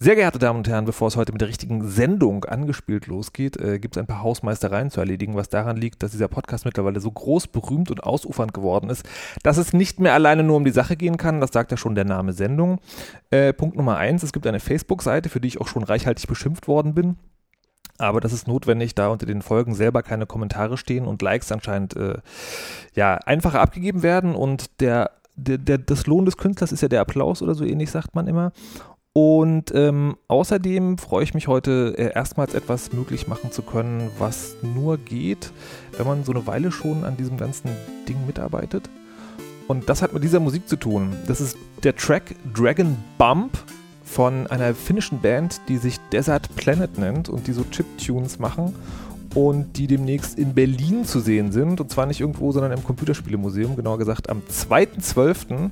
Sehr 0.00 0.14
geehrte 0.14 0.38
Damen 0.38 0.58
und 0.58 0.68
Herren, 0.68 0.84
bevor 0.84 1.08
es 1.08 1.16
heute 1.16 1.32
mit 1.32 1.40
der 1.40 1.48
richtigen 1.48 1.88
Sendung 1.88 2.44
angespielt 2.44 3.08
losgeht, 3.08 3.56
äh, 3.56 3.80
gibt 3.80 3.96
es 3.96 4.00
ein 4.00 4.06
paar 4.06 4.22
Hausmeistereien 4.22 4.92
zu 4.92 5.00
erledigen, 5.00 5.34
was 5.34 5.48
daran 5.48 5.76
liegt, 5.76 6.04
dass 6.04 6.12
dieser 6.12 6.28
Podcast 6.28 6.64
mittlerweile 6.64 7.00
so 7.00 7.10
groß, 7.10 7.48
berühmt 7.48 7.90
und 7.90 8.04
ausufernd 8.04 8.54
geworden 8.54 8.90
ist, 8.90 9.04
dass 9.42 9.56
es 9.56 9.72
nicht 9.72 9.98
mehr 9.98 10.14
alleine 10.14 10.44
nur 10.44 10.56
um 10.56 10.64
die 10.64 10.70
Sache 10.70 10.94
gehen 10.94 11.16
kann. 11.16 11.40
Das 11.40 11.50
sagt 11.50 11.72
ja 11.72 11.76
schon 11.76 11.96
der 11.96 12.04
Name 12.04 12.32
Sendung. 12.32 12.78
Äh, 13.32 13.52
Punkt 13.52 13.76
Nummer 13.76 13.96
eins, 13.96 14.22
es 14.22 14.32
gibt 14.32 14.46
eine 14.46 14.60
Facebook-Seite, 14.60 15.30
für 15.30 15.40
die 15.40 15.48
ich 15.48 15.60
auch 15.60 15.66
schon 15.66 15.82
reichhaltig 15.82 16.28
beschimpft 16.28 16.68
worden 16.68 16.94
bin. 16.94 17.16
Aber 17.98 18.20
das 18.20 18.32
ist 18.32 18.46
notwendig, 18.46 18.94
da 18.94 19.08
unter 19.08 19.26
den 19.26 19.42
Folgen 19.42 19.74
selber 19.74 20.04
keine 20.04 20.26
Kommentare 20.26 20.76
stehen 20.76 21.06
und 21.06 21.22
Likes 21.22 21.50
anscheinend 21.50 21.96
äh, 21.96 22.18
ja 22.94 23.16
einfacher 23.26 23.60
abgegeben 23.60 24.04
werden 24.04 24.36
und 24.36 24.80
der 24.80 25.10
der, 25.38 25.58
der, 25.58 25.78
das 25.78 26.06
Lohn 26.06 26.24
des 26.24 26.36
Künstlers 26.36 26.72
ist 26.72 26.82
ja 26.82 26.88
der 26.88 27.00
Applaus 27.00 27.42
oder 27.42 27.54
so 27.54 27.64
ähnlich, 27.64 27.90
sagt 27.90 28.14
man 28.14 28.26
immer. 28.26 28.52
Und 29.20 29.72
ähm, 29.74 30.16
außerdem 30.28 30.96
freue 30.96 31.24
ich 31.24 31.34
mich 31.34 31.48
heute 31.48 31.92
äh, 31.98 32.14
erstmals 32.14 32.54
etwas 32.54 32.92
möglich 32.92 33.26
machen 33.26 33.50
zu 33.50 33.62
können, 33.62 34.12
was 34.20 34.54
nur 34.62 34.96
geht, 34.96 35.50
wenn 35.96 36.06
man 36.06 36.22
so 36.22 36.30
eine 36.30 36.46
Weile 36.46 36.70
schon 36.70 37.04
an 37.04 37.16
diesem 37.16 37.36
ganzen 37.36 37.68
Ding 38.08 38.24
mitarbeitet. 38.28 38.88
Und 39.66 39.88
das 39.88 40.02
hat 40.02 40.12
mit 40.12 40.22
dieser 40.22 40.38
Musik 40.38 40.68
zu 40.68 40.76
tun. 40.76 41.16
Das 41.26 41.40
ist 41.40 41.56
der 41.82 41.96
Track 41.96 42.36
Dragon 42.54 42.96
Bump 43.18 43.58
von 44.04 44.46
einer 44.46 44.72
finnischen 44.72 45.20
Band, 45.20 45.62
die 45.66 45.78
sich 45.78 45.98
Desert 46.12 46.54
Planet 46.54 46.96
nennt 46.96 47.28
und 47.28 47.48
die 47.48 47.52
so 47.52 47.64
Chiptunes 47.72 48.38
machen 48.38 48.72
und 49.34 49.78
die 49.78 49.88
demnächst 49.88 50.38
in 50.38 50.54
Berlin 50.54 51.04
zu 51.04 51.18
sehen 51.18 51.50
sind. 51.50 51.80
Und 51.80 51.90
zwar 51.90 52.06
nicht 52.06 52.20
irgendwo, 52.20 52.52
sondern 52.52 52.70
im 52.70 52.84
Computerspielemuseum, 52.84 53.74
genauer 53.74 53.98
gesagt 53.98 54.30
am 54.30 54.42
2.12. 54.48 55.70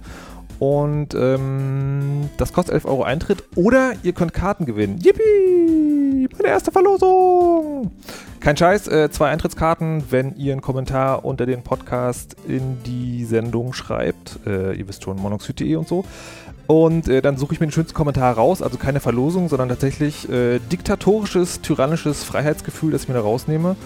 Und 0.59 1.15
ähm, 1.15 2.31
das 2.39 2.53
kostet 2.53 2.75
11 2.75 2.87
Euro 2.87 3.03
Eintritt. 3.03 3.45
Oder 3.57 3.93
ihr 4.03 4.13
könnt 4.13 4.33
Karten 4.33 4.65
gewinnen. 4.65 4.99
Yippie! 4.99 6.29
Meine 6.37 6.49
erste 6.49 6.73
Verlosung! 6.73 7.91
Kein 8.41 8.57
Scheiß, 8.57 8.89
äh, 8.89 9.11
zwei 9.11 9.31
Eintrittskarten, 9.31 10.05
wenn 10.11 10.37
ihr 10.37 10.53
einen 10.53 10.61
Kommentar 10.61 11.25
unter 11.25 11.47
den 11.47 11.63
Podcast 11.63 12.37
in 12.47 12.83
die 12.85 13.25
Sendung 13.25 13.73
schreibt. 13.73 14.39
Äh, 14.47 14.77
ihr 14.77 14.89
wisst 14.89 15.03
schon, 15.03 15.19
monoxid.de 15.21 15.77
und 15.77 15.89
so. 15.89 16.05
Und 16.67 17.09
äh, 17.09 17.23
dann 17.23 17.37
suche 17.37 17.55
ich 17.55 17.61
mir 17.61 17.67
den 17.67 17.73
schönsten 17.73 17.95
Kommentar 17.95 18.35
raus. 18.35 18.63
Also 18.63 18.77
keine 18.77 19.01
Verlosung, 19.01 19.49
sondern 19.49 19.69
tatsächlich 19.69 20.29
äh, 20.29 20.59
diktatorisches, 20.59 21.61
tyrannisches 21.61 22.25
Freiheitsgefühl, 22.25 22.93
das 22.93 23.03
ich 23.03 23.09
mir 23.09 23.15
da 23.15 23.21
rausnehme. 23.21 23.77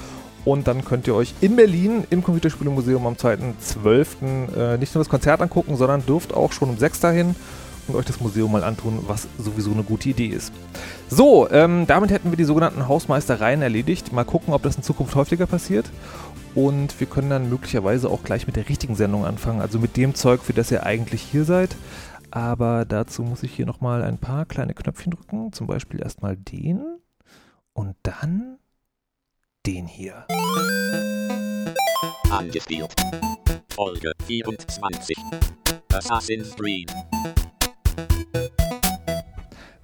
Und 0.45 0.67
dann 0.67 0.85
könnt 0.85 1.07
ihr 1.07 1.15
euch 1.15 1.35
in 1.41 1.57
Berlin 1.57 2.05
im 2.11 2.23
Computerspielemuseum 2.23 3.07
am 3.07 3.15
2.12. 3.15 4.57
Äh, 4.57 4.79
nicht 4.79 4.95
nur 4.95 5.05
das 5.05 5.11
Konzert 5.11 5.41
angucken, 5.41 5.77
sondern 5.77 6.05
dürft 6.07 6.33
auch 6.33 6.53
schon 6.53 6.71
um 6.71 6.79
6 6.79 7.01
dahin 7.01 7.37
und 7.89 7.97
euch 7.97 8.07
das 8.07 8.21
Museum 8.21 8.51
mal 8.51 8.65
antun, 8.65 9.01
was 9.07 9.29
sowieso 9.39 9.73
eine 9.73 9.83
gute 9.83 10.09
Idee 10.09 10.29
ist. 10.29 10.53
So, 11.09 11.51
ähm, 11.51 11.87
damit 11.87 12.11
hätten 12.11 12.31
wir 12.31 12.37
die 12.37 12.45
sogenannten 12.45 12.89
Hausmeistereien 12.89 13.63
erledigt. 13.63 14.13
Mal 14.13 14.25
gucken, 14.25 14.55
ob 14.55 14.63
das 14.63 14.77
in 14.77 14.83
Zukunft 14.83 15.15
häufiger 15.15 15.47
passiert. 15.47 15.91
Und 16.55 16.99
wir 16.99 17.07
können 17.07 17.31
dann 17.31 17.49
möglicherweise 17.49 18.09
auch 18.09 18.25
gleich 18.25 18.47
mit 18.47 18.57
der 18.57 18.69
richtigen 18.69 18.97
Sendung 18.97 19.25
anfangen, 19.25 19.61
also 19.61 19.79
mit 19.79 19.97
dem 19.97 20.15
Zeug, 20.15 20.43
für 20.43 20.53
das 20.53 20.71
ihr 20.71 20.85
eigentlich 20.85 21.23
hier 21.23 21.45
seid. 21.45 21.77
Aber 22.31 22.85
dazu 22.85 23.23
muss 23.23 23.43
ich 23.43 23.55
hier 23.55 23.67
nochmal 23.67 24.03
ein 24.03 24.19
paar 24.19 24.47
kleine 24.47 24.75
Knöpfchen 24.75 25.13
drücken. 25.13 25.53
Zum 25.53 25.67
Beispiel 25.67 26.01
erstmal 26.01 26.37
den 26.37 26.81
und 27.73 27.95
dann 28.03 28.59
den 29.67 29.87
hier. 29.87 30.25
Angespielt. 32.31 32.95
Folge 33.75 34.13
24. 34.27 35.17
Assassin's 35.93 36.57
Creed. 36.57 36.91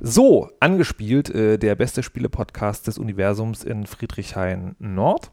So, 0.01 0.49
angespielt, 0.61 1.29
äh, 1.29 1.59
der 1.59 1.75
beste 1.75 2.03
Spiele-Podcast 2.03 2.87
des 2.87 2.97
Universums 2.97 3.65
in 3.65 3.87
Friedrichshain 3.87 4.77
Nord. 4.79 5.31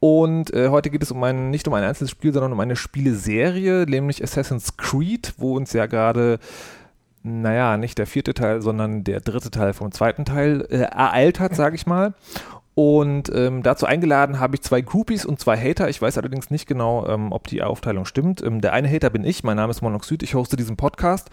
Und 0.00 0.52
äh, 0.52 0.68
heute 0.68 0.90
geht 0.90 1.02
es 1.02 1.10
um 1.10 1.22
ein, 1.22 1.50
nicht 1.50 1.66
um 1.66 1.72
ein 1.72 1.84
einzelnes 1.84 2.10
Spiel, 2.10 2.34
sondern 2.34 2.52
um 2.52 2.60
eine 2.60 2.76
Spieleserie, 2.76 3.86
nämlich 3.88 4.22
Assassin's 4.22 4.76
Creed, 4.76 5.32
wo 5.38 5.56
uns 5.56 5.72
ja 5.72 5.86
gerade, 5.86 6.40
naja, 7.22 7.78
nicht 7.78 7.96
der 7.96 8.06
vierte 8.06 8.34
Teil, 8.34 8.60
sondern 8.60 9.04
der 9.04 9.20
dritte 9.20 9.50
Teil 9.50 9.72
vom 9.72 9.92
zweiten 9.92 10.26
Teil 10.26 10.66
äh, 10.68 10.78
ereilt 10.78 11.40
hat, 11.40 11.54
sage 11.54 11.76
ich 11.76 11.86
mal. 11.86 12.14
Und 12.74 13.30
ähm, 13.34 13.62
dazu 13.62 13.84
eingeladen 13.84 14.40
habe 14.40 14.56
ich 14.56 14.62
zwei 14.62 14.80
Groupies 14.80 15.26
und 15.26 15.38
zwei 15.38 15.58
Hater. 15.58 15.90
Ich 15.90 16.00
weiß 16.00 16.16
allerdings 16.16 16.50
nicht 16.50 16.66
genau, 16.66 17.06
ähm, 17.06 17.30
ob 17.30 17.46
die 17.46 17.62
Aufteilung 17.62 18.06
stimmt. 18.06 18.42
Ähm, 18.42 18.62
der 18.62 18.72
eine 18.72 18.90
Hater 18.90 19.10
bin 19.10 19.24
ich, 19.24 19.44
mein 19.44 19.56
Name 19.56 19.70
ist 19.70 19.82
Monoxid, 19.82 20.22
ich 20.22 20.34
hoste 20.34 20.56
diesen 20.56 20.76
Podcast. 20.78 21.28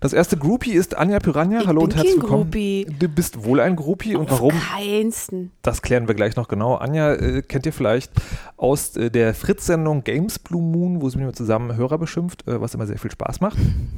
Das 0.00 0.12
erste 0.12 0.36
Groupie 0.36 0.72
ist 0.72 0.94
Anja 0.94 1.18
Piranha. 1.18 1.60
Ich 1.60 1.66
Hallo 1.66 1.80
und 1.80 1.94
herzlich 1.94 2.16
willkommen. 2.16 2.44
Groupie. 2.44 2.86
Du 2.98 3.08
bist 3.08 3.42
wohl 3.44 3.60
ein 3.60 3.76
Groupie 3.76 4.16
und 4.16 4.30
Auf 4.30 4.40
warum? 4.40 4.52
Keinsten. 4.52 5.50
Das 5.62 5.80
klären 5.80 6.08
wir 6.08 6.14
gleich 6.14 6.36
noch 6.36 6.48
genau. 6.48 6.74
Anja 6.74 7.14
äh, 7.14 7.40
kennt 7.40 7.64
ihr 7.64 7.72
vielleicht 7.72 8.12
aus 8.58 8.94
äh, 8.96 9.10
der 9.10 9.32
Fritz-Sendung 9.32 10.04
Games 10.04 10.38
Blue 10.38 10.62
Moon, 10.62 11.00
wo 11.00 11.08
sie 11.08 11.16
mit 11.16 11.26
mir 11.26 11.32
zusammen 11.32 11.74
Hörer 11.74 11.96
beschimpft, 11.96 12.46
äh, 12.46 12.60
was 12.60 12.74
immer 12.74 12.86
sehr 12.86 12.98
viel 12.98 13.10
Spaß 13.10 13.40
macht. 13.40 13.56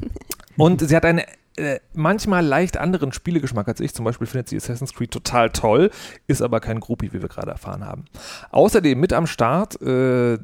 Und 0.56 0.81
sie 0.87 0.94
hat 0.94 1.05
einen 1.05 1.22
äh, 1.57 1.81
manchmal 1.93 2.45
leicht 2.45 2.77
anderen 2.77 3.13
Spielegeschmack 3.13 3.69
als 3.69 3.81
ich. 3.81 3.95
Zum 3.95 4.05
Beispiel 4.05 4.27
findet 4.27 4.49
sie 4.49 4.57
Assassin's 4.57 4.93
Creed 4.93 5.11
total 5.11 5.51
toll, 5.51 5.91
ist 6.27 6.43
aber 6.43 6.61
kein 6.61 6.81
Groupie, 6.81 7.13
wie 7.13 7.23
wir 7.23 7.29
gerade 7.29 7.51
erfahren 7.51 7.85
haben. 7.85 8.05
Außerdem 8.51 8.99
mit 8.99 9.13
am 9.13 9.27
Start 9.27 9.81
äh, 9.81 10.39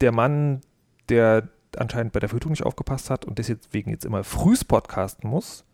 der 0.00 0.12
Mann, 0.12 0.60
der 1.08 1.48
anscheinend 1.76 2.12
bei 2.12 2.20
der 2.20 2.28
Verhütung 2.28 2.52
nicht 2.52 2.64
aufgepasst 2.64 3.10
hat 3.10 3.24
und 3.24 3.38
deswegen 3.38 3.90
jetzt 3.90 4.04
immer 4.04 4.24
frühs 4.24 4.64
podcasten 4.64 5.28
muss. 5.28 5.64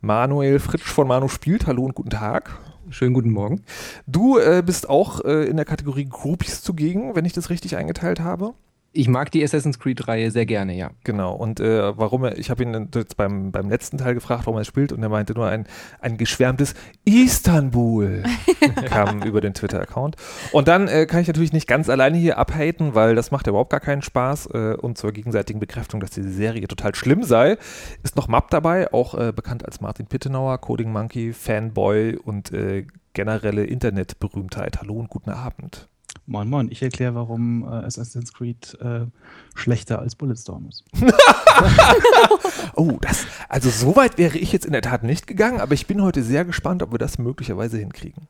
Manuel 0.00 0.60
Fritsch 0.60 0.86
von 0.86 1.08
Manu 1.08 1.28
spielt. 1.28 1.66
Hallo 1.66 1.84
und 1.84 1.94
guten 1.94 2.10
Tag. 2.10 2.56
Schönen 2.90 3.14
guten 3.14 3.30
Morgen. 3.30 3.62
Du 4.06 4.38
äh, 4.38 4.62
bist 4.64 4.88
auch 4.88 5.24
äh, 5.24 5.44
in 5.44 5.56
der 5.56 5.66
Kategorie 5.66 6.06
Groupies 6.06 6.62
zugegen, 6.62 7.14
wenn 7.14 7.24
ich 7.24 7.32
das 7.32 7.50
richtig 7.50 7.76
eingeteilt 7.76 8.20
habe. 8.20 8.54
Ich 8.98 9.06
mag 9.06 9.30
die 9.30 9.44
Assassin's 9.44 9.78
Creed-Reihe 9.78 10.32
sehr 10.32 10.44
gerne, 10.44 10.74
ja. 10.74 10.90
Genau. 11.04 11.32
Und 11.32 11.60
äh, 11.60 11.96
warum 11.96 12.24
er, 12.24 12.36
ich 12.36 12.50
habe 12.50 12.64
ihn 12.64 12.88
jetzt 12.92 13.16
beim, 13.16 13.52
beim 13.52 13.68
letzten 13.68 13.96
Teil 13.96 14.14
gefragt, 14.14 14.46
warum 14.46 14.58
er 14.58 14.64
spielt, 14.64 14.90
und 14.90 15.00
er 15.00 15.08
meinte 15.08 15.34
nur 15.34 15.46
ein, 15.46 15.68
ein 16.00 16.16
geschwärmtes 16.16 16.74
Istanbul 17.04 18.24
kam 18.86 19.22
über 19.22 19.40
den 19.40 19.54
Twitter-Account. 19.54 20.16
Und 20.50 20.66
dann 20.66 20.88
äh, 20.88 21.06
kann 21.06 21.20
ich 21.20 21.28
natürlich 21.28 21.52
nicht 21.52 21.68
ganz 21.68 21.88
alleine 21.88 22.18
hier 22.18 22.38
abhaten, 22.38 22.96
weil 22.96 23.14
das 23.14 23.30
macht 23.30 23.46
ja 23.46 23.50
überhaupt 23.50 23.70
gar 23.70 23.78
keinen 23.78 24.02
Spaß. 24.02 24.46
Äh, 24.46 24.74
und 24.74 24.98
zur 24.98 25.12
gegenseitigen 25.12 25.60
Bekräftigung, 25.60 26.00
dass 26.00 26.10
diese 26.10 26.32
Serie 26.32 26.66
total 26.66 26.96
schlimm 26.96 27.22
sei, 27.22 27.56
ist 28.02 28.16
noch 28.16 28.26
Map 28.26 28.50
dabei, 28.50 28.92
auch 28.92 29.14
äh, 29.14 29.30
bekannt 29.30 29.64
als 29.64 29.80
Martin 29.80 30.06
Pittenauer, 30.06 30.58
Coding 30.58 30.90
Monkey, 30.90 31.32
Fanboy 31.32 32.16
und 32.16 32.52
äh, 32.52 32.84
generelle 33.12 33.62
Internetberühmtheit. 33.62 34.80
Hallo 34.80 34.94
und 34.94 35.08
guten 35.08 35.30
Abend. 35.30 35.88
Moin 36.28 36.48
Moin, 36.48 36.68
ich 36.70 36.82
erkläre, 36.82 37.14
warum 37.14 37.62
äh, 37.62 37.86
Assassin's 37.86 38.34
Creed 38.34 38.76
äh, 38.82 39.06
schlechter 39.54 39.98
als 39.98 40.14
Bulletstorm 40.14 40.68
ist. 40.68 40.84
Oh, 42.76 42.96
das, 43.00 43.26
also 43.48 43.70
so 43.70 43.96
weit 43.96 44.18
wäre 44.18 44.38
ich 44.38 44.52
jetzt 44.52 44.64
in 44.64 44.72
der 44.72 44.82
Tat 44.82 45.02
nicht 45.02 45.26
gegangen, 45.26 45.60
aber 45.60 45.74
ich 45.74 45.86
bin 45.86 46.02
heute 46.02 46.22
sehr 46.22 46.44
gespannt, 46.44 46.82
ob 46.82 46.92
wir 46.92 46.98
das 46.98 47.18
möglicherweise 47.18 47.78
hinkriegen. 47.78 48.28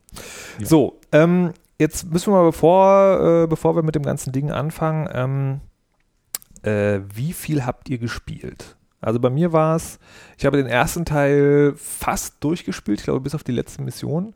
Ja. 0.57 0.65
So, 0.65 0.99
ähm, 1.11 1.53
jetzt 1.77 2.11
müssen 2.11 2.33
wir 2.33 2.37
mal, 2.37 2.45
bevor, 2.45 3.43
äh, 3.43 3.47
bevor 3.47 3.75
wir 3.75 3.83
mit 3.83 3.95
dem 3.95 4.03
ganzen 4.03 4.31
Ding 4.31 4.49
anfangen, 4.49 5.07
ähm, 5.13 5.61
äh, 6.63 7.01
wie 7.13 7.33
viel 7.33 7.65
habt 7.65 7.89
ihr 7.89 7.99
gespielt? 7.99 8.75
Also 9.01 9.19
bei 9.19 9.29
mir 9.29 9.53
war 9.53 9.75
es, 9.75 9.99
ich 10.37 10.45
habe 10.45 10.57
den 10.57 10.67
ersten 10.67 11.05
Teil 11.05 11.73
fast 11.75 12.43
durchgespielt, 12.43 12.99
ich 12.99 13.05
glaube 13.05 13.21
bis 13.21 13.35
auf 13.35 13.43
die 13.43 13.51
letzte 13.51 13.81
Mission 13.81 14.33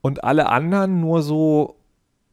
und 0.00 0.22
alle 0.22 0.48
anderen 0.48 1.00
nur 1.00 1.22
so 1.22 1.75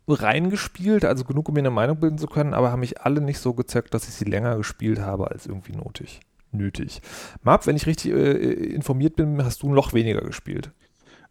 reingespielt, 0.08 1.06
also 1.06 1.24
genug, 1.24 1.50
um 1.50 1.54
mir 1.54 1.62
eine 1.62 1.70
Meinung 1.70 2.00
bilden 2.00 2.18
zu 2.18 2.28
können, 2.28 2.54
aber 2.54 2.72
haben 2.72 2.82
mich 2.82 3.02
alle 3.02 3.22
nicht 3.22 3.40
so 3.40 3.54
gezeckt, 3.54 3.94
dass 3.94 4.08
ich 4.08 4.14
sie 4.14 4.26
länger 4.26 4.58
gespielt 4.58 5.00
habe 5.00 5.32
als 5.32 5.46
irgendwie 5.46 5.74
nötig. 5.74 6.20
nötig. 6.52 7.02
Map, 7.44 7.66
wenn 7.68 7.76
ich 7.76 7.86
richtig 7.86 8.12
äh, 8.12 8.32
informiert 8.74 9.16
bin, 9.16 9.44
hast 9.44 9.64
du 9.64 9.74
noch 9.74 9.94
weniger 9.94 10.22
gespielt. 10.22 10.72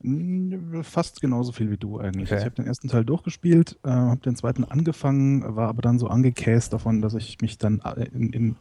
Mm, 0.03 0.83
Fast 0.83 1.21
genauso 1.21 1.53
viel 1.53 1.71
wie 1.71 1.77
du 1.77 1.99
eigentlich. 1.99 2.31
Okay. 2.31 2.41
Ich 2.41 2.45
habe 2.45 2.57
den 2.57 2.67
ersten 2.67 2.89
Teil 2.89 3.05
durchgespielt, 3.05 3.79
äh, 3.85 3.91
habe 3.91 4.21
den 4.21 4.37
zweiten 4.37 4.65
angefangen, 4.65 5.55
war 5.55 5.69
aber 5.69 5.83
dann 5.83 5.99
so 5.99 6.09
angekäst 6.09 6.73
davon, 6.73 7.03
dass 7.03 7.15
ich 7.15 7.41
mich 7.41 7.59
dann 7.59 7.81
äh, 7.81 8.09
in, 8.13 8.33
in, 8.33 8.57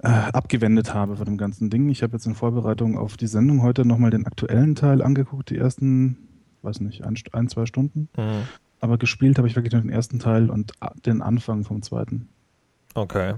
äh, 0.00 0.08
abgewendet 0.08 0.92
habe 0.92 1.16
von 1.16 1.24
dem 1.24 1.38
ganzen 1.38 1.70
Ding. 1.70 1.88
Ich 1.88 2.02
habe 2.02 2.14
jetzt 2.14 2.26
in 2.26 2.34
Vorbereitung 2.34 2.98
auf 2.98 3.16
die 3.16 3.28
Sendung 3.28 3.62
heute 3.62 3.86
nochmal 3.86 4.10
den 4.10 4.26
aktuellen 4.26 4.74
Teil 4.74 5.00
angeguckt, 5.00 5.50
die 5.50 5.56
ersten, 5.56 6.18
weiß 6.62 6.80
nicht, 6.80 7.04
ein, 7.04 7.16
ein 7.32 7.48
zwei 7.48 7.66
Stunden. 7.66 8.08
Aber 8.82 8.98
gespielt 8.98 9.38
habe 9.38 9.46
ich 9.46 9.54
wirklich 9.54 9.72
nur 9.72 9.80
den 9.80 9.90
ersten 9.90 10.18
Teil 10.18 10.50
und 10.50 10.72
den 11.06 11.22
Anfang 11.22 11.62
vom 11.64 11.82
zweiten. 11.82 12.28
Okay. 12.94 13.36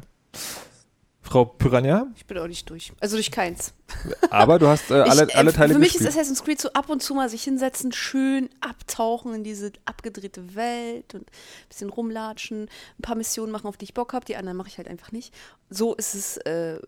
Frau 1.21 1.45
Piranha, 1.45 2.07
Ich 2.17 2.25
bin 2.25 2.39
auch 2.39 2.47
nicht 2.47 2.69
durch. 2.71 2.93
Also 3.01 3.17
durch 3.17 3.31
keins. 3.31 3.75
aber 4.31 4.59
du 4.59 4.69
hast 4.69 4.91
äh, 4.91 4.95
alle, 5.09 5.25
ich, 5.25 5.35
äh, 5.35 5.37
alle 5.39 5.53
Teile 5.53 5.75
Für 5.75 5.79
mich 5.79 5.93
gespielt. 5.93 6.09
ist 6.09 6.17
Assassin's 6.17 6.43
Creed 6.45 6.61
so 6.61 6.73
ab 6.73 6.89
und 6.89 7.03
zu 7.03 7.15
mal 7.15 7.29
sich 7.29 7.45
hinsetzen, 7.45 7.93
schön 7.93 8.49
abtauchen 8.63 9.35
in 9.35 9.45
diese 9.45 9.73
abgedrehte 9.85 10.55
Welt 10.55 11.15
und 11.15 11.23
ein 11.23 11.69
bisschen 11.69 11.91
rumlatschen, 11.91 12.63
ein 12.99 13.03
paar 13.03 13.17
Missionen 13.17 13.53
machen, 13.53 13.67
auf 13.67 13.77
die 13.77 13.85
ich 13.85 13.93
Bock 13.95 14.15
habe, 14.15 14.25
die 14.25 14.37
anderen 14.37 14.57
mache 14.57 14.69
ich 14.69 14.79
halt 14.79 14.89
einfach 14.89 15.13
nicht. 15.13 15.35
So 15.69 15.95
ist 15.95 16.15
es 16.15 16.39
äh, 16.39 16.79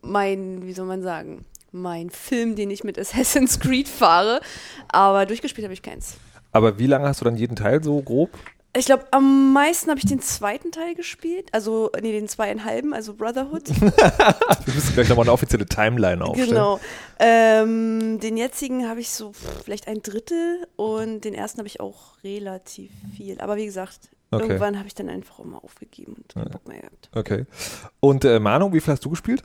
mein, 0.00 0.66
wie 0.66 0.72
soll 0.72 0.86
man 0.86 1.02
sagen, 1.02 1.44
mein 1.72 2.08
Film, 2.08 2.56
den 2.56 2.70
ich 2.70 2.84
mit 2.84 2.98
Assassin's 2.98 3.60
Creed 3.60 3.88
fahre. 3.88 4.40
Aber 4.88 5.26
durchgespielt 5.26 5.64
habe 5.64 5.74
ich 5.74 5.82
keins. 5.82 6.16
Aber 6.52 6.78
wie 6.78 6.86
lange 6.86 7.08
hast 7.08 7.20
du 7.20 7.24
dann 7.24 7.36
jeden 7.36 7.56
Teil 7.56 7.82
so 7.82 8.00
grob? 8.02 8.30
Ich 8.74 8.86
glaube, 8.86 9.04
am 9.10 9.52
meisten 9.52 9.90
habe 9.90 9.98
ich 9.98 10.06
den 10.06 10.20
zweiten 10.20 10.70
Teil 10.70 10.94
gespielt. 10.94 11.48
Also, 11.52 11.90
nee, 12.00 12.12
den 12.12 12.26
zweieinhalben, 12.26 12.94
also 12.94 13.12
Brotherhood. 13.12 13.68
Wir 13.80 14.74
müssen 14.74 14.94
gleich 14.94 15.10
nochmal 15.10 15.24
eine 15.24 15.32
offizielle 15.32 15.66
Timeline 15.66 16.24
aufstellen. 16.24 16.50
Genau. 16.50 16.80
Ähm, 17.18 18.18
den 18.20 18.38
jetzigen 18.38 18.88
habe 18.88 19.00
ich 19.00 19.10
so 19.10 19.32
vielleicht 19.64 19.88
ein 19.88 20.00
Drittel 20.00 20.66
und 20.76 21.24
den 21.24 21.34
ersten 21.34 21.58
habe 21.58 21.68
ich 21.68 21.80
auch 21.80 22.14
relativ 22.24 22.90
viel. 23.14 23.40
Aber 23.40 23.56
wie 23.56 23.66
gesagt, 23.66 24.08
Okay. 24.32 24.44
irgendwann 24.44 24.78
habe 24.78 24.86
ich 24.88 24.94
dann 24.94 25.10
einfach 25.10 25.40
auch 25.40 25.44
mal 25.44 25.58
aufgegeben 25.58 26.14
und 26.14 26.32
keinen 26.32 26.50
Bock 26.50 26.66
mehr 26.66 26.80
gehabt. 26.80 27.10
Okay. 27.14 27.44
Und 28.00 28.24
äh, 28.24 28.40
Manu, 28.40 28.72
wie 28.72 28.80
viel 28.80 28.92
hast 28.92 29.04
du 29.04 29.10
gespielt? 29.10 29.42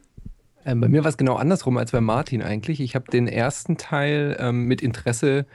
Ähm, 0.65 0.80
bei 0.80 0.88
mir 0.88 1.04
war 1.04 1.09
es 1.09 1.18
genau 1.18 1.36
andersrum 1.36 1.75
als 1.77 1.92
bei 1.92 2.00
Martin 2.00 2.42
eigentlich. 2.42 2.80
Ich 2.80 2.95
habe 2.95 3.12
den 3.12 3.27
ersten 3.27 3.75
Teil 3.77 4.38
ähm, 4.39 4.63
mit 4.63 4.81
Interesse 4.81 5.45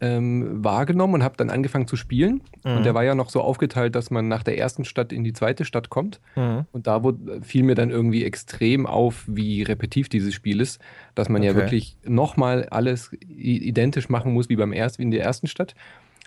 ähm, 0.00 0.64
wahrgenommen 0.64 1.14
und 1.14 1.22
habe 1.24 1.36
dann 1.36 1.50
angefangen 1.50 1.86
zu 1.86 1.96
spielen. 1.96 2.40
Und 2.76 2.84
der 2.84 2.94
war 2.94 3.02
ja 3.02 3.14
noch 3.14 3.30
so 3.30 3.40
aufgeteilt, 3.40 3.94
dass 3.94 4.10
man 4.10 4.28
nach 4.28 4.42
der 4.42 4.56
ersten 4.58 4.84
Stadt 4.84 5.12
in 5.12 5.24
die 5.24 5.32
zweite 5.32 5.64
Stadt 5.64 5.90
kommt. 5.90 6.20
Mhm. 6.36 6.66
Und 6.70 6.86
da 6.86 7.02
wurde, 7.02 7.40
fiel 7.42 7.62
mir 7.64 7.74
dann 7.74 7.90
irgendwie 7.90 8.24
extrem 8.24 8.86
auf, 8.86 9.24
wie 9.26 9.62
repetitiv 9.62 10.08
dieses 10.08 10.34
Spiel 10.34 10.60
ist, 10.60 10.80
dass 11.14 11.28
man 11.28 11.42
ja 11.42 11.50
Okay. 11.50 11.60
wirklich 11.60 11.96
nochmal 12.04 12.68
alles 12.70 13.10
identisch 13.26 14.08
machen 14.08 14.32
muss 14.34 14.48
wie 14.48 14.56
beim 14.56 14.72
ersten, 14.72 15.00
wie 15.00 15.04
in 15.04 15.10
der 15.10 15.24
ersten 15.24 15.46
Stadt. 15.46 15.74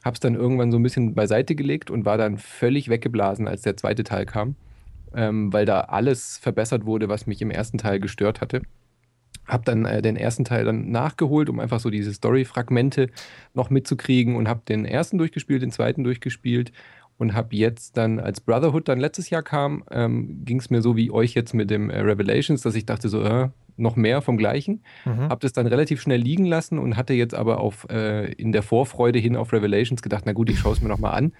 Hab's 0.03 0.19
dann 0.19 0.35
irgendwann 0.35 0.71
so 0.71 0.79
ein 0.79 0.83
bisschen 0.83 1.13
beiseite 1.13 1.55
gelegt 1.55 1.91
und 1.91 2.05
war 2.05 2.17
dann 2.17 2.37
völlig 2.39 2.89
weggeblasen, 2.89 3.47
als 3.47 3.61
der 3.61 3.77
zweite 3.77 4.03
Teil 4.03 4.25
kam, 4.25 4.55
ähm, 5.13 5.53
weil 5.53 5.65
da 5.65 5.81
alles 5.81 6.39
verbessert 6.39 6.85
wurde, 6.85 7.07
was 7.07 7.27
mich 7.27 7.41
im 7.41 7.51
ersten 7.51 7.77
Teil 7.77 7.99
gestört 7.99 8.41
hatte. 8.41 8.63
Hab 9.51 9.65
dann 9.65 9.85
äh, 9.85 10.01
den 10.01 10.15
ersten 10.15 10.45
Teil 10.45 10.63
dann 10.63 10.91
nachgeholt, 10.91 11.49
um 11.49 11.59
einfach 11.59 11.81
so 11.81 11.89
diese 11.89 12.13
Story-Fragmente 12.13 13.09
noch 13.53 13.69
mitzukriegen 13.69 14.35
und 14.37 14.47
habe 14.47 14.61
den 14.67 14.85
ersten 14.85 15.17
durchgespielt, 15.17 15.61
den 15.61 15.71
zweiten 15.71 16.03
durchgespielt 16.03 16.71
und 17.17 17.33
habe 17.33 17.55
jetzt 17.55 17.97
dann, 17.97 18.19
als 18.19 18.39
Brotherhood 18.39 18.87
dann 18.87 18.99
letztes 18.99 19.29
Jahr 19.29 19.43
kam, 19.43 19.83
ähm, 19.91 20.43
ging 20.45 20.59
es 20.59 20.69
mir 20.69 20.81
so 20.81 20.95
wie 20.95 21.11
euch 21.11 21.33
jetzt 21.33 21.53
mit 21.53 21.69
dem 21.69 21.89
äh, 21.89 21.99
Revelations, 21.99 22.61
dass 22.61 22.75
ich 22.75 22.85
dachte 22.85 23.09
so, 23.09 23.21
äh, 23.21 23.49
noch 23.77 23.95
mehr 23.95 24.21
vom 24.21 24.37
Gleichen. 24.37 24.83
Mhm. 25.05 25.29
Habe 25.29 25.41
das 25.41 25.53
dann 25.53 25.67
relativ 25.67 26.01
schnell 26.01 26.21
liegen 26.21 26.45
lassen 26.45 26.79
und 26.79 26.97
hatte 26.97 27.13
jetzt 27.13 27.35
aber 27.35 27.59
auf, 27.59 27.87
äh, 27.89 28.31
in 28.33 28.51
der 28.51 28.63
Vorfreude 28.63 29.19
hin 29.19 29.35
auf 29.35 29.51
Revelations 29.51 30.01
gedacht, 30.01 30.23
na 30.25 30.33
gut, 30.33 30.49
ich 30.49 30.59
schaue 30.59 30.73
es 30.73 30.81
mir 30.81 30.87
nochmal 30.87 31.13
an, 31.13 31.33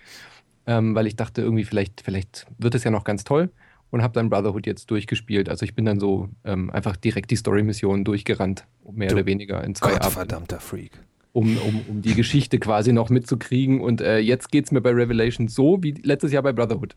ähm, 0.68 0.96
weil 0.96 1.08
ich 1.08 1.16
dachte 1.16 1.42
irgendwie, 1.42 1.64
vielleicht, 1.64 2.02
vielleicht 2.02 2.46
wird 2.58 2.76
es 2.76 2.84
ja 2.84 2.92
noch 2.92 3.04
ganz 3.04 3.24
toll 3.24 3.50
und 3.92 4.02
habe 4.02 4.14
dann 4.14 4.30
Brotherhood 4.30 4.66
jetzt 4.66 4.90
durchgespielt. 4.90 5.50
Also 5.50 5.64
ich 5.64 5.76
bin 5.76 5.86
dann 5.86 6.00
so 6.00 6.30
ähm, 6.44 6.70
einfach 6.72 6.96
direkt 6.96 7.30
die 7.30 7.36
Story-Mission 7.36 8.04
durchgerannt, 8.04 8.66
mehr 8.92 9.10
Du 9.10 9.16
oder 9.16 9.26
weniger 9.26 9.64
in 9.64 9.76
zwei 9.76 9.88
Abenden, 9.88 10.04
Gottverdammter 10.04 10.60
Freak. 10.60 11.00
Um, 11.34 11.58
um, 11.58 11.86
um 11.88 12.02
die 12.02 12.14
Geschichte 12.16 12.60
quasi 12.60 12.92
noch 12.94 13.10
mitzukriegen. 13.10 13.82
Und 13.82 14.02
äh, 14.02 14.18
jetzt 14.20 14.52
geht 14.52 14.66
es 14.66 14.72
mir 14.72 14.82
bei 14.82 14.92
Revelations 14.92 15.54
so 15.56 15.78
wie 15.82 15.92
letztes 16.04 16.32
Jahr 16.32 16.44
bei 16.44 16.52
Brotherhood. 16.52 16.96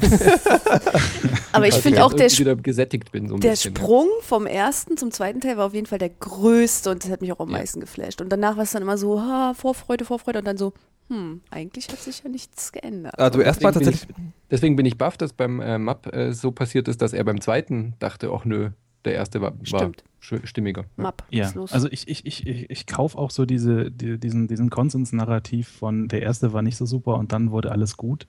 Aber 1.52 1.66
ich 1.66 1.74
Also 1.74 1.82
finde 1.82 1.98
ich 1.98 2.02
auch, 2.04 2.12
der, 2.12 2.30
wieder 2.30 2.56
gesättigt 2.56 3.12
bin. 3.12 3.28
So 3.28 3.34
ein 3.34 3.40
der 3.40 3.50
bisschen. 3.50 3.76
Sprung 3.76 4.08
vom 4.20 4.46
ersten 4.46 4.96
zum 4.96 5.10
zweiten 5.10 5.40
Teil 5.40 5.56
war 5.56 5.66
auf 5.66 5.74
jeden 5.74 5.86
Fall 5.86 5.98
der 5.98 6.10
größte 6.10 6.90
und 6.90 7.04
das 7.04 7.10
hat 7.10 7.20
mich 7.20 7.32
auch 7.32 7.40
am 7.40 7.50
Ja. 7.50 7.58
meisten 7.58 7.80
geflasht. 7.80 8.20
Und 8.20 8.30
danach 8.30 8.56
war 8.56 8.64
es 8.64 8.72
dann 8.72 8.82
immer 8.82 8.98
so, 8.98 9.20
ha, 9.20 9.54
Vorfreude, 9.54 10.04
Vorfreude 10.04 10.38
und 10.40 10.46
dann 10.46 10.56
so, 10.56 10.72
hm, 11.08 11.40
eigentlich 11.50 11.88
hat 11.88 11.98
sich 12.00 12.22
ja 12.24 12.30
nichts 12.30 12.72
geändert. 12.72 13.18
Also 13.18 13.40
erstmal 13.40 13.72
Deswegen 13.72 13.90
bin 13.90 13.98
tatsächlich. 14.00 14.16
Deswegen 14.50 14.76
bin 14.76 14.86
ich 14.86 14.98
baff, 14.98 15.16
dass 15.16 15.32
beim 15.32 15.60
äh, 15.60 15.78
Map 15.78 16.14
äh, 16.14 16.32
so 16.32 16.50
passiert 16.50 16.88
ist, 16.88 17.00
dass 17.02 17.12
er 17.12 17.24
beim 17.24 17.40
zweiten 17.40 17.94
dachte, 17.98 18.30
ach 18.32 18.44
nö, 18.44 18.70
der 19.06 19.14
erste 19.14 19.40
war, 19.40 19.54
war 19.70 19.92
stimmiger. 20.20 20.84
Map, 20.96 21.22
Ja, 21.30 21.44
was 21.44 21.50
ist 21.50 21.56
los? 21.56 21.72
also 21.72 21.88
ich, 21.90 22.08
ich, 22.08 22.26
ich, 22.26 22.46
ich, 22.46 22.70
ich 22.70 22.86
kaufe 22.86 23.16
auch 23.16 23.30
so 23.30 23.46
diese, 23.46 23.90
die, 23.90 24.18
diesen, 24.18 24.48
diesen 24.48 24.70
Konsensnarrativ 24.70 25.68
von 25.68 26.08
der 26.08 26.22
erste 26.22 26.52
war 26.52 26.62
nicht 26.62 26.76
so 26.76 26.84
super 26.84 27.14
und 27.14 27.32
dann 27.32 27.50
wurde 27.50 27.70
alles 27.70 27.96
gut. 27.96 28.26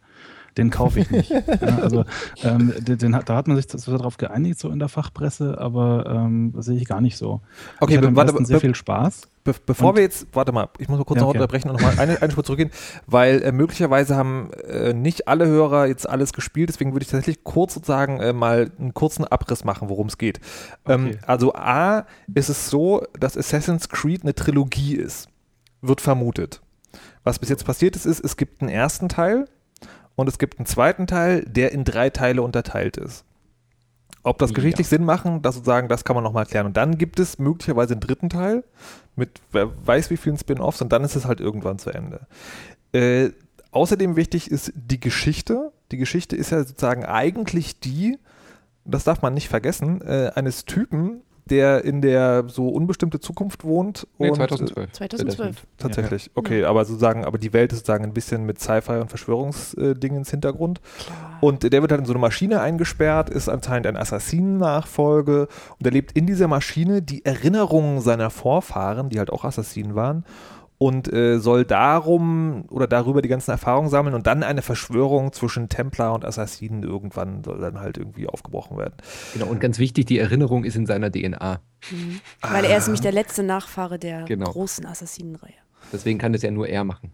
Den 0.57 0.71
kaufe 0.71 1.01
ich 1.01 1.11
nicht. 1.11 1.29
ja, 1.61 1.77
also 1.81 2.03
ähm, 2.43 2.73
den, 2.79 2.97
den, 2.97 3.11
da 3.11 3.35
hat 3.35 3.47
man 3.47 3.57
sich 3.57 3.67
so 3.69 3.95
darauf 3.95 4.17
geeinigt, 4.17 4.59
so 4.59 4.69
in 4.69 4.79
der 4.79 4.89
Fachpresse, 4.89 5.59
aber 5.59 6.05
ähm, 6.07 6.51
das 6.55 6.65
sehe 6.65 6.77
ich 6.77 6.85
gar 6.85 7.01
nicht 7.01 7.17
so. 7.17 7.41
Okay, 7.79 7.93
ich 7.93 7.97
hatte 7.97 8.15
warte, 8.15 8.45
sehr 8.45 8.59
viel 8.59 8.73
Spaß. 8.73 9.29
Be 9.47 9.55
bevor 9.65 9.89
Und- 9.91 9.95
wir 9.95 10.03
jetzt, 10.03 10.27
warte 10.33 10.51
mal, 10.51 10.67
ich 10.77 10.89
muss 10.89 10.97
mal 10.99 11.05
kurz 11.05 11.17
Ja, 11.17 11.21
noch 11.21 11.29
okay. 11.29 11.37
unterbrechen 11.37 11.69
und 11.69 11.75
nochmal 11.81 11.97
eine, 11.99 12.21
eine 12.21 12.31
Spur 12.31 12.43
zurückgehen, 12.43 12.69
weil 13.05 13.41
äh, 13.43 13.51
möglicherweise 13.53 14.17
haben 14.17 14.51
äh, 14.67 14.93
nicht 14.93 15.27
alle 15.29 15.45
Hörer 15.47 15.85
jetzt 15.87 16.07
alles 16.09 16.33
gespielt, 16.33 16.67
deswegen 16.67 16.91
würde 16.93 17.03
ich 17.05 17.09
tatsächlich 17.09 17.45
kurz 17.45 17.73
sozusagen 17.75 18.19
äh, 18.19 18.33
mal 18.33 18.69
einen 18.77 18.93
kurzen 18.93 19.23
Abriss 19.25 19.63
machen, 19.63 19.87
worum 19.87 20.07
es 20.07 20.17
geht. 20.17 20.41
Ähm, 20.85 21.07
Okay. 21.07 21.19
also 21.25 21.53
A 21.55 22.05
ist 22.35 22.49
es 22.49 22.69
so, 22.69 23.03
dass 23.17 23.37
Assassin's 23.37 23.87
Creed 23.87 24.23
eine 24.23 24.35
Trilogie 24.35 24.95
ist, 24.95 25.29
wird 25.81 26.01
vermutet. 26.01 26.61
Was 27.23 27.39
bis 27.39 27.47
jetzt 27.47 27.63
passiert 27.65 27.95
ist, 27.95 28.05
ist, 28.05 28.19
es 28.19 28.35
gibt 28.35 28.61
einen 28.61 28.69
ersten 28.69 29.07
Teil 29.07 29.45
und 30.15 30.27
es 30.27 30.39
gibt 30.39 30.59
einen 30.59 30.65
zweiten 30.65 31.07
Teil, 31.07 31.45
der 31.45 31.71
in 31.71 31.85
drei 31.85 32.09
Teile 32.09 32.41
unterteilt 32.41 32.97
ist. 32.97 33.23
Ob 34.27 34.37
das 34.39 34.51
Ja. 34.51 34.55
geschichtlich 34.55 34.87
Sinn 34.87 35.05
machen, 35.05 35.41
das 35.41 35.55
sozusagen, 35.55 35.87
das 35.87 36.03
kann 36.03 36.15
man 36.15 36.23
nochmal 36.23 36.45
klären. 36.45 36.65
Und 36.67 36.77
dann 36.77 36.97
gibt 36.97 37.19
es 37.19 37.39
möglicherweise 37.39 37.93
einen 37.93 38.01
dritten 38.01 38.29
Teil 38.29 38.63
mit 39.15 39.41
wer 39.51 39.71
weiß 39.85 40.09
wie 40.09 40.17
vielen 40.17 40.37
Spin-offs 40.37 40.81
und 40.81 40.91
dann 40.91 41.03
ist 41.03 41.15
es 41.15 41.25
halt 41.25 41.39
irgendwann 41.39 41.79
zu 41.79 41.89
Ende. 41.91 42.27
Äh, 42.93 43.29
außerdem 43.71 44.15
wichtig 44.15 44.51
ist 44.51 44.71
die 44.75 44.99
Geschichte. 44.99 45.71
Die 45.91 45.97
Geschichte 45.97 46.35
ist 46.35 46.51
ja 46.51 46.63
sozusagen 46.63 47.05
eigentlich 47.05 47.79
die, 47.79 48.17
das 48.85 49.03
darf 49.05 49.21
man 49.21 49.33
nicht 49.33 49.47
vergessen, 49.49 50.01
äh, 50.01 50.31
eines 50.35 50.65
Typen, 50.65 51.21
der 51.47 51.83
in 51.83 52.01
der 52.01 52.45
so 52.47 52.69
unbestimmte 52.69 53.19
Zukunft 53.19 53.63
wohnt. 53.63 54.07
Nee, 54.17 54.29
und, 54.29 54.35
2012. 54.35 54.91
2012. 54.91 55.67
Tatsächlich, 55.77 56.31
okay, 56.35 56.63
aber 56.63 56.85
sozusagen, 56.85 57.25
aber 57.25 57.37
die 57.37 57.53
Welt 57.53 57.71
ist 57.71 57.79
sozusagen 57.79 58.03
ein 58.03 58.13
bisschen 58.13 58.45
mit 58.45 58.59
Sci-Fi 58.59 58.99
und 58.99 59.09
Verschwörungsdingen 59.09 60.19
ins 60.19 60.31
Hintergrund. 60.31 60.81
Und 61.41 61.63
der 61.71 61.81
wird 61.81 61.91
halt 61.91 62.01
in 62.01 62.05
so 62.05 62.13
eine 62.13 62.19
Maschine 62.19 62.61
eingesperrt, 62.61 63.29
ist 63.29 63.49
anscheinend 63.49 63.87
ein 63.87 63.97
Assassinen-Nachfolge 63.97 65.47
und 65.79 65.85
er 65.85 65.91
lebt 65.91 66.11
in 66.13 66.25
dieser 66.25 66.47
Maschine 66.47 67.01
die 67.01 67.25
Erinnerungen 67.25 68.01
seiner 68.01 68.29
Vorfahren, 68.29 69.09
die 69.09 69.19
halt 69.19 69.31
auch 69.31 69.43
Assassinen 69.43 69.95
waren, 69.95 70.25
und 70.77 71.11
äh, 71.11 71.39
soll 71.39 71.65
darum 71.65 72.65
oder 72.69 72.87
darüber 72.87 73.21
die 73.21 73.29
ganzen 73.29 73.51
Erfahrungen 73.51 73.89
sammeln 73.89 74.13
und 74.13 74.27
dann 74.27 74.43
eine 74.43 74.61
Verschwörung 74.61 75.33
zwischen 75.33 75.69
Templar 75.69 76.13
und 76.13 76.23
Assassinen 76.23 76.83
irgendwann 76.83 77.43
soll 77.43 77.59
dann 77.59 77.79
halt 77.79 77.97
irgendwie 77.97 78.27
aufgebrochen 78.27 78.77
werden. 78.77 78.93
Genau, 79.33 79.47
und 79.47 79.59
ganz 79.59 79.79
wichtig, 79.79 80.05
die 80.05 80.19
Erinnerung 80.19 80.63
ist 80.63 80.75
in 80.75 80.85
seiner 80.85 81.11
DNA. 81.11 81.61
Mhm. 81.91 82.21
Weil 82.41 82.65
er 82.65 82.77
ist 82.77 82.85
nämlich 82.85 83.01
der 83.01 83.11
letzte 83.11 83.41
Nachfahre 83.43 83.97
der 83.97 84.23
Genau. 84.23 84.51
großen 84.51 84.85
Assassinenreihe. 84.85 85.53
Deswegen 85.91 86.19
kann 86.19 86.33
es 86.33 86.43
ja 86.43 86.51
nur 86.51 86.67
er 86.67 86.83
machen. 86.83 87.11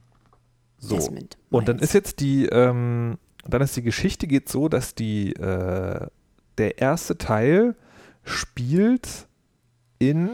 So. 0.78 0.96
Desmond. 0.96 1.38
Und 1.50 1.70
dann 1.70 1.80
ist 1.80 1.94
jetzt 1.94 2.20
die, 2.20 2.48
ähm, 2.48 3.18
dann 3.48 3.62
ist 3.62 3.76
die 3.78 3.84
Geschichte 3.84 4.28
geht 4.28 4.50
so, 4.50 4.68
dass 4.68 4.96
die, 4.96 5.34
äh, 5.34 6.08
der 6.58 6.78
erste 6.80 7.18
Teil 7.18 7.76
spielt 8.24 9.28
in, 10.00 10.30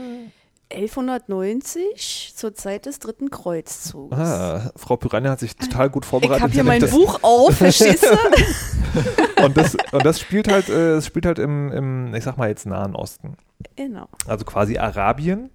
1190 0.72 2.34
zur 2.36 2.54
Zeit 2.54 2.86
des 2.86 3.00
dritten 3.00 3.30
Kreuzzugs. 3.32 4.16
ah, 4.18 4.72
Frau 4.76 4.98
Piranha 4.98 5.32
hat 5.32 5.40
sich 5.40 5.56
total 5.56 5.90
gut 5.90 6.06
ich 6.06 6.10
vorbereitet. 6.10 6.42
habe 6.44 6.54
hier 6.54 6.64
mein 6.64 6.88
Buch 6.90 7.20
auf, 7.24 7.58
verstehst 7.58 8.04
du? 8.04 8.10
das, 8.10 9.46
und, 9.46 9.58
das, 9.58 9.78
und 9.92 10.06
das 10.06 10.20
spielt 10.20 10.52
halt, 10.52 10.70
äh, 10.70 10.96
es 10.98 11.06
spielt 11.06 11.26
halt 11.26 11.40
im, 11.40 11.72
im, 11.72 12.14
ich 12.14 12.24
sag 12.24 12.38
mal 12.38 12.50
jetzt 12.50 12.66
Nahen 12.66 12.96
Osten. 12.96 13.36
genau. 13.76 14.08
Also 14.28 14.46
quasi 14.46 14.78
Arabien, 14.78 15.50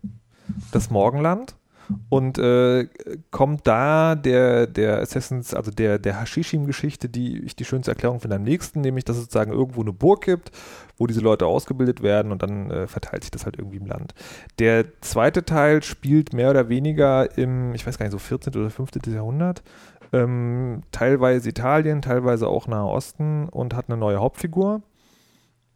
das 0.72 0.90
Morgenland. 0.90 1.54
Und 2.08 2.38
äh, 2.38 2.88
kommt 3.30 3.66
da 3.66 4.14
der, 4.14 4.66
der 4.66 5.00
Assassins, 5.00 5.54
also 5.54 5.70
der, 5.70 5.98
der 5.98 6.20
Hashishim-Geschichte, 6.20 7.08
die 7.08 7.38
ich 7.40 7.56
die 7.56 7.64
schönste 7.64 7.90
Erklärung 7.90 8.20
finde 8.20 8.36
am 8.36 8.42
nächsten, 8.42 8.80
nämlich, 8.80 9.04
dass 9.04 9.16
es 9.16 9.24
sozusagen 9.24 9.52
irgendwo 9.52 9.82
eine 9.82 9.92
Burg 9.92 10.22
gibt, 10.22 10.50
wo 10.96 11.06
diese 11.06 11.20
Leute 11.20 11.46
ausgebildet 11.46 12.02
werden 12.02 12.32
und 12.32 12.42
dann 12.42 12.70
äh, 12.70 12.86
verteilt 12.86 13.24
sich 13.24 13.30
das 13.30 13.44
halt 13.44 13.58
irgendwie 13.58 13.78
im 13.78 13.86
Land. 13.86 14.14
Der 14.58 15.00
zweite 15.00 15.44
Teil 15.44 15.82
spielt 15.82 16.32
mehr 16.32 16.50
oder 16.50 16.68
weniger 16.68 17.36
im, 17.36 17.74
ich 17.74 17.86
weiß 17.86 17.98
gar 17.98 18.06
nicht, 18.06 18.12
so 18.12 18.18
14. 18.18 18.54
oder 18.54 18.70
15. 18.70 19.12
Jahrhundert, 19.12 19.62
ähm, 20.12 20.82
teilweise 20.92 21.48
Italien, 21.48 22.00
teilweise 22.00 22.48
auch 22.48 22.66
Nahe 22.66 22.86
Osten 22.86 23.48
und 23.48 23.74
hat 23.74 23.88
eine 23.88 23.98
neue 23.98 24.20
Hauptfigur. 24.20 24.82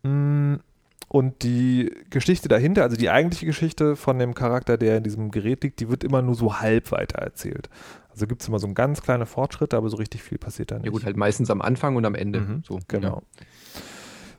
Mm, 0.04 0.56
Und 1.07 1.43
die 1.43 1.90
Geschichte 2.11 2.49
dahinter, 2.49 2.83
also 2.83 2.97
die 2.97 3.09
eigentliche 3.09 3.47
Geschichte 3.47 3.97
von 3.97 4.19
dem 4.19 4.35
Charakter, 4.35 4.76
der 4.76 4.99
in 4.99 5.05
diesem 5.05 5.31
Gerät 5.31 5.62
liegt, 5.62 5.81
die 5.81 5.88
wird 5.88 6.05
immer 6.05 6.21
nur 6.21 6.35
so 6.35 6.61
halb 6.61 6.93
weiter 6.93 7.19
erzählt. 7.19 7.71
Also 8.11 8.26
gibt 8.26 8.43
es 8.43 8.49
immer 8.49 8.59
so 8.59 8.67
einen 8.67 8.75
ganz 8.75 9.00
kleine 9.00 9.25
Fortschritte, 9.25 9.76
aber 9.76 9.88
so 9.88 9.97
richtig 9.97 10.23
viel 10.23 10.37
passiert 10.38 10.71
da 10.71 10.75
nicht. 10.76 10.87
Ja 10.87 10.90
gut, 10.90 11.05
halt 11.05 11.17
meistens 11.17 11.50
am 11.50 11.62
Anfang 11.62 11.97
und 11.97 12.05
am 12.05 12.14
Ende. 12.14 12.40
Mhm, 12.40 12.62
So, 12.67 12.78
Genau. 12.88 13.23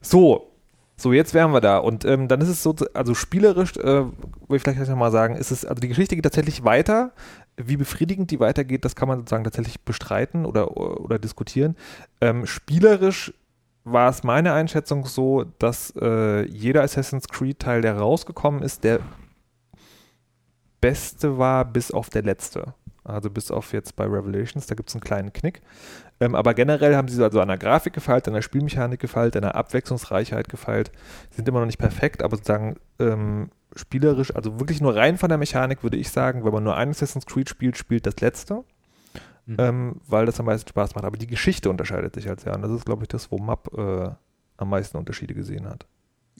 So, 0.01 0.51
so 0.95 1.13
jetzt 1.13 1.33
wären 1.33 1.53
wir 1.53 1.61
da. 1.61 1.77
Und 1.77 2.05
ähm, 2.05 2.27
dann 2.27 2.41
ist 2.41 2.49
es 2.49 2.61
so, 2.61 2.75
also 2.93 3.15
spielerisch, 3.15 3.75
äh, 3.77 3.83
würde 3.83 4.11
ich 4.51 4.61
vielleicht 4.61 4.79
nochmal 4.89 5.11
sagen, 5.11 5.35
ist 5.35 5.49
es, 5.51 5.65
also 5.65 5.79
die 5.79 5.87
Geschichte 5.87 6.15
geht 6.15 6.23
tatsächlich 6.23 6.63
weiter. 6.63 7.13
Wie 7.57 7.77
befriedigend 7.77 8.31
die 8.31 8.39
weitergeht, 8.39 8.85
das 8.85 8.95
kann 8.95 9.07
man 9.07 9.19
sozusagen 9.19 9.43
tatsächlich 9.43 9.81
bestreiten 9.81 10.45
oder, 10.45 10.77
oder 10.77 11.17
diskutieren. 11.17 11.75
Ähm, 12.21 12.45
spielerisch 12.45 13.33
war 13.83 14.09
es 14.09 14.23
meine 14.23 14.53
Einschätzung 14.53 15.05
so, 15.05 15.45
dass 15.59 15.93
äh, 15.99 16.45
jeder 16.47 16.83
Assassin's 16.83 17.27
Creed-Teil, 17.27 17.81
der 17.81 17.97
rausgekommen 17.97 18.61
ist, 18.61 18.83
der 18.83 18.99
beste 20.81 21.37
war, 21.37 21.65
bis 21.65 21.91
auf 21.91 22.09
der 22.09 22.23
letzte. 22.23 22.73
Also 23.03 23.29
bis 23.29 23.49
auf 23.49 23.73
jetzt 23.73 23.95
bei 23.95 24.05
Revelations, 24.05 24.67
da 24.67 24.75
gibt 24.75 24.89
es 24.89 24.95
einen 24.95 25.01
kleinen 25.01 25.33
Knick. 25.33 25.61
Ähm, 26.19 26.35
aber 26.35 26.53
generell 26.53 26.95
haben 26.95 27.07
sie 27.07 27.23
also 27.23 27.41
an 27.41 27.47
der 27.47 27.57
Grafik 27.57 27.93
gefeilt, 27.93 28.27
an 28.27 28.33
der 28.33 28.41
Spielmechanik 28.41 28.99
gefeilt, 28.99 29.35
an 29.35 29.41
der 29.41 29.55
Abwechslungsreichheit 29.55 30.49
gefeilt. 30.49 30.91
Sind 31.31 31.47
immer 31.47 31.59
noch 31.59 31.65
nicht 31.65 31.79
perfekt, 31.79 32.21
aber 32.21 32.37
sozusagen 32.37 32.75
ähm, 32.99 33.49
spielerisch, 33.75 34.35
also 34.35 34.59
wirklich 34.59 34.81
nur 34.81 34.95
rein 34.95 35.17
von 35.17 35.29
der 35.29 35.37
Mechanik 35.37 35.81
würde 35.81 35.97
ich 35.97 36.11
sagen, 36.11 36.43
wenn 36.43 36.53
man 36.53 36.63
nur 36.63 36.75
ein 36.75 36.89
Assassin's 36.89 37.25
Creed 37.25 37.49
spielt, 37.49 37.77
spielt 37.77 38.05
das 38.05 38.19
letzte. 38.19 38.63
Mhm. 39.49 39.55
Ähm, 39.57 39.95
weil 40.07 40.25
das 40.27 40.39
am 40.39 40.45
meisten 40.45 40.69
Spaß 40.69 40.93
macht. 40.95 41.05
Aber 41.05 41.17
die 41.17 41.27
Geschichte 41.27 41.69
unterscheidet 41.69 42.13
sich 42.13 42.27
halt 42.27 42.39
sehr. 42.39 42.55
Und 42.55 42.61
das 42.61 42.71
ist, 42.71 42.85
glaube 42.85 43.03
ich, 43.03 43.07
das, 43.07 43.31
wo 43.31 43.39
Map 43.39 43.69
äh, 43.75 44.09
am 44.57 44.69
meisten 44.69 44.97
Unterschiede 44.97 45.33
gesehen 45.33 45.65
hat. 45.65 45.87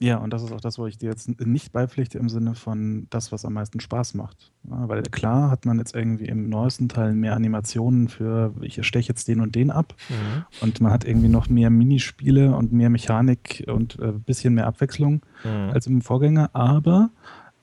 Ja, 0.02 0.16
und 0.16 0.32
das 0.32 0.42
ist 0.42 0.50
auch 0.50 0.62
das, 0.62 0.78
wo 0.78 0.86
ich 0.86 0.96
dir 0.96 1.10
jetzt 1.10 1.28
nicht 1.44 1.72
beipflichte 1.72 2.16
im 2.18 2.30
Sinne 2.30 2.54
von 2.54 3.06
das, 3.10 3.32
was 3.32 3.44
am 3.44 3.52
meisten 3.52 3.80
Spaß 3.80 4.14
macht. 4.14 4.50
Ja, 4.66 4.88
weil 4.88 5.02
klar 5.02 5.50
hat 5.50 5.66
man 5.66 5.78
jetzt 5.78 5.94
irgendwie 5.94 6.24
im 6.24 6.48
neuesten 6.48 6.88
Teil 6.88 7.12
mehr 7.12 7.36
Animationen 7.36 8.08
für, 8.08 8.54
ich 8.62 8.82
steche 8.86 9.08
jetzt 9.08 9.28
den 9.28 9.42
und 9.42 9.54
den 9.54 9.70
ab. 9.70 9.94
Mhm. 10.08 10.44
Und 10.62 10.80
man 10.80 10.90
hat 10.92 11.04
irgendwie 11.04 11.28
noch 11.28 11.50
mehr 11.50 11.68
Minispiele 11.68 12.56
und 12.56 12.72
mehr 12.72 12.88
Mechanik 12.88 13.64
und 13.66 13.98
ein 14.00 14.08
äh, 14.08 14.12
bisschen 14.12 14.54
mehr 14.54 14.66
Abwechslung 14.66 15.20
Mhm. 15.44 15.70
als 15.72 15.86
im 15.86 16.00
Vorgänger. 16.00 16.48
Aber 16.54 17.10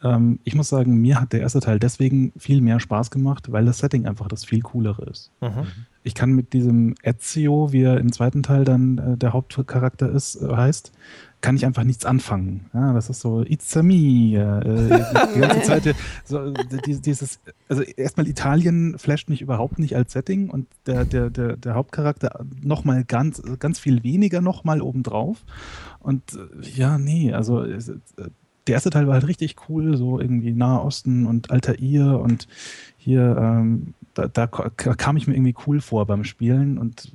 ähm, 0.04 0.39
ich 0.44 0.56
muss 0.56 0.70
sagen, 0.70 0.98
mir 1.01 1.20
hat 1.20 1.34
der 1.34 1.42
erste 1.42 1.60
Teil 1.60 1.80
deswegen 1.80 2.32
viel 2.38 2.62
mehr 2.62 2.80
Spaß 2.80 3.12
gemacht, 3.12 3.51
weil 3.51 3.66
das 3.66 3.80
Setting 3.80 4.06
einfach 4.06 4.27
das 4.27 4.46
viel 4.46 4.62
coolere 4.62 5.06
ist. 5.10 5.32
Mhm. 5.42 5.68
Ich 6.04 6.13
kann 6.13 6.32
mit 6.32 6.54
diesem 6.54 6.96
Ezio, 7.04 7.74
wie 7.74 7.82
er 7.82 8.00
im 8.00 8.12
zweiten 8.13 8.42
Teil 8.44 8.63
dann 8.63 8.98
äh, 8.98 9.18
der 9.18 9.34
Hauptcharakter 9.34 10.10
ist, 10.10 10.36
äh, 10.42 10.48
heißt, 10.56 10.92
kann 11.42 11.56
ich 11.56 11.66
einfach 11.66 11.84
nichts 11.84 12.06
anfangen. 12.06 12.66
Ja, 12.74 12.94
das 12.94 13.10
ist 13.10 13.20
so, 13.20 13.42
it's 13.44 13.75
a 13.77 13.84
me. 13.84 13.94
Äh, 14.36 15.04
die 15.36 15.39
ganze 15.39 15.62
Zeit, 15.63 15.86
äh, 15.86 15.94
so, 16.24 16.51
die- 16.51 17.01
dieses, 17.01 17.39
also 17.68 17.82
erstmal 17.84 18.27
Italien 18.27 18.98
flasht 18.98 19.30
mich 19.30 19.42
überhaupt 19.42 19.77
nicht 19.80 19.96
als 19.96 20.13
Setting 20.13 20.50
und 20.50 20.68
der, 20.86 21.06
der, 21.06 21.30
der, 21.30 21.58
der 21.58 21.75
Hauptcharakter 21.75 22.44
nochmal 22.62 23.04
ganz, 23.04 23.42
ganz 23.60 23.77
viel 23.77 24.04
weniger 24.04 24.42
nochmal 24.42 24.82
obendrauf. 24.82 25.44
Und 26.00 26.24
äh, 26.34 26.68
ja, 26.75 26.98
nee, 26.98 27.34
also 27.34 27.62
es, 27.63 27.89
äh, 27.89 27.96
der 28.67 28.75
erste 28.75 28.89
Teil 28.89 29.07
war 29.07 29.15
halt 29.15 29.27
richtig 29.27 29.55
cool, 29.67 29.97
so 29.97 30.19
irgendwie 30.19 30.51
Nahe 30.51 30.81
Osten 30.81 31.25
und 31.25 31.51
Altair 31.51 32.19
und 32.19 32.47
hier, 32.97 33.38
ähm, 33.39 33.93
da, 34.13 34.27
da 34.27 34.47
kam 34.47 35.15
ich 35.15 35.27
mir 35.27 35.36
irgendwie 35.36 35.55
cool 35.65 35.79
vor 35.79 36.05
beim 36.05 36.24
Spielen 36.24 36.77
und 36.77 37.12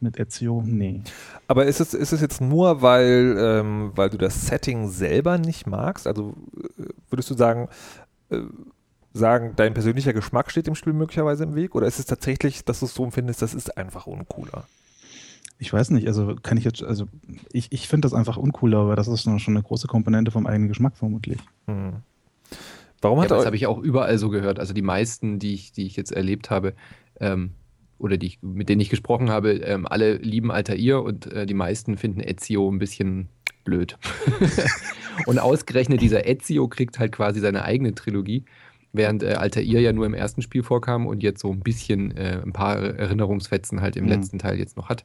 mit 0.00 0.18
Ezio, 0.18 0.62
nee. 0.66 1.02
Aber 1.46 1.66
ist 1.66 1.80
es, 1.80 1.94
ist 1.94 2.12
es 2.12 2.20
jetzt 2.20 2.40
nur, 2.40 2.82
weil, 2.82 3.36
ähm, 3.38 3.92
weil 3.94 4.10
du 4.10 4.18
das 4.18 4.46
Setting 4.46 4.88
selber 4.88 5.38
nicht 5.38 5.66
magst? 5.66 6.06
Also 6.06 6.34
äh, 6.78 6.84
würdest 7.10 7.30
du 7.30 7.34
sagen, 7.34 7.68
äh, 8.30 8.40
sagen, 9.12 9.52
dein 9.56 9.74
persönlicher 9.74 10.12
Geschmack 10.12 10.50
steht 10.50 10.66
dem 10.66 10.74
Spiel 10.74 10.92
möglicherweise 10.92 11.44
im 11.44 11.54
Weg? 11.54 11.74
Oder 11.74 11.86
ist 11.86 11.98
es 11.98 12.06
tatsächlich, 12.06 12.64
dass 12.64 12.80
du 12.80 12.86
es 12.86 12.94
so 12.94 13.04
empfindest, 13.04 13.42
das 13.42 13.54
ist 13.54 13.76
einfach 13.76 14.06
uncooler? 14.06 14.64
Ich 15.58 15.72
weiß 15.72 15.90
nicht, 15.90 16.06
also 16.06 16.36
kann 16.42 16.58
ich 16.58 16.64
jetzt, 16.64 16.82
also 16.82 17.06
ich, 17.50 17.72
ich 17.72 17.88
finde 17.88 18.06
das 18.06 18.14
einfach 18.14 18.36
uncooler, 18.36 18.78
aber 18.78 18.96
das 18.96 19.08
ist 19.08 19.22
schon 19.22 19.38
schon 19.38 19.56
eine 19.56 19.62
große 19.62 19.86
Komponente 19.86 20.30
vom 20.30 20.46
eigenen 20.46 20.68
Geschmack 20.68 20.96
vermutlich. 20.96 21.38
Hm. 21.66 21.94
Warum 23.00 23.18
Ja, 23.18 23.24
hat 23.24 23.30
aber 23.32 23.38
das 23.38 23.46
habe 23.46 23.56
ich 23.56 23.66
auch 23.66 23.78
überall 23.78 24.18
so 24.18 24.28
gehört. 24.28 24.58
Also 24.58 24.74
die 24.74 24.82
meisten, 24.82 25.38
die 25.38 25.54
ich, 25.54 25.72
die 25.72 25.86
ich 25.86 25.96
jetzt 25.96 26.12
erlebt 26.12 26.50
habe, 26.50 26.74
ähm, 27.20 27.52
oder 27.98 28.18
die 28.18 28.26
ich, 28.26 28.38
mit 28.42 28.68
denen 28.68 28.80
ich 28.80 28.90
gesprochen 28.90 29.30
habe, 29.30 29.52
ähm, 29.52 29.86
alle 29.86 30.16
lieben 30.16 30.50
Altair 30.50 31.02
und 31.02 31.32
äh, 31.32 31.46
die 31.46 31.54
meisten 31.54 31.96
finden 31.96 32.20
Ezio 32.20 32.70
ein 32.70 32.78
bisschen 32.78 33.28
blöd. 33.64 33.96
und 35.26 35.38
ausgerechnet 35.38 36.00
dieser 36.02 36.26
Ezio 36.26 36.68
kriegt 36.68 36.98
halt 36.98 37.12
quasi 37.12 37.40
seine 37.40 37.64
eigene 37.64 37.94
Trilogie, 37.94 38.44
während 38.92 39.22
äh, 39.22 39.34
Altair 39.34 39.80
ja 39.80 39.92
nur 39.92 40.04
im 40.06 40.14
ersten 40.14 40.42
Spiel 40.42 40.62
vorkam 40.62 41.06
und 41.06 41.22
jetzt 41.22 41.40
so 41.40 41.50
ein 41.50 41.60
bisschen 41.60 42.14
äh, 42.16 42.40
ein 42.44 42.52
paar 42.52 42.76
Erinnerungsfetzen 42.78 43.80
halt 43.80 43.96
im 43.96 44.04
Mhm. 44.04 44.10
letzten 44.10 44.38
Teil 44.38 44.58
jetzt 44.58 44.76
noch 44.76 44.88
hat. 44.90 45.04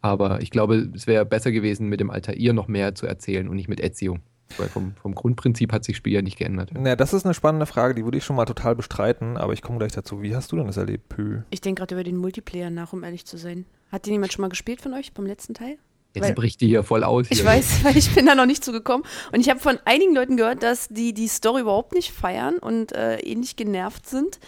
Aber 0.00 0.40
ich 0.40 0.50
glaube, 0.50 0.90
es 0.94 1.06
wäre 1.06 1.24
besser 1.24 1.50
gewesen, 1.52 1.88
mit 1.88 2.00
dem 2.00 2.10
Altair 2.10 2.52
noch 2.52 2.68
mehr 2.68 2.94
zu 2.94 3.06
erzählen 3.06 3.48
und 3.48 3.56
nicht 3.56 3.68
mit 3.68 3.80
Ezio. 3.80 4.18
Weil 4.56 4.68
vom, 4.68 4.94
vom 4.94 5.14
Grundprinzip 5.14 5.72
hat 5.72 5.84
sich 5.84 5.94
das 5.94 5.98
Spiel 5.98 6.14
ja 6.14 6.22
nicht 6.22 6.38
geändert. 6.38 6.70
Na, 6.72 6.96
das 6.96 7.12
ist 7.12 7.26
eine 7.26 7.34
spannende 7.34 7.66
Frage, 7.66 7.94
die 7.94 8.04
würde 8.04 8.16
ich 8.16 8.24
schon 8.24 8.36
mal 8.36 8.46
total 8.46 8.74
bestreiten, 8.76 9.36
aber 9.36 9.52
ich 9.52 9.60
komme 9.60 9.78
gleich 9.78 9.92
dazu. 9.92 10.22
Wie 10.22 10.34
hast 10.34 10.50
du 10.52 10.56
denn 10.56 10.66
das 10.66 10.78
erlebt, 10.78 11.08
Pü? 11.10 11.42
Ich 11.50 11.60
denke 11.60 11.80
gerade 11.80 11.94
über 11.94 12.04
den 12.04 12.16
Multiplayer 12.16 12.70
nach, 12.70 12.92
um 12.94 13.04
ehrlich 13.04 13.26
zu 13.26 13.36
sein. 13.36 13.66
Hat 13.92 14.06
den 14.06 14.12
jemand 14.14 14.32
schon 14.32 14.42
mal 14.42 14.48
gespielt 14.48 14.80
von 14.80 14.94
euch 14.94 15.12
beim 15.12 15.26
letzten 15.26 15.52
Teil? 15.52 15.76
Jetzt 16.14 16.24
Weil- 16.24 16.34
bricht 16.34 16.62
die 16.62 16.68
hier 16.68 16.82
voll 16.82 17.04
aus. 17.04 17.26
Ich 17.28 17.38
hier. 17.40 17.46
weiß, 17.46 17.80
weil 17.84 17.96
ich 17.96 18.14
bin 18.14 18.24
da 18.24 18.34
noch 18.34 18.46
nicht 18.46 18.64
zugekommen. 18.64 19.04
Und 19.32 19.40
ich 19.40 19.50
habe 19.50 19.60
von 19.60 19.78
einigen 19.84 20.14
Leuten 20.14 20.38
gehört, 20.38 20.62
dass 20.62 20.88
die 20.88 21.12
die 21.12 21.28
Story 21.28 21.60
überhaupt 21.60 21.92
nicht 21.92 22.12
feiern 22.12 22.56
und 22.58 22.92
äh, 22.92 23.18
ähnlich 23.18 23.56
genervt 23.56 24.06
sind, 24.08 24.40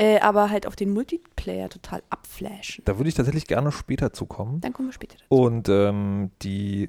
äh, 0.00 0.18
aber 0.20 0.48
halt 0.48 0.66
auf 0.66 0.76
den 0.76 0.94
Multiplayer 0.94 1.68
total 1.68 2.02
abflashen. 2.08 2.82
Da 2.86 2.96
würde 2.96 3.10
ich 3.10 3.14
tatsächlich 3.14 3.46
gerne 3.46 3.70
später 3.70 4.14
zukommen. 4.14 4.62
Dann 4.62 4.72
kommen 4.72 4.88
wir 4.88 4.94
später 4.94 5.16
dazu. 5.18 5.26
Und 5.28 5.68
ähm, 5.68 6.30
die, 6.40 6.88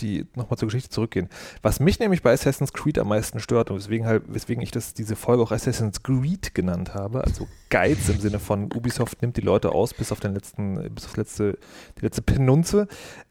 die 0.00 0.26
nochmal 0.36 0.58
zur 0.58 0.68
Geschichte 0.68 0.90
zurückgehen. 0.90 1.30
Was 1.62 1.80
mich 1.80 1.98
nämlich 2.00 2.22
bei 2.22 2.34
Assassin's 2.34 2.74
Creed 2.74 2.98
am 2.98 3.08
meisten 3.08 3.40
stört 3.40 3.70
und 3.70 3.78
weswegen 3.78 4.06
halt, 4.06 4.24
weswegen 4.26 4.62
ich 4.62 4.70
das 4.70 4.92
diese 4.92 5.16
Folge 5.16 5.42
auch 5.42 5.50
Assassin's 5.50 6.02
Creed 6.02 6.54
genannt 6.54 6.92
habe, 6.92 7.24
also 7.24 7.48
Geiz 7.70 8.06
im 8.10 8.20
Sinne 8.20 8.38
von 8.38 8.64
Ubisoft 8.74 9.22
nimmt 9.22 9.38
die 9.38 9.42
Leute 9.42 9.72
aus 9.72 9.94
bis 9.94 10.12
auf 10.12 10.20
den 10.20 10.34
letzten, 10.34 10.94
bis 10.94 11.06
auf 11.06 11.16
letzte, 11.16 11.56
die 11.98 12.04
letzte 12.04 12.20
Penunze, 12.20 12.86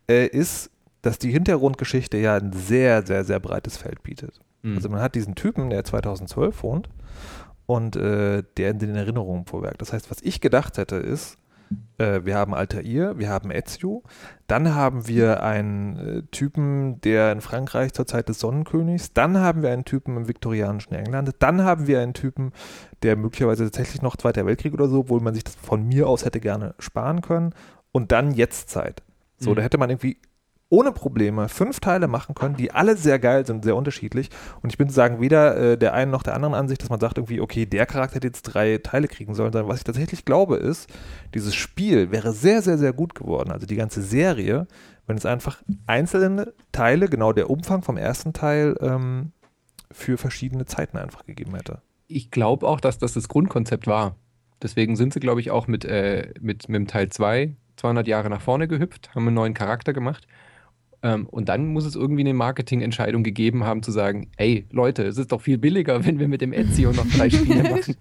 äh, 0.10 0.26
ist, 0.26 0.72
dass 1.04 1.20
die 1.20 1.32
Hintergrundgeschichte 1.32 2.18
ja 2.18 2.38
ein 2.38 2.54
sehr, 2.54 3.06
sehr, 3.06 3.24
sehr 3.24 3.40
breites 3.40 3.78
Feld 3.78 4.02
bietet. 4.02 4.40
Mhm. 4.64 4.78
Also 4.78 4.90
man 4.90 5.00
hat 5.00 5.14
diesen 5.14 5.36
Typen, 5.36 5.70
der 5.70 5.84
2012 5.84 6.64
wohnt 6.64 6.90
und 7.66 7.96
äh, 7.96 8.44
der 8.58 8.72
in 8.72 8.80
den 8.80 8.96
Erinnerungen 8.96 9.46
vorwerkt. 9.46 9.82
Das 9.82 9.94
heißt, 9.94 10.12
was 10.12 10.22
ich 10.22 10.42
gedacht 10.42 10.78
hätte, 10.78 10.98
ist, 10.98 11.38
äh, 11.98 12.22
wir 12.24 12.36
haben 12.36 12.54
Altair, 12.54 13.18
wir 13.18 13.30
haben 13.30 13.50
Ezio, 13.52 14.04
dann 14.48 14.76
haben 14.76 15.08
wir 15.08 15.42
einen 15.44 15.98
äh, 15.98 16.22
Typen, 16.32 17.00
der 17.02 17.32
in 17.32 17.42
Frankreich 17.42 17.94
zur 17.94 18.06
Zeit 18.06 18.30
des 18.30 18.40
Sonnenkönigs, 18.40 19.14
dann 19.14 19.38
haben 19.40 19.62
wir 19.64 19.72
einen 19.72 19.86
Typen 19.86 20.18
im 20.18 20.28
viktorianischen 20.28 20.94
England, 20.94 21.32
dann 21.40 21.64
haben 21.64 21.88
wir 21.88 22.00
einen 22.02 22.14
Typen, 22.14 22.52
der 23.02 23.16
möglicherweise 23.16 23.64
tatsächlich 23.64 24.02
noch 24.02 24.18
Zweiter 24.18 24.46
Weltkrieg 24.46 24.74
oder 24.74 24.88
so, 24.88 25.00
obwohl 25.00 25.22
man 25.22 25.34
sich 25.34 25.44
das 25.44 25.56
von 25.56 25.88
mir 25.88 26.08
aus 26.08 26.26
hätte 26.26 26.40
gerne 26.40 26.76
sparen 26.80 27.22
können, 27.22 27.54
und 27.92 28.12
dann 28.12 28.32
Jetztzeit. 28.32 29.04
So, 29.38 29.52
Mhm. 29.52 29.56
da 29.56 29.62
hätte 29.62 29.78
man 29.78 29.90
irgendwie 29.90 30.18
ohne 30.74 30.92
Probleme 30.92 31.50
fünf 31.50 31.80
Teile 31.80 32.08
machen 32.08 32.34
können, 32.34 32.56
die 32.56 32.72
alle 32.72 32.98
sehr 32.98 33.20
geil 33.20 33.46
sind, 33.46 33.64
sehr 33.64 33.76
unterschiedlich. 33.76 34.32
Und 34.64 34.72
ich 34.72 34.78
bin 34.80 34.90
sagen, 34.90 35.22
weder 35.22 35.56
äh, 35.56 35.78
der 35.78 35.94
einen 35.94 36.10
noch 36.10 36.24
der 36.24 36.34
anderen 36.34 36.56
Ansicht, 36.56 36.82
dass 36.82 36.90
man 36.90 37.00
sagt 37.00 37.20
irgendwie, 37.20 37.42
okay, 37.42 37.68
der 37.68 37.86
Charakter 37.86 38.16
hätte 38.16 38.26
jetzt 38.26 38.42
drei 38.42 38.80
Teile 38.80 39.08
kriegen 39.08 39.36
sollen, 39.36 39.54
sondern 39.54 39.70
was 39.70 39.78
ich 39.78 39.84
tatsächlich 39.84 40.26
glaube 40.26 40.56
ist, 40.56 40.90
dieses 41.36 41.54
Spiel 41.54 42.10
wäre 42.10 42.34
sehr, 42.34 42.64
sehr, 42.64 42.80
sehr 42.80 42.92
gut 42.92 43.14
geworden. 43.14 43.52
Also 43.52 43.68
die 43.68 43.76
ganze 43.76 44.02
Serie, 44.02 44.66
wenn 45.06 45.16
es 45.16 45.28
einfach 45.28 45.62
einzelne 45.86 46.54
Teile, 46.72 47.08
genau 47.08 47.34
der 47.34 47.52
Umfang 47.52 47.84
vom 47.84 47.98
ersten 47.98 48.34
Teil, 48.34 48.76
ähm, 48.82 49.32
für 49.92 50.18
verschiedene 50.18 50.66
Zeiten 50.66 50.98
einfach 50.98 51.24
gegeben 51.24 51.54
hätte. 51.54 51.84
Ich 52.08 52.32
glaube 52.32 52.68
auch, 52.68 52.80
dass 52.80 52.98
das 52.98 53.14
das 53.14 53.28
Grundkonzept 53.28 53.86
war. 53.86 54.16
Deswegen 54.64 54.96
sind 54.96 55.14
sie, 55.14 55.20
glaube 55.20 55.40
ich, 55.40 55.52
auch 55.52 55.68
mit, 55.68 55.86
äh, 55.86 56.34
mit, 56.42 56.68
mit 56.68 56.80
dem 56.80 56.88
Teil 56.88 57.10
2 57.10 57.56
200 57.76 58.08
Jahre 58.08 58.30
nach 58.30 58.42
vorne 58.42 58.68
gehüpft, 58.68 59.14
haben 59.16 59.28
einen 59.28 59.36
neuen 59.36 59.54
Charakter 59.54 59.94
gemacht. 59.94 60.28
Ähm, 61.04 61.28
und 61.28 61.50
dann 61.50 61.68
muss 61.68 61.86
es 61.86 61.96
irgendwie 61.96 62.22
eine 62.22 62.34
Marketingentscheidung 62.34 63.24
gegeben 63.24 63.66
haben, 63.66 63.84
zu 63.84 63.92
sagen: 63.92 64.30
Ey, 64.38 64.66
Leute, 64.72 65.04
es 65.04 65.18
ist 65.18 65.32
doch 65.34 65.42
viel 65.42 65.58
billiger, 65.58 66.04
wenn 66.06 66.18
wir 66.18 66.28
mit 66.30 66.42
dem 66.42 66.54
Ezio 66.54 66.92
noch 66.94 67.06
drei 67.08 67.30
Spiele 67.30 67.64
machen. 67.70 67.96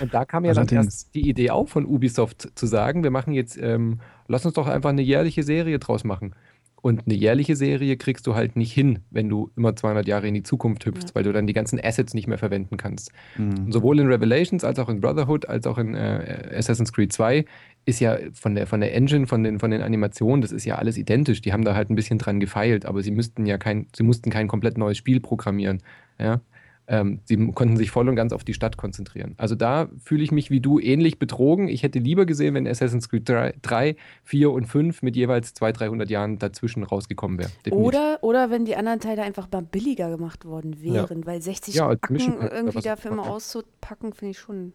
und 0.00 0.12
da 0.14 0.24
kam 0.24 0.44
ja 0.44 0.52
dann 0.52 0.68
Allerdings. 0.68 0.84
erst 0.86 1.14
die 1.14 1.28
Idee 1.28 1.50
auf 1.50 1.70
von 1.70 1.86
Ubisoft 1.86 2.50
zu 2.54 2.66
sagen: 2.66 3.02
Wir 3.02 3.10
machen 3.10 3.32
jetzt, 3.32 3.58
ähm, 3.60 4.00
lass 4.26 4.44
uns 4.44 4.54
doch 4.54 4.66
einfach 4.66 4.90
eine 4.90 5.02
jährliche 5.02 5.42
Serie 5.42 5.78
draus 5.78 6.04
machen. 6.04 6.34
Und 6.80 7.02
eine 7.06 7.16
jährliche 7.16 7.56
Serie 7.56 7.96
kriegst 7.96 8.24
du 8.28 8.36
halt 8.36 8.54
nicht 8.54 8.72
hin, 8.72 9.00
wenn 9.10 9.28
du 9.28 9.50
immer 9.56 9.74
200 9.74 10.06
Jahre 10.06 10.28
in 10.28 10.34
die 10.34 10.44
Zukunft 10.44 10.86
hüpfst, 10.86 11.08
Ja. 11.08 11.14
weil 11.16 11.24
du 11.24 11.32
dann 11.32 11.48
die 11.48 11.52
ganzen 11.52 11.80
Assets 11.82 12.14
nicht 12.14 12.28
mehr 12.28 12.38
verwenden 12.38 12.76
kannst. 12.76 13.10
Mhm. 13.36 13.64
Und 13.66 13.72
sowohl 13.72 13.98
in 13.98 14.06
Revelations 14.06 14.62
als 14.62 14.78
auch 14.78 14.88
in 14.88 15.00
Brotherhood 15.00 15.48
als 15.48 15.66
auch 15.66 15.76
in 15.78 15.94
äh, 15.96 16.52
Assassin's 16.56 16.92
Creed 16.92 17.12
2 17.12 17.44
ist 17.88 18.00
ja 18.00 18.18
von 18.34 18.54
der, 18.54 18.66
von 18.66 18.80
der 18.80 18.94
Engine, 18.94 19.26
von 19.26 19.42
den, 19.42 19.58
von 19.58 19.70
den 19.70 19.80
Animationen, 19.80 20.42
das 20.42 20.52
ist 20.52 20.66
ja 20.66 20.76
alles 20.76 20.98
identisch. 20.98 21.40
Die 21.40 21.52
haben 21.54 21.64
da 21.64 21.74
halt 21.74 21.88
ein 21.88 21.94
bisschen 21.96 22.18
dran 22.18 22.38
gefeilt, 22.38 22.84
aber 22.84 23.02
sie 23.02 23.10
müssten 23.10 23.46
ja 23.46 23.56
kein, 23.56 23.86
sie 23.96 24.02
mussten 24.02 24.30
kein 24.30 24.46
komplett 24.46 24.76
neues 24.76 24.98
Spiel 24.98 25.20
programmieren. 25.20 25.82
Ja? 26.18 26.42
Ähm, 26.86 27.20
sie 27.24 27.36
konnten 27.52 27.76
sich 27.78 27.90
voll 27.90 28.08
und 28.08 28.16
ganz 28.16 28.32
auf 28.32 28.44
die 28.44 28.52
Stadt 28.54 28.76
konzentrieren. 28.76 29.34
Also 29.38 29.54
da 29.54 29.88
fühle 30.02 30.22
ich 30.22 30.32
mich 30.32 30.50
wie 30.50 30.60
du 30.60 30.78
ähnlich 30.78 31.18
betrogen. 31.18 31.68
Ich 31.68 31.82
hätte 31.82 31.98
lieber 31.98 32.26
gesehen, 32.26 32.54
wenn 32.54 32.66
Assassin's 32.66 33.08
Creed 33.08 33.26
3, 33.28 33.54
3 33.62 33.96
4 34.24 34.50
und 34.50 34.66
5 34.66 35.02
mit 35.02 35.16
jeweils 35.16 35.54
200, 35.54 35.80
300 35.80 36.10
Jahren 36.10 36.38
dazwischen 36.38 36.82
rausgekommen 36.82 37.38
wäre. 37.38 37.50
Oder, 37.70 38.18
oder 38.22 38.50
wenn 38.50 38.64
die 38.66 38.76
anderen 38.76 39.00
Teile 39.00 39.22
einfach 39.22 39.48
mal 39.50 39.62
billiger 39.62 40.10
gemacht 40.10 40.44
worden 40.44 40.82
wären, 40.82 41.24
weil 41.26 41.40
60 41.40 41.74
Ja, 41.74 41.86
oder 41.88 41.98
irgendwie 42.10 42.80
dafür 42.80 43.12
immer, 43.12 43.22
mal 43.22 43.28
ja. 43.28 43.34
auszupacken, 43.34 44.12
finde 44.12 44.32
ich 44.32 44.38
schon 44.38 44.56
ein 44.66 44.72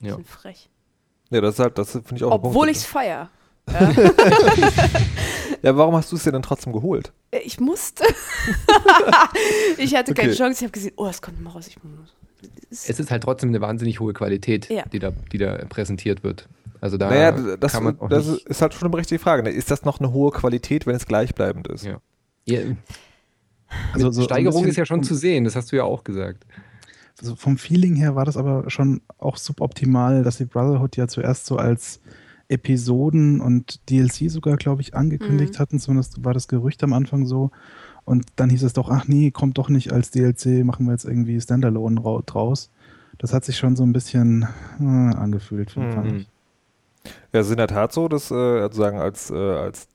Ja. 0.00 0.16
bisschen 0.16 0.24
frech. 0.24 0.70
Ja, 1.30 1.40
das 1.40 1.54
ist 1.54 1.60
halt, 1.60 1.78
das 1.78 1.92
finde 1.92 2.16
ich 2.16 2.24
auch 2.24 2.32
Obwohl 2.32 2.52
Punkt. 2.52 2.70
ich 2.70 2.76
es 2.78 2.84
feier. 2.84 3.28
Ja, 5.62 5.76
warum 5.76 5.94
hast 5.94 6.10
du 6.10 6.16
es 6.16 6.22
dir 6.24 6.32
denn 6.32 6.40
trotzdem 6.42 6.72
geholt? 6.72 7.12
Ich 7.44 7.60
musste. 7.60 8.02
ich 9.76 9.94
hatte 9.94 10.14
keine 10.14 10.28
Okay. 10.30 10.38
Chance. 10.38 10.60
Ich 10.60 10.62
habe 10.62 10.72
gesehen, 10.72 10.92
oh, 10.96 11.06
es 11.06 11.20
kommt 11.20 11.38
mal 11.42 11.50
raus. 11.50 11.66
Ich 11.68 11.76
muss 11.84 12.14
Es 12.88 12.98
ist 12.98 13.10
halt 13.10 13.22
trotzdem 13.22 13.50
eine 13.50 13.60
wahnsinnig 13.60 14.00
hohe 14.00 14.14
Qualität, 14.14 14.70
Ja. 14.70 14.84
die, 14.90 14.98
da, 14.98 15.12
die 15.32 15.36
da 15.38 15.58
präsentiert 15.68 16.24
wird. 16.24 16.48
Also 16.80 16.96
da 16.96 17.10
naja, 17.10 17.32
das, 17.58 17.72
kann 17.72 17.84
man 17.84 18.00
auch 18.00 18.08
das 18.08 18.26
nicht, 18.26 18.46
ist 18.46 18.62
halt 18.62 18.72
schon 18.72 18.84
eine 18.84 18.90
berechtigte 18.90 19.22
Frage. 19.22 19.42
ne? 19.42 19.50
Ist 19.50 19.70
das 19.70 19.84
noch 19.84 20.00
eine 20.00 20.12
hohe 20.12 20.30
Qualität, 20.30 20.86
wenn 20.86 20.96
es 20.96 21.06
gleichbleibend 21.06 21.68
ist? 21.68 21.84
Ja. 21.84 22.00
ja, 22.46 22.60
Also 23.92 24.10
so 24.12 24.22
Steigerung 24.22 24.62
bisschen 24.62 24.70
ist 24.70 24.76
ja 24.78 24.86
schon 24.86 25.00
vom- 25.00 25.04
zu 25.04 25.14
sehen, 25.14 25.44
das 25.44 25.56
hast 25.56 25.70
du 25.72 25.76
ja 25.76 25.84
auch 25.84 26.04
gesagt. 26.04 26.46
Also 27.20 27.36
vom 27.36 27.58
Feeling 27.58 27.96
her 27.96 28.14
war 28.16 28.24
das 28.24 28.36
aber 28.36 28.70
schon 28.70 29.02
auch 29.18 29.36
suboptimal, 29.36 30.22
dass 30.22 30.38
die 30.38 30.46
Brotherhood 30.46 30.96
ja 30.96 31.06
zuerst 31.06 31.46
so 31.46 31.56
als 31.56 32.00
Episoden 32.48 33.40
und 33.40 33.88
DLC 33.90 34.28
sogar, 34.30 34.56
glaube 34.56 34.82
ich, 34.82 34.94
angekündigt 34.94 35.54
Mhm. 35.54 35.58
hatten. 35.58 35.78
Zumindest 35.78 36.24
war 36.24 36.34
das 36.34 36.48
Gerücht 36.48 36.82
am 36.82 36.92
Anfang 36.92 37.26
so. 37.26 37.50
Und 38.04 38.24
dann 38.36 38.50
hieß 38.50 38.62
es 38.64 38.72
doch, 38.72 38.88
ach 38.90 39.06
nee, 39.06 39.30
kommt 39.30 39.56
doch 39.58 39.68
nicht 39.68 39.92
als 39.92 40.10
DLC, 40.10 40.64
machen 40.64 40.86
wir 40.86 40.92
jetzt 40.92 41.04
irgendwie 41.04 41.40
Standalone 41.40 42.00
rau- 42.00 42.22
draus. 42.24 42.70
Das 43.18 43.32
hat 43.32 43.44
sich 43.44 43.56
schon 43.58 43.76
so 43.76 43.84
ein 43.84 43.92
bisschen 43.92 44.48
äh, 44.80 44.84
angefühlt, 44.84 45.76
Mhm. 45.76 45.92
fand 45.92 46.12
ich. 46.12 46.28
Ja, 47.32 47.40
es 47.40 47.46
ist 47.46 47.52
in 47.52 47.58
der 47.58 47.68
Tat 47.68 47.92
so, 47.92 48.08
dass 48.08 48.30
äh, 48.30 48.62
sozusagen 48.62 48.98
als, 48.98 49.30
äh, 49.30 49.34
als 49.36 49.88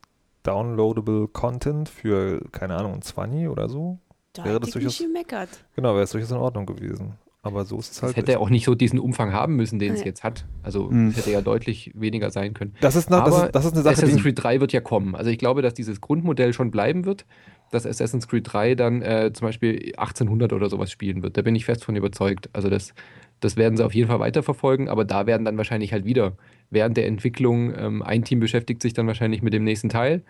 downloadable 0.44 1.28
Content 1.28 1.90
für, 1.90 2.40
keine 2.52 2.76
Ahnung, 2.76 2.94
ein 2.94 3.02
20 3.02 3.48
oder 3.50 3.68
so, 3.68 3.98
da 4.36 4.46
wäre 4.46 4.60
das 4.60 4.70
ich 4.70 4.76
nicht 4.76 4.86
durchaus- 4.86 5.00
gemeckert. 5.00 5.50
genau, 5.76 5.94
wäre 5.94 6.04
es 6.04 6.12
durchaus 6.12 6.32
in 6.32 6.38
Ordnung 6.38 6.66
gewesen. 6.66 7.14
Aber 7.42 7.64
so 7.64 7.78
ist 7.78 7.92
es 7.92 8.00
Das 8.00 8.04
halt. 8.08 8.18
hätte 8.18 8.40
auch 8.40 8.50
nicht 8.50 8.66
so 8.66 8.74
diesen 8.74 8.98
Umfang 8.98 9.32
haben 9.32 9.56
müssen, 9.56 9.78
den 9.78 9.94
es 9.94 10.04
jetzt 10.04 10.24
hat. 10.24 10.46
Also 10.64 10.90
Mhm. 10.90 11.10
es 11.10 11.18
hätte 11.18 11.30
ja 11.32 11.42
deutlich 11.42 11.92
weniger 11.94 12.32
sein 12.32 12.56
können. 12.56 12.74
das 12.82 12.96
ist, 12.96 13.12
noch, 13.12 13.24
das, 13.24 13.44
ist, 13.44 13.52
das 13.56 13.66
ist 13.66 13.74
eine 13.74 13.82
Sache, 13.84 13.94
Assassin's 13.94 14.24
Creed 14.24 14.42
3 14.44 14.60
wird 14.62 14.74
ja 14.74 14.82
kommen. 14.82 15.16
Also 15.16 15.30
ich 15.30 15.38
glaube, 15.38 15.62
dass 15.62 15.76
dieses 15.76 16.02
Grundmodell 16.02 16.54
schon 16.54 16.72
bleiben 16.72 17.06
wird, 17.06 17.26
dass 17.72 17.86
Assassin's 17.86 18.28
Creed 18.28 18.52
3 18.52 18.74
dann 18.74 19.04
äh, 19.04 19.32
zum 19.32 19.48
Beispiel 19.48 19.94
1800 19.96 20.54
oder 20.54 20.70
sowas 20.72 20.90
spielen 20.90 21.22
wird. 21.22 21.38
Da 21.38 21.44
bin 21.44 21.54
ich 21.56 21.66
fest 21.66 21.86
von 21.86 21.96
überzeugt. 21.96 22.50
Also 22.54 22.72
das, 22.72 22.96
das 23.42 23.58
werden 23.58 23.78
sie 23.78 23.86
auf 23.86 23.94
jeden 23.94 24.08
Fall 24.10 24.20
weiterverfolgen, 24.20 24.90
aber 24.90 25.06
da 25.06 25.28
werden 25.28 25.46
dann 25.46 25.58
wahrscheinlich 25.58 25.94
halt 25.94 26.04
wieder 26.06 26.34
während 26.72 26.98
der 26.98 27.06
Entwicklung 27.06 27.76
ähm, 27.78 28.02
ein 28.02 28.24
Team 28.24 28.40
beschäftigt 28.40 28.82
sich 28.82 28.94
dann 28.94 29.06
wahrscheinlich 29.06 29.44
mit 29.44 29.54
dem 29.54 29.64
nächsten 29.64 29.90
Teil, 29.90 30.24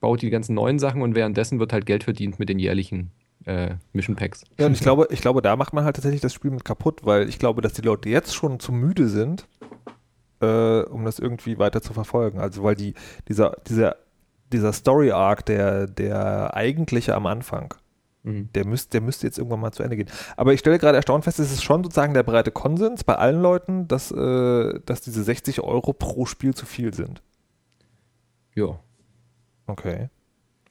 baut 0.00 0.22
die 0.22 0.30
ganzen 0.30 0.54
neuen 0.54 0.78
Sachen 0.78 1.02
und 1.02 1.14
währenddessen 1.14 1.58
wird 1.60 1.74
halt 1.74 1.84
Geld 1.84 2.04
verdient 2.04 2.38
mit 2.38 2.48
den 2.48 2.58
jährlichen 2.58 3.10
äh, 3.46 3.76
Mission 3.92 4.16
Packs. 4.16 4.44
Ja, 4.58 4.66
und 4.66 4.72
ich 4.72 4.80
glaube, 4.80 5.08
ich 5.10 5.20
glaube, 5.20 5.42
da 5.42 5.56
macht 5.56 5.72
man 5.72 5.84
halt 5.84 5.96
tatsächlich 5.96 6.20
das 6.20 6.32
Spiel 6.32 6.50
mit 6.50 6.64
kaputt, 6.64 7.00
weil 7.04 7.28
ich 7.28 7.38
glaube, 7.38 7.62
dass 7.62 7.72
die 7.74 7.82
Leute 7.82 8.08
jetzt 8.08 8.34
schon 8.34 8.60
zu 8.60 8.72
müde 8.72 9.08
sind, 9.08 9.46
äh, 10.40 10.82
um 10.82 11.04
das 11.04 11.18
irgendwie 11.18 11.58
weiter 11.58 11.82
zu 11.82 11.92
verfolgen. 11.92 12.38
Also 12.40 12.62
weil 12.62 12.74
die, 12.74 12.94
dieser, 13.28 13.56
dieser, 13.68 13.96
dieser 14.52 14.72
Story-Arc, 14.72 15.44
der, 15.46 15.86
der 15.86 16.54
eigentliche 16.54 17.14
am 17.14 17.26
Anfang, 17.26 17.74
Mhm. 18.26 18.48
der 18.54 18.66
müsste, 18.66 18.92
der 18.92 19.00
müsste 19.02 19.26
jetzt 19.26 19.36
irgendwann 19.36 19.60
mal 19.60 19.72
zu 19.72 19.82
Ende 19.82 19.96
gehen. 19.96 20.08
Aber 20.38 20.54
ich 20.54 20.60
stelle 20.60 20.78
gerade 20.78 20.96
erstaunt 20.96 21.24
fest, 21.24 21.38
es 21.40 21.52
ist 21.52 21.62
schon 21.62 21.84
sozusagen 21.84 22.14
der 22.14 22.22
breite 22.22 22.50
Konsens 22.50 23.04
bei 23.04 23.16
allen 23.16 23.42
Leuten, 23.42 23.86
dass, 23.86 24.10
äh, 24.10 24.80
dass 24.86 25.02
diese 25.02 25.22
60 25.22 25.60
Euro 25.60 25.92
pro 25.92 26.24
Spiel 26.24 26.54
zu 26.54 26.64
viel 26.64 26.94
sind. 26.94 27.22
Ja. 28.54 28.78
Okay. 29.66 30.08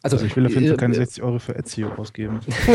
Also, 0.04 0.18
Also 0.18 0.26
ich 0.28 0.36
will 0.36 0.46
auf 0.46 0.52
jeden 0.54 0.68
Fall 0.68 0.76
äh, 0.76 0.78
keine 0.78 0.94
äh, 0.94 0.98
60 0.98 1.24
Euro 1.24 1.40
für 1.40 1.56
Ezio 1.56 1.90
ausgeben. 1.96 2.40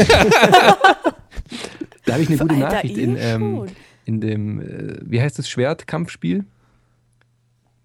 Da 2.04 2.14
habe 2.14 2.22
ich 2.22 2.28
eine 2.30 2.38
Für 2.38 2.44
gute 2.46 2.54
Alter 2.54 2.74
Nachricht 2.76 2.96
in, 2.96 3.16
ähm, 3.18 3.66
in 4.06 4.20
dem, 4.22 4.60
äh, 4.60 4.98
wie 5.02 5.20
heißt 5.20 5.38
das, 5.38 5.48
Schwertkampfspiel? 5.48 6.46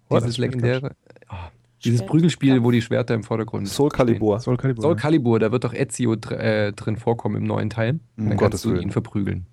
Was? 0.08 0.22
Dieses 0.24 0.38
legendäre, 0.38 0.96
ah, 1.28 1.50
dieses 1.84 2.04
Prügelspiel, 2.06 2.62
wo 2.64 2.70
die 2.70 2.80
Schwerter 2.80 3.14
im 3.14 3.22
Vordergrund 3.22 3.68
Soul 3.68 3.90
Calibur. 3.90 4.40
Soul 4.40 4.56
Calibur. 4.56 4.82
Soul 4.82 4.96
Calibur, 4.96 5.38
da 5.40 5.52
wird 5.52 5.64
doch 5.64 5.74
Ezio 5.74 6.16
dr 6.16 6.38
äh, 6.40 6.72
drin 6.72 6.96
vorkommen 6.96 7.36
im 7.36 7.44
neuen 7.44 7.68
Teil. 7.68 8.00
Und 8.16 8.28
dann 8.30 8.36
Gottes 8.38 8.62
kannst 8.62 8.64
du 8.64 8.70
Willen. 8.70 8.82
ihn 8.84 8.90
verprügeln. 8.92 9.46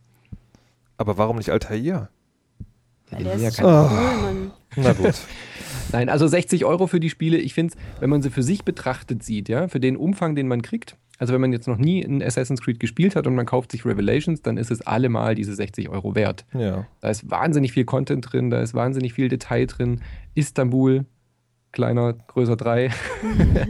Aber 0.97 1.17
warum 1.17 1.35
nicht 1.37 1.49
Altair? 1.49 2.09
Ja, 3.09 3.17
der 3.17 3.31
sind 3.31 3.41
ja 3.41 3.47
ist 3.49 3.57
kein- 3.57 3.65
cool. 3.65 4.21
Mann. 4.21 4.51
Na 4.77 4.93
gut. 4.93 5.15
Nein, 5.93 6.09
also 6.09 6.27
60 6.27 6.65
Euro 6.65 6.87
für 6.87 6.99
die 6.99 7.09
Spiele, 7.09 7.37
ich 7.37 7.53
finde 7.53 7.75
wenn 7.99 8.09
man 8.09 8.21
sie 8.21 8.29
für 8.29 8.43
sich 8.43 8.63
betrachtet 8.63 9.23
sieht, 9.23 9.49
ja, 9.49 9.67
für 9.67 9.79
den 9.79 9.97
Umfang, 9.97 10.35
den 10.35 10.47
man 10.47 10.61
kriegt, 10.61 10.97
also 11.21 11.33
wenn 11.33 11.41
man 11.41 11.53
jetzt 11.53 11.67
noch 11.67 11.77
nie 11.77 12.03
ein 12.03 12.23
Assassin's 12.23 12.61
Creed 12.61 12.79
gespielt 12.79 13.15
hat 13.15 13.27
und 13.27 13.35
man 13.35 13.45
kauft 13.45 13.71
sich 13.71 13.85
Revelations, 13.85 14.41
dann 14.41 14.57
ist 14.57 14.71
es 14.71 14.81
allemal 14.81 15.35
diese 15.35 15.53
60 15.53 15.89
Euro 15.89 16.15
wert. 16.15 16.45
ja. 16.53 16.87
Da 16.99 17.09
ist 17.09 17.29
wahnsinnig 17.29 17.73
viel 17.73 17.85
Content 17.85 18.31
drin, 18.31 18.49
da 18.49 18.61
ist 18.61 18.73
wahnsinnig 18.73 19.13
viel 19.13 19.29
Detail 19.29 19.67
drin. 19.67 20.01
Istanbul, 20.33 21.05
kleiner, 21.71 22.13
größer 22.13 22.55
3. 22.55 22.89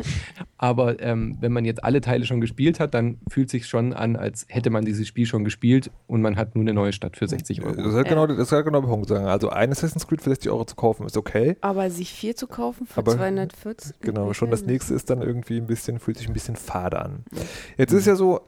Aber 0.58 1.02
ähm, 1.02 1.38
wenn 1.40 1.52
man 1.52 1.66
jetzt 1.66 1.84
alle 1.84 2.02
Teile 2.02 2.26
schon 2.26 2.40
gespielt 2.40 2.80
hat, 2.80 2.94
dann 2.94 3.18
fühlt 3.30 3.50
sich 3.50 3.66
schon 3.68 3.94
an, 3.94 4.16
als 4.16 4.46
hätte 4.48 4.70
man 4.70 4.86
dieses 4.86 5.08
Spiel 5.08 5.26
schon 5.26 5.44
gespielt 5.44 5.90
und 6.08 6.22
man 6.22 6.36
hat 6.38 6.54
nur 6.56 6.62
eine 6.64 6.74
neue 6.74 6.94
Stadt 6.94 7.18
für 7.18 7.28
60 7.28 7.58
Das 7.62 7.66
Euro. 7.66 7.88
ist 7.90 7.96
halt 7.96 8.06
Ja. 8.08 8.14
genau, 8.14 8.28
das 8.28 8.38
ist 8.38 8.52
halt 8.52 8.66
genau 8.66 8.82
der 8.82 8.88
Punkt 8.88 9.08
sagen. 9.10 9.26
Also 9.26 9.50
ein 9.50 9.72
Assassin's 9.72 10.08
Creed 10.08 10.22
für 10.22 10.30
60 10.30 10.52
Euro 10.52 10.66
zu 10.66 10.76
kaufen 10.76 11.06
ist 11.08 11.18
okay. 11.18 11.58
Aber 11.62 11.90
sich 11.90 12.12
vier 12.14 12.36
zu 12.36 12.46
kaufen 12.48 12.86
für 12.86 13.00
Aber- 13.00 13.16
240. 13.16 14.00
Genau, 14.02 14.34
schon 14.34 14.52
das 14.52 14.64
nächste 14.66 14.94
ist 14.94 15.10
dann 15.10 15.22
irgendwie 15.24 15.58
ein 15.58 15.66
bisschen, 15.66 15.98
fühlt 16.00 16.18
sich 16.18 16.28
ein 16.28 16.34
bisschen 16.34 16.56
fade 16.56 17.00
an. 17.02 17.24
Jetzt 17.78 17.92
Mhm. 17.94 17.98
ist 18.00 18.06
ja 18.06 18.16
so, 18.16 18.42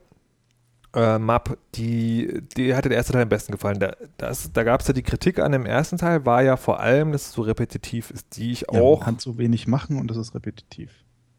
äh, 0.94 1.18
Map, 1.18 1.58
die, 1.74 2.40
die 2.56 2.74
hatte 2.74 2.88
der 2.88 2.98
erste 2.98 3.12
Teil 3.12 3.22
am 3.22 3.28
besten 3.28 3.52
gefallen. 3.52 3.78
Da, 3.80 3.94
das, 4.16 4.52
da 4.52 4.62
gab 4.64 4.80
es 4.80 4.88
ja 4.88 4.94
die 4.94 5.02
Kritik 5.02 5.38
an 5.38 5.52
dem 5.52 5.66
ersten 5.66 5.98
Teil, 5.98 6.24
war 6.26 6.42
ja 6.42 6.56
vor 6.56 6.80
allem, 6.80 7.12
dass 7.12 7.26
es 7.26 7.32
so 7.32 7.42
repetitiv 7.42 8.10
ist, 8.10 8.36
die 8.36 8.52
ich 8.52 8.60
Ja, 8.72 8.80
auch, 8.80 9.00
man 9.00 9.04
kann 9.06 9.18
so 9.18 9.38
wenig 9.38 9.66
machen 9.66 9.98
und 9.98 10.08
das 10.08 10.16
ist 10.16 10.34
repetitiv. 10.34 10.90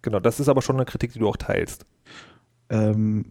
genau, 0.02 0.20
das 0.20 0.40
ist 0.40 0.50
aber 0.50 0.62
schon 0.62 0.76
eine 0.76 0.86
Kritik, 0.86 1.14
die 1.14 1.20
du 1.20 1.28
auch 1.30 1.38
teilst. 1.38 1.86
Ähm, 2.70 3.26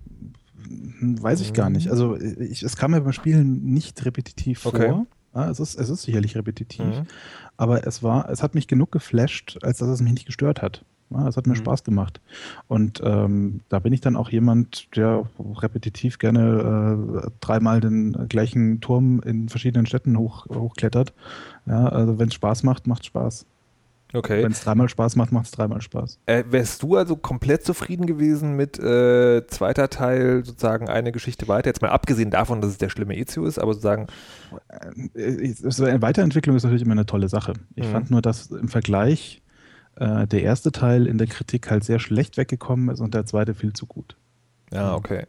weiß 1.00 1.40
ich 1.40 1.52
gar 1.52 1.70
nicht. 1.70 1.90
Also 1.90 2.16
ich, 2.18 2.62
es 2.62 2.76
kam 2.76 2.92
mir 2.92 3.00
beim 3.00 3.12
Spielen 3.12 3.64
nicht 3.64 4.04
repetitiv 4.04 4.64
Okay. 4.66 4.88
vor. 4.90 5.06
Ja, 5.34 5.50
es, 5.50 5.58
ist, 5.58 5.74
es 5.78 5.88
ist 5.88 6.02
sicherlich 6.02 6.36
repetitiv, 6.36 6.84
Mhm. 7.00 7.06
aber 7.56 7.86
es 7.86 8.04
war, 8.04 8.30
es 8.30 8.42
hat 8.42 8.54
mich 8.54 8.68
genug 8.68 8.92
geflasht, 8.92 9.58
als 9.62 9.78
dass 9.78 9.88
es 9.88 10.00
mich 10.00 10.12
nicht 10.12 10.26
gestört 10.26 10.62
hat. 10.62 10.84
Es 11.28 11.36
hat 11.36 11.46
mir 11.46 11.52
Mhm. 11.54 11.58
Spaß 11.58 11.84
gemacht. 11.84 12.20
Und 12.66 13.00
ähm, 13.04 13.60
da 13.68 13.78
bin 13.78 13.92
ich 13.92 14.00
dann 14.00 14.16
auch 14.16 14.30
jemand, 14.30 14.88
der 14.96 15.24
repetitiv 15.38 16.18
gerne 16.18 17.22
äh, 17.26 17.30
dreimal 17.40 17.80
den 17.80 18.26
gleichen 18.28 18.80
Turm 18.80 19.20
in 19.24 19.48
verschiedenen 19.48 19.86
Städten 19.86 20.18
hoch, 20.18 20.46
hochklettert. 20.46 21.12
Ja, 21.66 21.86
also 21.88 22.18
wenn 22.18 22.28
es 22.28 22.34
Spaß 22.34 22.62
macht, 22.64 22.86
macht 22.86 23.06
Spaß. 23.06 23.46
Okay. 24.12 24.44
Wenn 24.44 24.52
es 24.52 24.60
dreimal 24.62 24.88
Spaß 24.88 25.16
macht, 25.16 25.32
macht 25.32 25.46
es 25.46 25.50
dreimal 25.50 25.80
Spaß. 25.80 26.20
Äh, 26.26 26.44
wärst 26.50 26.82
du 26.84 26.94
also 26.96 27.16
komplett 27.16 27.64
zufrieden 27.64 28.06
gewesen 28.06 28.54
mit 28.54 28.78
äh, 28.78 29.44
zweiter 29.48 29.90
Teil, 29.90 30.44
sozusagen 30.44 30.88
eine 30.88 31.10
Geschichte 31.10 31.48
weiter? 31.48 31.68
Jetzt 31.68 31.82
mal 31.82 31.90
abgesehen 31.90 32.30
davon, 32.30 32.60
dass 32.60 32.70
es 32.70 32.78
der 32.78 32.90
schlimme 32.90 33.16
Ezio 33.16 33.44
ist, 33.44 33.58
aber 33.58 33.72
sozusagen, 33.74 34.06
Äh, 35.14 35.54
eine 35.84 36.02
Weiterentwicklung 36.02 36.54
ist 36.56 36.62
natürlich 36.62 36.82
immer 36.84 36.92
eine 36.92 37.06
tolle 37.06 37.28
Sache. 37.28 37.54
Ich 37.74 37.86
Mhm. 37.88 37.92
fand 37.92 38.10
nur, 38.12 38.22
dass 38.22 38.46
im 38.52 38.68
Vergleich 38.68 39.42
äh, 39.96 40.26
der 40.26 40.42
erste 40.42 40.72
Teil 40.72 41.06
in 41.06 41.18
der 41.18 41.26
Kritik 41.26 41.70
halt 41.70 41.84
sehr 41.84 41.98
schlecht 41.98 42.36
weggekommen 42.36 42.88
ist 42.88 43.00
und 43.00 43.14
der 43.14 43.26
zweite 43.26 43.54
viel 43.54 43.72
zu 43.72 43.86
gut. 43.86 44.16
ja, 44.72 44.94
okay. 44.94 45.26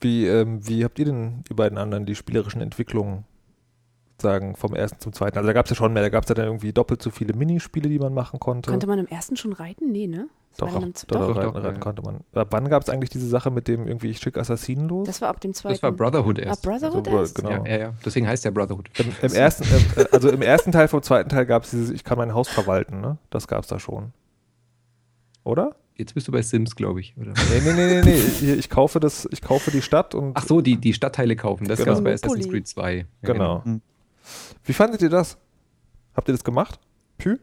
Wie, 0.00 0.26
ähm, 0.26 0.66
wie 0.66 0.82
habt 0.84 0.98
ihr 0.98 1.04
denn, 1.04 1.44
die 1.50 1.54
beiden 1.54 1.76
anderen, 1.76 2.06
die 2.06 2.14
spielerischen 2.14 2.62
Entwicklungen 2.62 3.24
sagen 4.18 4.56
vom 4.56 4.74
ersten 4.74 4.98
zum 5.00 5.12
zweiten? 5.12 5.36
Also 5.36 5.46
da 5.46 5.52
gab 5.52 5.66
es 5.66 5.70
ja 5.70 5.76
schon 5.76 5.92
mehr, 5.92 6.02
da 6.02 6.08
gab 6.08 6.24
es 6.24 6.28
ja 6.30 6.34
dann 6.34 6.46
irgendwie 6.46 6.72
doppelt 6.72 7.02
so 7.02 7.10
viele 7.10 7.34
Minispiele, 7.34 7.88
die 7.88 7.98
man 7.98 8.14
machen 8.14 8.40
konnte. 8.40 8.70
Konnte 8.70 8.86
man 8.86 8.98
im 8.98 9.06
ersten 9.06 9.36
schon 9.36 9.52
reiten? 9.52 9.92
Nee, 9.92 10.06
ne? 10.06 10.28
Doch, 10.56 10.68
doch, 10.68 10.80
doch, 10.80 10.82
doch, 10.82 11.06
doch, 11.06 11.36
reiten, 11.36 11.52
doch, 11.54 11.54
reiten 11.64 11.74
ja. 11.76 11.80
konnte 11.80 12.02
man. 12.02 12.20
Ab 12.34 12.48
wann 12.50 12.68
gab 12.68 12.82
es 12.82 12.88
eigentlich 12.90 13.10
diese 13.10 13.28
Sache 13.28 13.50
mit 13.50 13.68
dem 13.68 13.86
irgendwie, 13.86 14.08
ich 14.10 14.18
schicke 14.18 14.40
Assassinen 14.40 14.88
los? 14.88 15.06
Das 15.06 15.20
war 15.22 15.28
ab 15.28 15.40
dem 15.40 15.54
zweiten. 15.54 15.74
Das 15.74 15.82
war 15.82 15.92
Brotherhood 15.92 16.38
Ah, 16.40 16.42
erst. 16.42 16.62
Brotherhood 16.62 17.06
Also, 17.06 17.18
erst? 17.18 17.34
genau. 17.36 17.50
Ja, 17.50 17.66
ja, 17.66 17.78
ja. 17.78 17.94
Deswegen 18.04 18.26
heißt 18.26 18.44
der 18.44 18.50
Brotherhood. 18.50 18.90
Im, 18.98 19.06
im 19.22 19.32
ersten, 19.32 19.64
äh, 19.98 20.04
also 20.12 20.28
im 20.28 20.42
ersten 20.42 20.72
Teil 20.72 20.88
vom 20.88 21.02
zweiten 21.02 21.28
Teil 21.30 21.46
gab 21.46 21.62
es 21.64 21.70
dieses, 21.70 21.90
ich 21.90 22.04
kann 22.04 22.18
mein 22.18 22.34
Haus 22.34 22.48
verwalten, 22.48 23.00
ne? 23.00 23.16
Das 23.30 23.46
gab 23.48 23.62
es 23.62 23.68
da 23.68 23.78
schon. 23.78 24.12
Oder? 25.44 25.76
Jetzt 25.94 26.14
bist 26.14 26.28
du 26.28 26.32
bei 26.32 26.42
Sims, 26.42 26.76
glaube 26.76 27.00
ich. 27.00 27.14
Oder? 27.16 27.32
Nee, 27.32 27.60
nee, 27.64 27.72
nee, 27.72 27.86
nee, 27.86 28.02
nee. 28.02 28.16
Hier, 28.18 28.58
ich 28.58 28.68
kaufe 28.70 29.00
das, 29.00 29.28
ich 29.30 29.42
kaufe 29.42 29.70
die 29.70 29.82
Stadt 29.82 30.14
und 30.14 30.36
Ach 30.36 30.44
so, 30.46 30.60
die, 30.60 30.76
die 30.78 30.92
Stadtteile 30.94 31.36
kaufen. 31.36 31.66
Das 31.68 31.78
Genau. 31.78 31.90
gab 31.92 31.98
es 31.98 32.04
bei. 32.04 32.12
Assassin's 32.14 32.48
Creed 32.48 32.66
2. 32.66 32.96
Ja, 32.96 33.04
genau. 33.22 33.62
Mhm. 33.64 33.80
Wie 34.64 34.72
fandet 34.72 35.00
ihr 35.02 35.10
das? 35.10 35.38
Habt 36.14 36.28
ihr 36.28 36.32
das 36.32 36.42
gemacht? 36.44 36.78
Pü? 37.18 37.38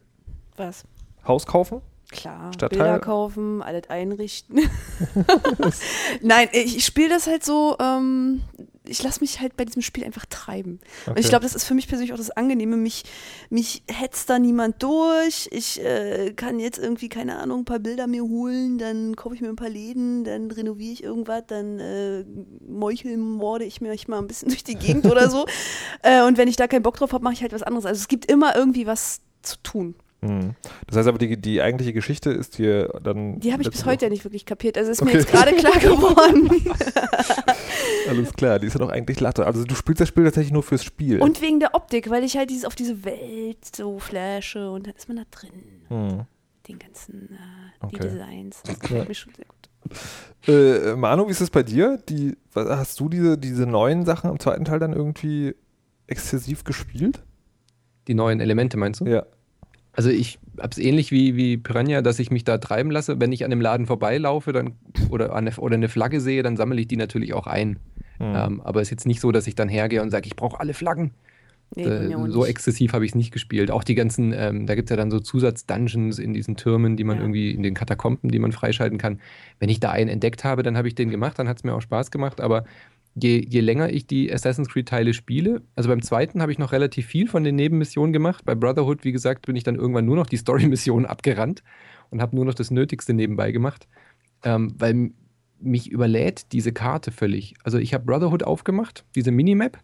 Was? 0.55 0.85
Haus 1.27 1.45
kaufen? 1.45 1.81
Klar, 2.09 2.51
Stadtteil- 2.53 2.69
Bilder 2.69 2.99
kaufen, 2.99 3.61
alles 3.61 3.89
einrichten. 3.89 4.61
Nein, 6.21 6.47
ich, 6.53 6.77
ich 6.77 6.85
spiele 6.85 7.09
das 7.09 7.27
halt 7.27 7.43
so, 7.43 7.75
ähm, 7.81 8.41
ich 8.85 9.03
lasse 9.03 9.19
mich 9.19 9.41
halt 9.41 9.57
bei 9.57 9.65
diesem 9.65 9.81
Spiel 9.81 10.05
einfach 10.05 10.25
treiben. 10.25 10.79
Und 11.05 11.19
ich 11.19 11.25
Okay. 11.25 11.29
glaube, 11.29 11.43
das 11.43 11.53
ist 11.53 11.65
für 11.65 11.73
mich 11.73 11.87
persönlich 11.89 12.13
auch 12.13 12.17
das 12.17 12.31
Angenehme. 12.31 12.77
Mich, 12.77 13.03
mich 13.49 13.83
hetzt 13.91 14.29
da 14.29 14.39
niemand 14.39 14.81
durch. 14.83 15.49
Ich 15.51 15.83
äh, 15.83 16.31
kann 16.33 16.59
jetzt 16.59 16.77
irgendwie, 16.79 17.09
keine 17.09 17.39
Ahnung, 17.39 17.59
ein 17.61 17.65
paar 17.65 17.79
Bilder 17.79 18.07
mir 18.07 18.23
holen, 18.23 18.77
dann 18.77 19.15
kaufe 19.17 19.35
ich 19.35 19.41
mir 19.41 19.49
ein 19.49 19.57
paar 19.57 19.69
Läden, 19.69 20.23
dann 20.23 20.49
renoviere 20.49 20.93
ich 20.93 21.03
irgendwas, 21.03 21.43
dann 21.47 21.79
äh, 21.79 22.23
meuchelmorde 22.65 23.65
ich 23.65 23.81
mir 23.81 23.93
mal 24.07 24.19
ein 24.19 24.27
bisschen 24.27 24.47
durch 24.49 24.63
die 24.63 24.75
Gegend 24.75 25.05
oder 25.05 25.29
so. 25.29 25.45
Äh, 26.03 26.21
und 26.23 26.37
wenn 26.37 26.47
ich 26.47 26.55
da 26.55 26.67
keinen 26.67 26.83
Bock 26.83 26.95
drauf 26.97 27.11
habe, 27.11 27.23
mache 27.23 27.33
ich 27.33 27.41
halt 27.41 27.51
was 27.53 27.63
anderes. 27.63 27.85
Also 27.85 27.99
es 27.99 28.07
gibt 28.07 28.31
immer 28.31 28.55
irgendwie 28.55 28.85
was 28.85 29.21
zu 29.41 29.57
tun. 29.63 29.95
Mhm. 30.21 30.55
Das 30.87 30.97
heißt 30.97 31.07
aber, 31.07 31.19
die, 31.19 31.37
die 31.39 31.61
eigentliche 31.61 31.93
Geschichte 31.93 32.31
ist 32.31 32.55
hier 32.55 32.87
dann. 33.03 33.39
Die 33.39 33.53
habe 33.53 33.61
ich 33.61 33.69
bis 33.69 33.85
heute 33.85 34.05
ja 34.05 34.09
nicht 34.09 34.23
wirklich 34.23 34.45
kapiert. 34.45 34.77
Also 34.77 34.91
ist 34.91 35.01
Okay. 35.01 35.13
mir 35.13 35.19
jetzt 35.19 35.31
gerade 35.31 35.53
klar 35.53 35.73
geworden. 35.79 36.49
Alles 38.09 38.33
klar, 38.33 38.59
die 38.59 38.67
ist 38.67 38.73
ja 38.73 38.79
doch 38.79 38.89
eigentlich 38.89 39.19
Latte. 39.19 39.45
Also 39.45 39.63
du 39.63 39.75
spielst 39.75 40.01
das 40.01 40.07
Spiel 40.09 40.23
tatsächlich 40.23 40.53
nur 40.53 40.63
fürs 40.63 40.83
Spiel. 40.83 41.21
Und 41.21 41.41
wegen 41.41 41.59
der 41.59 41.75
Optik, 41.75 42.09
weil 42.09 42.23
ich 42.23 42.37
halt 42.37 42.49
dieses 42.49 42.65
auf 42.65 42.75
diese 42.75 43.03
Welt 43.05 43.57
so 43.75 43.99
flashe 43.99 44.71
und 44.71 44.87
dann 44.87 44.95
ist 44.95 45.07
man 45.07 45.17
da 45.17 45.23
drin. 45.29 45.51
Hm. 45.89 46.21
Den 46.67 46.79
ganzen, 46.79 47.29
äh, 47.31 47.85
Okay. 47.85 47.97
die 48.01 48.07
Designs. 48.09 48.61
Das 48.63 48.73
Ja. 48.75 48.79
gefällt 48.81 49.07
mir 49.09 49.13
schon 49.15 49.33
sehr 49.35 49.45
gut. 49.45 49.69
Äh, 50.47 50.95
Manu, 50.95 51.27
wie 51.27 51.31
ist 51.31 51.41
es 51.41 51.49
bei 51.51 51.63
dir? 51.63 51.97
Die, 52.09 52.35
was- 52.53 52.67
hast 52.69 52.99
du 52.99 53.07
diese, 53.07 53.37
diese 53.37 53.65
neuen 53.67 54.05
Sachen 54.05 54.29
im 54.31 54.39
zweiten 54.39 54.65
Teil 54.65 54.79
dann 54.79 54.93
irgendwie 54.93 55.55
exzessiv 56.07 56.63
gespielt? 56.63 57.21
Die 58.07 58.13
neuen 58.15 58.39
Elemente 58.39 58.77
meinst 58.77 59.01
du? 59.01 59.05
Ja. 59.05 59.25
Also 59.97 60.11
ich 60.11 60.37
habe 60.59 60.69
es 60.69 60.77
ähnlich 60.77 61.11
wie, 61.11 61.35
wie 61.35 61.57
Piranha, 61.57 62.03
dass 62.03 62.19
ich 62.19 62.29
mich 62.29 62.43
da 62.43 62.59
treiben 62.59 62.91
lasse. 62.91 63.19
Wenn 63.19 63.31
ich 63.31 63.43
an 63.43 63.49
dem 63.49 63.61
Laden 63.61 63.87
vorbeilaufe 63.87 64.53
dann, 64.53 64.73
oder, 65.09 65.31
an 65.33 65.47
eine, 65.47 65.55
oder 65.57 65.73
eine 65.73 65.89
Flagge 65.89 66.21
sehe, 66.21 66.43
dann 66.43 66.55
sammle 66.55 66.79
ich 66.79 66.87
die 66.87 66.97
natürlich 66.97 67.33
auch 67.33 67.47
ein. 67.47 67.79
Hm. 68.19 68.33
Ähm, 68.35 68.61
aber 68.61 68.79
es 68.79 68.89
ist 68.89 68.91
jetzt 68.91 69.07
nicht 69.07 69.19
so, 69.19 69.31
dass 69.31 69.47
ich 69.47 69.55
dann 69.55 69.69
hergehe 69.69 70.03
und 70.03 70.11
sage, 70.11 70.27
ich 70.27 70.35
brauche 70.35 70.59
alle 70.59 70.75
Flaggen. 70.75 71.11
Nee, 71.75 71.83
Äh, 71.83 72.29
so 72.29 72.45
exzessiv 72.45 72.93
habe 72.93 73.05
ich 73.05 73.11
es 73.11 73.15
nicht 73.15 73.31
gespielt. 73.31 73.71
Auch 73.71 73.83
die 73.83 73.95
ganzen, 73.95 74.33
ähm, 74.33 74.67
da 74.67 74.75
gibt 74.75 74.87
es 74.87 74.91
ja 74.91 74.97
dann 74.97 75.09
so 75.09 75.19
Zusatz-Dungeons 75.19 76.19
in 76.19 76.33
diesen 76.33 76.57
Türmen, 76.57 76.95
die 76.95 77.03
man 77.03 77.17
Ja. 77.17 77.23
irgendwie, 77.23 77.51
in 77.51 77.63
den 77.63 77.73
Katakomben, 77.73 78.29
die 78.29 78.39
man 78.39 78.51
freischalten 78.51 78.99
kann. 78.99 79.19
Wenn 79.59 79.69
ich 79.69 79.79
da 79.79 79.89
einen 79.89 80.09
entdeckt 80.11 80.43
habe, 80.43 80.61
dann 80.61 80.77
habe 80.77 80.87
ich 80.87 80.93
den 80.93 81.09
gemacht, 81.09 81.39
dann 81.39 81.49
hat 81.49 81.57
es 81.57 81.63
mir 81.63 81.73
auch 81.73 81.81
Spaß 81.81 82.11
gemacht. 82.11 82.39
Aber 82.39 82.65
je, 83.21 83.43
je 83.47 83.61
länger 83.61 83.89
ich 83.89 84.07
die 84.07 84.31
Assassin's 84.31 84.69
Creed-Teile 84.69 85.13
spiele, 85.13 85.61
also 85.75 85.89
beim 85.89 86.01
zweiten 86.01 86.41
habe 86.41 86.51
ich 86.51 86.59
noch 86.59 86.71
relativ 86.71 87.07
viel 87.07 87.27
von 87.27 87.43
den 87.43 87.55
Nebenmissionen 87.55 88.13
gemacht. 88.13 88.45
Bei 88.45 88.55
Brotherhood, 88.55 89.03
wie 89.03 89.11
gesagt, 89.11 89.45
bin 89.45 89.55
ich 89.55 89.63
dann 89.63 89.75
irgendwann 89.75 90.05
nur 90.05 90.15
noch 90.15 90.27
die 90.27 90.37
Story-Missionen 90.37 91.05
abgerannt 91.05 91.63
und 92.09 92.21
habe 92.21 92.35
nur 92.35 92.45
noch 92.45 92.53
das 92.53 92.71
Nötigste 92.71 93.13
nebenbei 93.13 93.51
gemacht. 93.51 93.87
Ähm, 94.43 94.73
weil 94.77 95.11
mich 95.59 95.89
überlädt 95.89 96.51
diese 96.51 96.71
Karte 96.71 97.11
völlig. 97.11 97.55
Also 97.63 97.79
ich 97.79 97.93
habe 97.93 98.05
Brotherhood 98.05 98.43
aufgemacht, 98.43 99.05
diese 99.15 99.31
Minimap, 99.31 99.79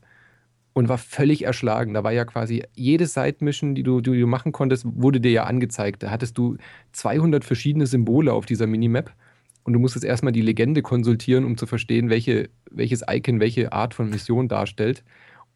und 0.74 0.90
war 0.90 0.98
völlig 0.98 1.46
erschlagen. 1.46 1.94
Da 1.94 2.04
war 2.04 2.12
ja 2.12 2.26
quasi 2.26 2.64
jede 2.74 3.06
Side-Mission, 3.06 3.76
die 3.76 3.84
du, 3.84 4.02
die 4.02 4.20
du 4.20 4.28
machen 4.28 4.52
konntest, 4.52 4.86
wurde 4.88 5.22
dir 5.22 5.32
ja 5.32 5.44
angezeigt. 5.44 6.04
Da 6.04 6.10
hattest 6.10 6.38
du 6.38 6.58
200 6.94 7.46
verschiedene 7.46 7.86
Symbole 7.86 8.34
auf 8.34 8.46
dieser 8.48 8.68
Minimap 8.68 9.14
und 9.64 9.74
du 9.74 9.80
musstest 9.80 10.06
erstmal 10.06 10.34
die 10.34 10.42
Legende 10.42 10.82
konsultieren, 10.82 11.46
um 11.46 11.58
zu 11.58 11.66
verstehen, 11.66 12.10
welche, 12.10 12.50
welches 12.70 13.04
Icon 13.10 13.40
welche 13.40 13.72
Art 13.72 13.94
von 13.94 14.10
Mission 14.10 14.48
darstellt. 14.48 15.04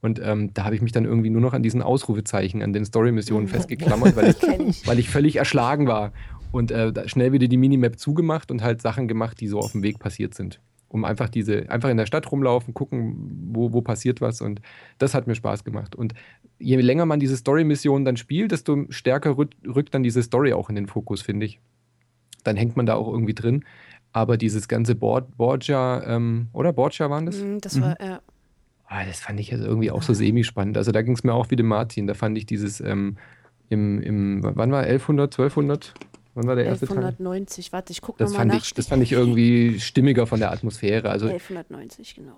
Und 0.02 0.22
ähm, 0.24 0.54
da 0.54 0.64
habe 0.64 0.76
ich 0.76 0.82
mich 0.82 0.92
dann 0.92 1.06
irgendwie 1.06 1.30
nur 1.30 1.42
noch 1.42 1.54
an 1.54 1.64
diesen 1.64 1.82
Ausrufezeichen, 1.82 2.62
an 2.62 2.72
den 2.72 2.86
Story-Missionen 2.86 3.48
festgeklammert, 3.48 4.16
weil 4.16 4.30
ich, 4.70 4.88
weil 4.88 5.00
ich 5.00 5.10
völlig 5.10 5.38
erschlagen 5.38 5.88
war. 5.88 6.14
Und 6.52 6.72
äh, 6.72 7.08
schnell 7.10 7.34
wieder 7.34 7.48
die 7.48 7.58
Minimap 7.58 8.00
zugemacht 8.00 8.52
und 8.52 8.64
halt 8.64 8.82
Sachen 8.82 9.08
gemacht, 9.08 9.42
die 9.42 9.48
so 9.48 9.60
auf 9.60 9.74
dem 9.74 9.84
Weg 9.84 10.00
passiert 10.00 10.34
sind. 10.34 10.62
Um 10.88 11.04
einfach 11.04 11.28
diese, 11.28 11.70
einfach 11.70 11.90
in 11.90 11.98
der 11.98 12.06
Stadt 12.06 12.32
rumlaufen, 12.32 12.74
gucken, 12.74 13.50
wo, 13.52 13.74
wo 13.74 13.82
passiert 13.82 14.22
was. 14.22 14.40
Und 14.40 14.62
das 14.98 15.14
hat 15.14 15.28
mir 15.28 15.36
Spaß 15.36 15.66
gemacht. 15.66 15.96
Und 15.96 16.14
je 16.60 16.78
länger 16.78 17.06
man 17.06 17.20
diese 17.20 17.36
Story-Missionen 17.36 18.06
dann 18.06 18.16
spielt, 18.16 18.54
desto 18.54 18.86
stärker 18.90 19.38
rückt, 19.38 19.56
rückt 19.68 19.94
dann 19.94 20.04
diese 20.04 20.24
Story 20.24 20.54
auch 20.54 20.70
in 20.70 20.76
den 20.76 20.88
Fokus, 20.88 21.22
finde 21.22 21.46
ich. 21.46 21.60
Dann 22.46 22.56
hängt 22.56 22.78
man 22.78 22.86
da 22.86 22.96
auch 22.96 23.12
irgendwie 23.12 23.34
drin. 23.34 23.66
Aber 24.14 24.38
dieses 24.38 24.68
ganze 24.68 24.96
Bord, 24.96 25.38
Borgia, 25.38 26.04
ähm, 26.04 26.48
oder 26.54 26.74
Borgia 26.74 27.10
waren 27.10 27.26
das? 27.26 27.38
Mm, 27.38 27.58
Das 27.62 27.80
war, 27.82 28.02
ja. 28.02 28.22
Ah, 28.88 29.06
das 29.06 29.20
fand 29.20 29.40
ich 29.40 29.52
also 29.52 29.66
irgendwie 29.66 29.92
auch 29.92 30.02
so 30.02 30.14
semi-spannend. 30.14 30.78
Also 30.78 30.92
da 30.92 31.02
ging 31.02 31.14
es 31.14 31.24
mir 31.24 31.34
auch 31.34 31.52
wie 31.52 31.58
dem 31.58 31.68
Martin. 31.68 32.08
Da 32.08 32.14
fand 32.14 32.38
ich 32.38 32.46
dieses 32.46 32.80
ähm, 32.80 33.18
im, 33.70 34.02
im, 34.02 34.40
wann 34.44 34.72
war 34.72 34.82
1100, 34.82 35.34
1200? 35.34 35.94
Wann 36.36 36.48
war 36.48 36.56
der 36.56 36.66
erste 36.66 36.86
Teil? 36.88 36.98
1190, 36.98 37.74
warte, 37.74 37.92
ich 37.92 38.02
gucke 38.02 38.24
nochmal 38.24 38.46
nach. 38.46 38.56
ich, 38.56 38.74
das 38.74 38.88
fand 38.88 39.04
ich 39.04 39.12
irgendwie 39.12 39.80
stimmiger 39.80 40.28
von 40.28 40.40
der 40.40 40.52
Atmosphäre. 40.52 41.10
Also 41.10 41.28
1190, 41.28 42.16
genau. 42.16 42.38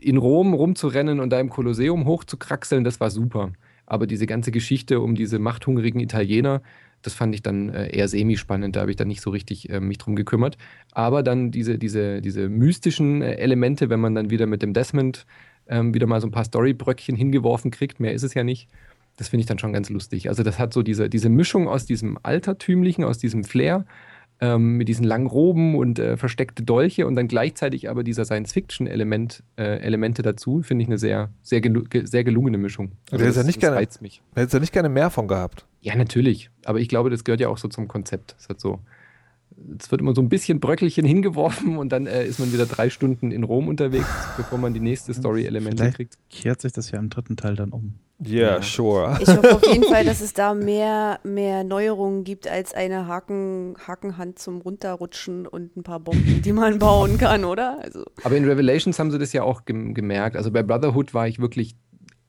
in 0.00 0.16
Rom 0.16 0.54
rumzurennen 0.54 1.20
und 1.20 1.30
da 1.30 1.40
im 1.40 1.50
Kolosseum 1.50 2.06
hochzukraxeln, 2.06 2.84
das 2.84 3.00
war 3.00 3.10
super. 3.10 3.52
Aber 3.84 4.06
diese 4.06 4.26
ganze 4.26 4.52
Geschichte 4.52 5.00
um 5.00 5.14
diese 5.14 5.38
machthungrigen 5.38 6.00
Italiener, 6.00 6.62
das 7.02 7.14
fand 7.14 7.34
ich 7.34 7.42
dann 7.42 7.68
äh, 7.70 7.94
eher 7.94 8.08
semi-spannend. 8.08 8.76
Da 8.76 8.80
habe 8.80 8.90
ich 8.90 8.96
dann 8.96 9.08
nicht 9.08 9.20
so 9.20 9.30
richtig 9.30 9.68
äh, 9.70 9.80
mich 9.80 9.98
drum 9.98 10.16
gekümmert. 10.16 10.56
Aber 10.92 11.22
dann 11.22 11.50
diese, 11.50 11.78
diese, 11.78 12.22
diese 12.22 12.48
mystischen 12.48 13.22
äh, 13.22 13.34
Elemente, 13.34 13.90
wenn 13.90 14.00
man 14.00 14.14
dann 14.14 14.30
wieder 14.30 14.46
mit 14.46 14.62
dem 14.62 14.72
Desmond 14.72 15.26
ähm, 15.68 15.94
wieder 15.94 16.06
mal 16.06 16.20
so 16.20 16.26
ein 16.28 16.32
paar 16.32 16.44
Storybröckchen 16.44 17.16
hingeworfen 17.16 17.70
kriegt, 17.70 18.00
mehr 18.00 18.12
ist 18.12 18.22
es 18.22 18.34
ja 18.34 18.44
nicht. 18.44 18.68
Das 19.16 19.28
finde 19.28 19.42
ich 19.42 19.46
dann 19.46 19.58
schon 19.58 19.72
ganz 19.72 19.90
lustig. 19.90 20.28
Also 20.28 20.42
das 20.42 20.58
hat 20.58 20.72
so 20.72 20.82
diese, 20.82 21.10
diese 21.10 21.28
Mischung 21.28 21.68
aus 21.68 21.84
diesem 21.84 22.18
Altertümlichen, 22.22 23.04
aus 23.04 23.18
diesem 23.18 23.44
Flair, 23.44 23.84
ähm, 24.40 24.76
mit 24.76 24.88
diesen 24.88 25.04
langen 25.04 25.26
Roben 25.26 25.76
und 25.76 25.98
äh, 25.98 26.16
versteckte 26.16 26.62
Dolche 26.64 27.06
und 27.06 27.14
dann 27.14 27.28
gleichzeitig 27.28 27.88
aber 27.88 28.02
dieser 28.02 28.24
Science-Fiction-Element, 28.24 29.44
äh, 29.56 29.78
Elemente 29.80 30.22
dazu, 30.22 30.62
finde 30.62 30.82
ich 30.82 30.88
eine 30.88 30.98
sehr, 30.98 31.30
sehr, 31.42 31.60
gelu 31.60 31.84
ge 31.84 32.06
sehr 32.06 32.24
gelungene 32.24 32.58
Mischung. 32.58 32.92
Du 33.10 33.18
hättest 33.18 33.36
ja 33.36 33.42
das, 33.42 33.46
nicht 33.46 33.60
gerne- 33.60 33.86
mich. 34.00 34.22
Hättest 34.34 34.54
du 34.54 34.58
nicht 34.60 34.72
gerne 34.72 34.88
mehr 34.88 35.10
von 35.10 35.28
gehabt. 35.28 35.66
Ja, 35.82 35.94
natürlich. 35.96 36.50
Aber 36.64 36.78
ich 36.80 36.88
glaube, 36.88 37.10
das 37.10 37.24
gehört 37.24 37.40
ja 37.40 37.48
auch 37.48 37.58
so 37.58 37.68
zum 37.68 37.88
Konzept. 37.88 38.36
Es 38.38 38.48
hat 38.48 38.60
so, 38.60 38.78
es 39.78 39.90
wird 39.90 40.00
immer 40.00 40.14
so 40.14 40.22
ein 40.22 40.28
bisschen 40.28 40.60
Bröckelchen 40.60 41.04
hingeworfen 41.04 41.76
und 41.76 41.90
dann 41.90 42.06
äh, 42.06 42.24
ist 42.24 42.38
man 42.38 42.52
wieder 42.52 42.66
drei 42.66 42.88
Stunden 42.88 43.32
in 43.32 43.42
Rom 43.42 43.66
unterwegs, 43.68 44.06
bevor 44.36 44.58
man 44.58 44.72
die 44.74 44.80
nächste 44.80 45.12
Story-Elemente 45.12 45.76
Vielleicht 45.82 45.96
kriegt. 45.96 46.18
kehrt 46.30 46.60
sich 46.62 46.72
das 46.72 46.90
ja 46.92 46.98
im 47.00 47.10
dritten 47.10 47.36
Teil 47.36 47.56
dann 47.56 47.70
um. 47.70 47.94
Yeah, 48.24 48.58
Ja. 48.58 48.62
sure. 48.62 49.18
Ich 49.20 49.28
hoffe 49.28 49.56
auf 49.56 49.66
jeden 49.66 49.82
Fall, 49.82 50.04
dass 50.04 50.20
es 50.20 50.32
da 50.32 50.54
mehr, 50.54 51.18
mehr 51.24 51.64
Neuerungen 51.64 52.22
gibt 52.22 52.46
als 52.46 52.72
eine 52.72 53.08
Haken, 53.08 53.74
Hakenhand 53.84 54.38
zum 54.38 54.60
Runterrutschen 54.60 55.48
und 55.48 55.76
ein 55.76 55.82
paar 55.82 55.98
Bomben, 55.98 56.40
die 56.42 56.52
man 56.52 56.78
bauen 56.78 57.18
kann, 57.18 57.44
oder? 57.44 57.80
Also, 57.82 58.04
Aber 58.22 58.36
in 58.36 58.44
Revelations 58.44 59.00
haben 59.00 59.10
sie 59.10 59.18
das 59.18 59.32
ja 59.32 59.42
auch 59.42 59.64
gem 59.64 59.94
gemerkt. 59.94 60.36
Also 60.36 60.52
bei 60.52 60.62
Brotherhood 60.62 61.12
war 61.14 61.26
ich 61.26 61.40
wirklich, 61.40 61.74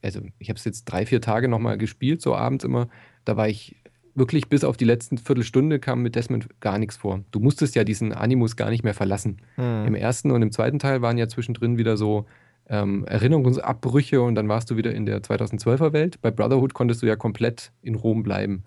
also 0.01 0.21
ich 0.39 0.49
habe 0.49 0.57
es 0.57 0.65
jetzt 0.65 0.85
drei, 0.85 1.05
vier 1.05 1.21
Tage 1.21 1.47
nochmal 1.47 1.77
gespielt, 1.77 2.23
so 2.23 2.33
abends 2.35 2.63
immer. 2.63 2.87
Da 3.25 3.37
war 3.37 3.47
ich 3.47 3.75
wirklich 4.15 4.47
bis 4.47 4.63
auf 4.63 4.77
die 4.77 4.85
letzten 4.85 5.17
Viertelstunde 5.17 5.79
kam 5.79 6.01
mit 6.01 6.15
Desmond 6.15 6.47
gar 6.59 6.77
nichts 6.77 6.97
vor. 6.97 7.23
Du 7.31 7.39
musstest 7.39 7.75
ja 7.75 7.83
diesen 7.83 8.13
Animus 8.13 8.55
gar 8.55 8.69
nicht 8.69 8.83
mehr 8.83 8.93
verlassen. 8.93 9.37
Hm. 9.55 9.87
Im 9.87 9.95
ersten 9.95 10.31
und 10.31 10.41
im 10.41 10.51
zweiten 10.51 10.79
Teil 10.79 11.01
waren 11.01 11.17
ja 11.17 11.27
zwischendrin 11.27 11.77
wieder 11.77 11.97
so 11.97 12.25
ähm, 12.69 13.05
Erinnerungsabbrüche 13.05 14.21
und 14.21 14.35
dann 14.35 14.47
warst 14.49 14.69
du 14.71 14.77
wieder 14.77 14.93
in 14.93 15.05
der 15.05 15.21
2012er 15.21 15.93
Welt. 15.93 16.21
Bei 16.21 16.31
Brotherhood 16.31 16.73
konntest 16.73 17.01
du 17.01 17.07
ja 17.07 17.15
komplett 17.15 17.71
in 17.81 17.95
Rom 17.95 18.23
bleiben. 18.23 18.63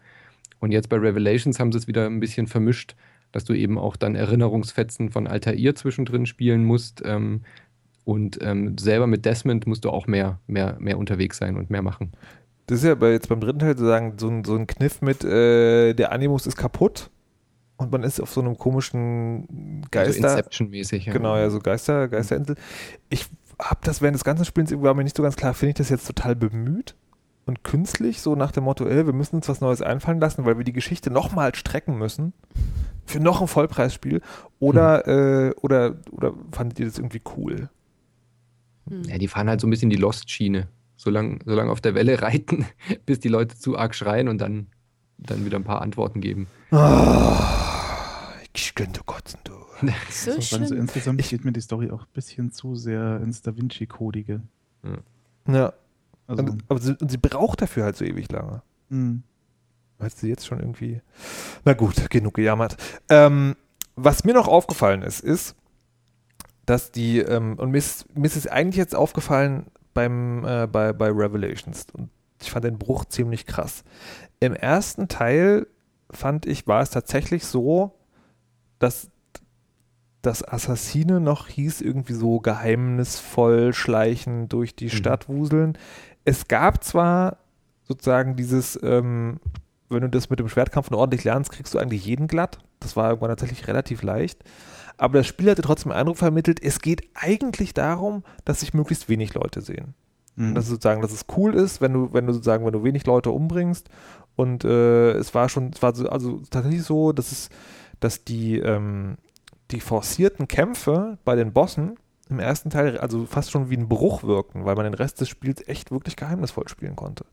Und 0.59 0.73
jetzt 0.73 0.89
bei 0.89 0.97
Revelations 0.97 1.61
haben 1.61 1.73
sie 1.73 1.79
es 1.79 1.87
wieder 1.87 2.07
ein 2.07 2.21
bisschen 2.21 2.47
vermischt, 2.47 2.97
dass 3.33 3.45
du 3.45 3.53
eben 3.53 3.79
auch 3.79 3.97
dann 3.97 4.15
Erinnerungsfetzen 4.15 5.11
von 5.11 5.27
Altair 5.27 5.75
zwischendrin 5.75 6.27
spielen 6.27 6.65
musst. 6.65 7.03
Ähm, 7.05 7.43
und 8.05 8.39
ähm, 8.41 8.79
selber 8.79 9.07
mit 9.07 9.25
Desmond 9.25 9.67
musst 9.67 9.85
du 9.85 9.91
auch 9.91 10.07
mehr, 10.07 10.41
mehr, 10.47 10.77
mehr 10.79 10.97
unterwegs 10.97 11.39
sein 11.39 11.57
und 11.57 11.71
mehr 11.71 11.83
machen. 11.83 12.13
Das 12.67 12.79
ist 12.79 12.85
ja 12.85 12.95
bei, 12.95 13.13
jetzt 13.13 13.29
beim 13.29 13.41
dritten 13.41 13.61
Teil 13.61 13.77
sozusagen 13.77 14.19
so 14.19 14.29
ein, 14.29 14.45
so 14.45 14.57
ein 14.57 14.67
Kniff 14.67 15.01
mit, 15.01 15.25
äh, 15.25 15.95
der 15.95 16.13
Animus 16.13 16.47
ist 16.47 16.57
kaputt 16.57 17.11
und 17.77 17.93
man 17.93 18.03
ist 18.03 18.21
auf 18.21 18.33
so 18.33 18.41
einem 18.41 18.59
komischen 18.59 19.83
Also 19.83 19.89
Geister. 19.91 20.29
Inception-mäßig. 20.31 21.07
Ja. 21.07 21.13
Genau, 21.13 21.37
ja, 21.37 21.49
so 21.51 21.61
Geister, 21.61 22.09
Geisterinsel. 22.09 22.57
Ich 23.09 23.27
habe 23.61 23.81
das 23.85 24.03
während 24.03 24.17
des 24.17 24.25
ganzen 24.25 24.45
Spiels 24.45 24.71
irgendwie 24.71 24.87
war 24.87 24.95
mir 24.95 25.05
nicht 25.05 25.17
so 25.17 25.23
ganz 25.23 25.37
klar, 25.37 25.55
finde 25.55 25.71
ich 25.71 25.77
das 25.77 25.89
jetzt 25.91 26.07
total 26.07 26.35
bemüht 26.35 26.95
und 27.47 27.63
künstlich, 27.63 28.21
so 28.21 28.35
nach 28.35 28.51
dem 28.51 28.65
Motto, 28.65 28.87
ey, 28.87 29.07
wir 29.07 29.13
müssen 29.13 29.37
uns 29.37 29.49
was 29.49 29.61
Neues 29.61 29.81
einfallen 29.81 30.21
lassen, 30.21 30.45
weil 30.45 30.59
wir 30.59 30.65
die 30.65 30.73
Geschichte 30.73 31.11
nochmal 31.11 31.55
strecken 31.55 31.97
müssen 31.97 32.33
für 33.07 33.21
noch 33.21 33.41
ein 33.41 33.47
Vollpreisspiel 33.47 34.21
oder, 34.59 35.07
äh, 35.07 35.55
oder, 35.63 35.95
oder 36.11 36.35
fandet 36.51 36.81
ihr 36.81 36.87
das 36.87 36.99
irgendwie 36.99 37.23
cool? 37.37 37.69
hm. 38.89 39.05
Ja, 39.05 39.19
die 39.19 39.29
fahren 39.29 39.49
halt 39.49 39.61
so 39.61 39.67
ein 39.67 39.71
bisschen 39.71 39.91
die 39.91 39.97
Lost-Schiene. 39.97 40.69
So 40.97 41.11
lange 41.11 41.39
so 41.45 41.55
lang 41.55 41.69
auf 41.69 41.81
der 41.81 41.95
Welle 41.95 42.21
reiten, 42.23 42.67
bis 43.05 43.21
die 43.21 43.29
Leute 43.29 43.57
zu 43.59 43.77
arg 43.79 43.95
schreien 43.95 44.29
und 44.29 44.39
dann, 44.39 44.69
dann 45.19 45.45
wieder 45.45 45.59
ein 45.59 45.65
paar 45.65 45.83
Antworten 45.83 46.21
geben. 46.21 46.47
Ah, 46.71 48.33
ich 48.55 48.75
könnte 48.75 49.01
kotzen, 49.05 49.39
du. 49.45 49.53
so 50.11 50.33
So, 50.33 50.41
sagen, 50.41 50.41
so 50.41 50.75
schlimm. 50.75 50.81
insgesamt 50.83 51.23
geht 51.29 51.45
mir 51.45 51.53
die 51.53 51.61
Story 51.61 51.91
auch 51.91 52.03
ein 52.03 52.13
bisschen 52.15 52.51
zu 52.53 52.75
sehr 52.77 53.21
ins 53.23 53.43
Da 53.43 53.55
Vinci-Kodige. 53.57 54.41
Ja, 55.49 55.73
Also, 56.27 56.43
und, 56.43 56.65
aber 56.69 56.81
sie, 56.81 56.97
und 57.01 57.11
sie 57.11 57.19
braucht 57.19 57.61
dafür 57.63 57.85
halt 57.85 57.97
so 57.97 58.05
ewig 58.05 58.31
lange. 58.33 58.63
mh. 58.89 59.19
Weil 59.99 60.11
sie 60.11 60.29
jetzt 60.29 60.47
schon 60.47 60.61
irgendwie. 60.61 61.01
Na 61.65 61.73
gut, 61.73 62.11
genug 62.11 62.35
gejammert. 62.35 62.77
Ähm, 63.09 63.57
was 63.95 64.25
mir 64.25 64.35
noch 64.35 64.47
aufgefallen 64.47 65.01
ist, 65.01 65.21
ist, 65.21 65.57
dass 66.67 66.93
die, 66.93 67.19
ähm, 67.21 67.55
und 67.59 67.71
mir 67.71 67.79
ist, 67.79 68.15
mir 68.15 68.27
ist 68.27 68.37
es 68.37 68.47
eigentlich 68.47 68.77
jetzt 68.77 68.95
aufgefallen 68.95 69.67
beim, 69.97 70.45
äh, 70.45 70.69
bei, 70.71 70.93
bei 70.93 71.09
Revelations. 71.09 71.87
Und 71.93 72.11
ich 72.41 72.51
fand 72.51 72.65
den 72.65 72.79
Bruch 72.79 73.07
ziemlich 73.07 73.47
krass. 73.47 73.83
Im 74.39 74.55
ersten 74.55 75.09
Teil 75.09 75.67
fand 76.11 76.47
ich, 76.47 76.67
war 76.69 76.83
es 76.83 76.91
tatsächlich 76.91 77.45
so, 77.45 77.99
dass 78.79 79.11
das 80.23 80.47
Assassine 80.47 81.19
noch 81.21 81.49
hieß, 81.49 81.81
irgendwie 81.81 82.13
so 82.13 82.41
geheimnisvoll 82.41 83.73
schleichen 83.73 84.49
durch 84.49 84.77
die 84.77 84.87
Mhm. 84.87 84.91
Stadt 84.91 85.29
wuseln. 85.29 85.79
Es 86.25 86.47
gab 86.49 86.85
zwar 86.85 87.39
sozusagen 87.85 88.37
dieses, 88.37 88.79
ähm, 88.83 89.41
wenn 89.89 90.01
du 90.03 90.09
das 90.11 90.29
mit 90.29 90.41
dem 90.41 90.49
Schwertkampf 90.49 90.91
ordentlich 90.91 91.25
lernst, 91.25 91.53
kriegst 91.53 91.73
du 91.75 91.79
eigentlich 91.79 92.05
jeden 92.05 92.27
glatt. 92.27 92.59
Das 92.81 92.97
war 92.97 93.09
irgendwann 93.09 93.31
tatsächlich 93.31 93.67
relativ 93.69 94.03
leicht. 94.03 94.43
Aber 94.97 95.19
das 95.19 95.27
Spiel 95.27 95.51
hatte 95.51 95.63
trotzdem 95.63 95.91
den 95.91 95.99
Eindruck 95.99 96.17
vermittelt, 96.17 96.63
es 96.63 96.81
geht 96.81 97.03
eigentlich 97.15 97.75
darum, 97.75 98.23
dass 98.45 98.61
sich 98.61 98.75
möglichst 98.75 99.09
wenig 99.09 99.35
Leute 99.35 99.61
sehen. 99.61 99.95
Mhm. 100.37 100.55
Dass 100.55 100.65
es 100.65 100.71
sozusagen, 100.71 101.03
dass 101.03 101.13
es 101.13 101.27
cool 101.37 101.55
ist, 101.55 101.81
wenn 101.81 101.93
du, 101.93 102.13
wenn 102.13 102.27
du 102.27 102.33
sozusagen, 102.33 102.65
wenn 102.65 102.73
du 102.73 102.85
wenig 102.85 103.07
Leute 103.07 103.31
umbringst. 103.31 103.89
Und 104.37 104.65
äh, 104.65 105.13
es 105.13 105.35
war 105.35 105.49
schon, 105.49 105.71
es 105.75 105.83
war 105.83 105.95
so, 105.95 106.09
also 106.09 106.41
tatsächlich 106.51 106.83
so, 106.83 107.13
dass 107.13 107.33
es, 107.33 107.51
dass 108.01 108.25
die, 108.25 108.59
ähm, 108.59 109.17
die 109.71 109.81
forcierten 109.81 110.49
Kämpfe 110.49 111.19
bei 111.25 111.37
den 111.37 111.53
Bossen 111.53 111.97
im 112.29 112.41
ersten 112.41 112.71
Teil 112.71 112.99
also 112.99 113.25
fast 113.25 113.53
schon 113.53 113.71
wie 113.71 113.77
ein 113.77 113.89
Bruch 113.89 114.25
wirkten, 114.25 114.65
weil 114.65 114.75
man 114.75 114.85
den 114.85 114.95
Rest 114.95 115.21
des 115.21 115.29
Spiels 115.29 115.67
echt 115.69 115.93
wirklich 115.93 116.17
geheimnisvoll 116.17 116.69
spielen 116.69 116.97
konnte. 116.97 117.25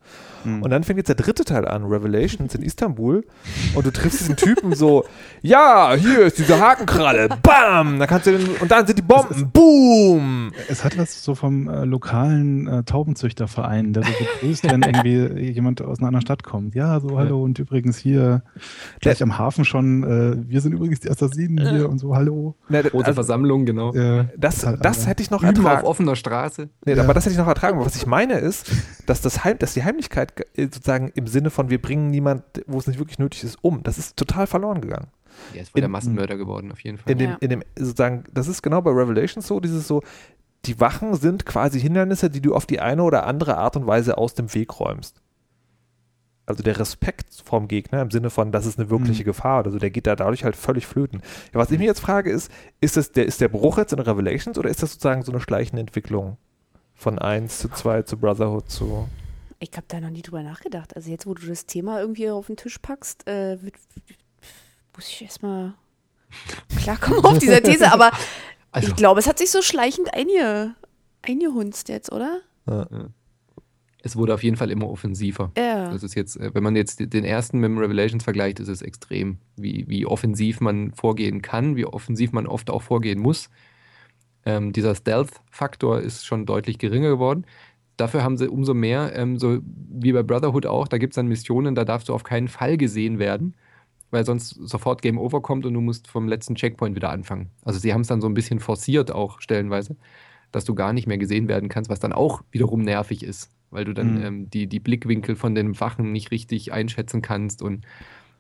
Mhm. 0.43 0.62
Und 0.62 0.69
dann 0.69 0.84
fängt 0.84 0.97
jetzt 0.97 1.08
der 1.08 1.15
dritte 1.15 1.45
Teil 1.45 1.67
an, 1.67 1.86
Revelations 1.86 2.53
in 2.53 2.62
Istanbul, 2.62 3.25
und 3.73 3.86
du 3.86 3.91
triffst 3.91 4.19
diesen 4.19 4.36
Typen 4.36 4.75
so, 4.75 5.06
ja, 5.41 5.95
hier 5.95 6.21
ist 6.21 6.38
diese 6.38 6.60
Hakenkralle, 6.60 7.29
bam, 7.41 7.97
dann 7.97 8.08
kannst 8.08 8.27
du 8.27 8.38
den, 8.38 8.47
und 8.58 8.69
dann 8.69 8.86
sind 8.86 8.99
die 8.99 9.03
Bomben, 9.03 9.49
boom. 9.51 10.51
Es 10.69 10.84
hat 10.84 10.95
was 10.97 11.23
so 11.23 11.34
vom 11.34 11.67
äh, 11.67 11.86
lokalen 11.86 12.67
äh, 12.67 12.84
Taubenzüchterverein, 12.84 13.93
der 13.93 14.03
so 14.03 14.12
begrüßt, 14.12 14.69
wenn 14.69 14.84
irgendwie 14.84 15.49
jemand 15.49 15.82
aus 15.82 15.99
einer 15.99 16.10
anderen 16.10 16.21
Stadt 16.21 16.43
kommt. 16.43 16.75
Ja, 16.75 16.99
so 16.99 17.17
hallo 17.17 17.41
und 17.41 17.58
übrigens 17.58 17.97
hier 17.97 18.43
gleich 18.99 19.23
am 19.23 19.39
Hafen 19.39 19.65
schon, 19.65 20.03
äh, 20.03 20.49
wir 20.49 20.62
sind 20.62 20.73
übrigens 20.73 20.99
die 20.99 21.10
Assassinen 21.10 21.67
hier 21.67 21.89
und 21.89 21.97
so, 21.97 22.15
hallo. 22.15 22.56
Ne, 22.69 22.84
Große 22.84 23.06
also, 23.06 23.15
Versammlung, 23.15 23.65
genau. 23.65 23.93
Äh, 23.93 24.25
das, 24.38 24.65
halt, 24.65 24.82
das 24.83 25.07
hätte 25.07 25.23
ich 25.23 25.31
noch 25.31 25.41
Üben 25.43 25.49
auf 25.59 25.65
ertragen. 25.65 25.87
offener 25.87 26.15
Straße. 26.15 26.69
Nee, 26.85 26.93
Ja. 26.93 27.03
aber 27.03 27.13
das 27.13 27.25
hätte 27.25 27.33
ich 27.33 27.39
noch 27.39 27.47
ertragen. 27.47 27.79
Was 27.83 27.95
ich 27.95 28.05
meine 28.05 28.35
ist, 28.39 28.71
dass, 29.05 29.21
das 29.21 29.43
Heim, 29.43 29.57
dass 29.59 29.73
die 29.73 29.83
Heimlichkeit 29.83 30.33
äh, 30.57 30.63
sozusagen 30.63 31.11
im 31.15 31.27
Sinne 31.27 31.49
von, 31.49 31.69
wir 31.69 31.81
bringen 31.81 32.11
niemand, 32.11 32.43
wo 32.67 32.77
es 32.77 32.87
nicht 32.87 32.99
wirklich 32.99 33.19
nötig 33.19 33.43
ist, 33.43 33.57
um, 33.61 33.81
das 33.83 33.97
ist 33.97 34.17
total 34.17 34.47
verloren 34.47 34.81
gegangen. 34.81 35.07
Er 35.55 35.61
ist 35.63 35.71
voll 35.71 35.81
der 35.81 35.89
Massenmörder 35.89 36.37
geworden, 36.37 36.71
auf 36.71 36.79
jeden 36.81 36.99
Fall. 36.99 37.11
In 37.11 37.17
dem, 37.17 37.29
Ja. 37.31 37.37
in 37.39 37.49
dem, 37.49 37.63
sozusagen, 37.75 38.23
das 38.31 38.47
ist 38.47 38.61
genau 38.61 38.81
bei 38.81 38.91
Revelations 38.91 39.47
so, 39.47 39.59
dieses 39.59 39.87
so, 39.87 40.03
die 40.65 40.79
Wachen 40.79 41.15
sind 41.15 41.45
quasi 41.45 41.79
Hindernisse, 41.79 42.29
die 42.29 42.39
du 42.39 42.53
auf 42.53 42.65
die 42.67 42.79
eine 42.79 43.03
oder 43.03 43.25
andere 43.25 43.57
Art 43.57 43.75
und 43.75 43.87
Weise 43.87 44.17
aus 44.17 44.35
dem 44.35 44.53
Weg 44.53 44.79
räumst. 44.79 45.21
Also 46.45 46.62
der 46.62 46.77
Respekt 46.77 47.41
vom 47.45 47.67
Gegner 47.69 48.01
im 48.01 48.12
Sinne 48.12 48.29
von, 48.29 48.51
das 48.51 48.65
ist 48.65 48.77
eine 48.77 48.89
wirkliche 48.89 49.23
Mhm. 49.23 49.27
Gefahr 49.27 49.60
oder 49.62 49.71
so, 49.71 49.79
der 49.79 49.91
geht 49.91 50.08
da 50.08 50.15
dadurch 50.15 50.43
halt 50.43 50.56
völlig 50.58 50.86
flöten. 50.86 51.21
Ja, 51.53 51.60
was 51.60 51.71
ich 51.71 51.79
mir 51.79 51.86
jetzt 51.86 52.01
frage 52.01 52.32
ist, 52.32 52.51
ist 52.82 52.97
das 52.97 53.12
der, 53.13 53.25
ist 53.25 53.39
der 53.39 53.47
Bruch 53.47 53.77
jetzt 53.77 53.93
in 53.93 53.99
Revelations 53.99 54.58
oder 54.58 54.69
ist 54.69 54.84
das 54.84 54.91
sozusagen 54.93 55.23
so 55.23 55.32
eine 55.32 55.39
schleichende 55.39 55.79
Entwicklung 55.79 56.38
von 56.95 57.17
1 57.17 57.60
zu 57.60 57.69
2 57.69 58.01
zu 58.03 58.17
Brotherhood 58.17 58.69
zu. 58.69 59.08
Ich 59.60 59.71
habe 59.75 59.86
da 59.88 60.01
noch 60.01 60.10
nie 60.10 60.21
drüber 60.21 60.43
nachgedacht. 60.43 60.95
Also 60.97 61.10
jetzt, 61.10 61.25
wo 61.25 61.34
du 61.34 61.47
das 61.47 61.65
Thema 61.65 62.01
irgendwie 62.01 62.29
auf 62.29 62.47
den 62.47 62.58
Tisch 62.58 62.77
packst, 62.79 63.25
äh, 63.27 63.62
wird, 63.63 63.75
muss 64.95 65.08
ich 65.08 65.21
erstmal 65.21 65.73
klarkommen 66.82 67.23
auf 67.23 67.38
dieser 67.39 67.62
These. 67.63 67.91
Aber 67.91 68.12
Also, 68.71 68.88
ich 68.89 68.95
glaube, 68.95 69.19
es 69.19 69.27
hat 69.27 69.38
sich 69.38 69.51
so 69.51 69.62
schleichend 69.62 70.13
einge, 70.15 70.75
eingehunzt 71.21 71.89
jetzt, 71.89 72.12
oder? 72.12 72.41
Es 74.05 74.17
wurde 74.17 74.33
auf 74.33 74.43
jeden 74.43 74.57
Fall 74.57 74.69
immer 74.69 74.89
offensiver. 74.89 75.51
Ja. 75.57 75.89
Das 75.89 76.03
ist 76.03 76.13
jetzt, 76.13 76.35
äh, 76.35 76.53
wenn 76.53 76.61
man 76.61 76.75
jetzt 76.75 76.99
den 76.99 77.23
ersten 77.23 77.59
mit 77.59 77.69
dem 77.69 77.77
Revelations 77.77 78.23
vergleicht, 78.23 78.59
ist 78.59 78.67
es 78.67 78.81
extrem, 78.81 79.37
wie, 79.55 79.85
wie 79.87 80.05
offensiv 80.05 80.59
man 80.59 80.91
vorgehen 80.91 81.41
kann, 81.41 81.77
wie 81.77 81.85
offensiv 81.85 82.33
man 82.33 82.45
oft 82.45 82.69
auch 82.69 82.81
vorgehen 82.81 83.19
muss. 83.19 83.49
Ähm, 84.45 84.73
dieser 84.73 84.93
Stealth-Faktor 84.93 86.01
ist 86.01 86.25
schon 86.25 86.45
deutlich 86.45 86.77
geringer 86.77 87.09
geworden. 87.09 87.45
Dafür 87.95 88.23
haben 88.23 88.37
sie 88.37 88.49
umso 88.49 88.73
mehr, 88.73 89.15
ähm, 89.15 89.39
so 89.39 89.59
wie 89.63 90.11
bei 90.11 90.21
Brotherhood 90.21 90.65
auch, 90.65 90.89
da 90.89 90.97
gibt 90.97 91.13
es 91.13 91.15
dann 91.15 91.27
Missionen, 91.27 91.73
da 91.73 91.85
darfst 91.85 92.09
du 92.09 92.13
auf 92.13 92.23
keinen 92.23 92.49
Fall 92.49 92.75
gesehen 92.75 93.19
werden, 93.19 93.55
weil 94.11 94.25
sonst 94.25 94.49
sofort 94.49 95.01
Game 95.01 95.17
Over 95.17 95.41
kommt 95.41 95.65
und 95.65 95.73
du 95.73 95.79
musst 95.79 96.09
vom 96.09 96.27
letzten 96.27 96.55
Checkpoint 96.55 96.95
wieder 96.95 97.11
anfangen. 97.11 97.51
Also 97.63 97.79
sie 97.79 97.93
haben 97.93 98.01
es 98.01 98.07
dann 98.07 98.19
so 98.19 98.27
ein 98.27 98.33
bisschen 98.33 98.59
forciert 98.59 99.11
auch 99.11 99.39
stellenweise, 99.39 99.95
dass 100.51 100.65
du 100.65 100.75
gar 100.75 100.91
nicht 100.91 101.07
mehr 101.07 101.17
gesehen 101.17 101.47
werden 101.47 101.69
kannst, 101.69 101.89
was 101.89 102.01
dann 102.01 102.11
auch 102.11 102.41
wiederum 102.51 102.81
nervig 102.81 103.23
ist, 103.23 103.49
weil 103.73 103.86
du 103.86 103.93
dann 103.93 104.15
Mhm. 104.15 104.23
ähm, 104.23 104.49
die, 104.49 104.67
die 104.67 104.79
Blickwinkel 104.79 105.36
von 105.36 105.55
den 105.55 105.79
Wachen 105.79 106.12
nicht 106.12 106.31
richtig 106.31 106.71
einschätzen 106.73 107.21
kannst 107.21 107.62
und 107.62 107.86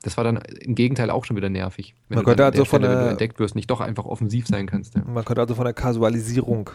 das 0.01 0.17
war 0.17 0.23
dann 0.25 0.37
im 0.37 0.75
Gegenteil 0.75 1.09
auch 1.09 1.23
schon 1.25 1.37
wieder 1.37 1.49
nervig. 1.49 1.95
Wenn 2.09 2.17
Man 2.17 2.25
du 2.25 2.31
dann 2.31 2.37
könnte 2.37 2.59
also 2.59 2.65
von 2.65 2.81
Stelle, 2.81 2.99
der- 3.01 3.09
entdeckt 3.11 3.39
wirst, 3.39 3.55
nicht 3.55 3.69
doch 3.71 3.79
einfach 3.81 4.05
offensiv 4.05 4.47
sein 4.47 4.67
kannst. 4.67 4.95
Ja. 4.95 5.03
Man 5.05 5.23
könnte 5.23 5.41
also 5.41 5.55
von 5.55 5.63
der 5.65 5.73
Kasualisierung 5.73 6.69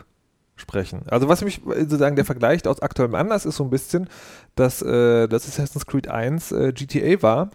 sprechen. 0.56 1.02
Also 1.08 1.28
was 1.28 1.44
mich 1.44 1.60
sozusagen 1.64 2.16
der 2.16 2.24
Vergleich 2.24 2.66
aus 2.66 2.80
aktuellem 2.80 3.14
Anlass 3.14 3.44
ist 3.46 3.56
so 3.56 3.64
ein 3.64 3.70
bisschen, 3.70 4.08
dass 4.54 4.80
äh, 4.82 5.28
das 5.28 5.46
Assassin's 5.46 5.86
Creed 5.86 6.08
1 6.08 6.52
äh, 6.52 6.72
GTA 6.72 7.22
war 7.22 7.50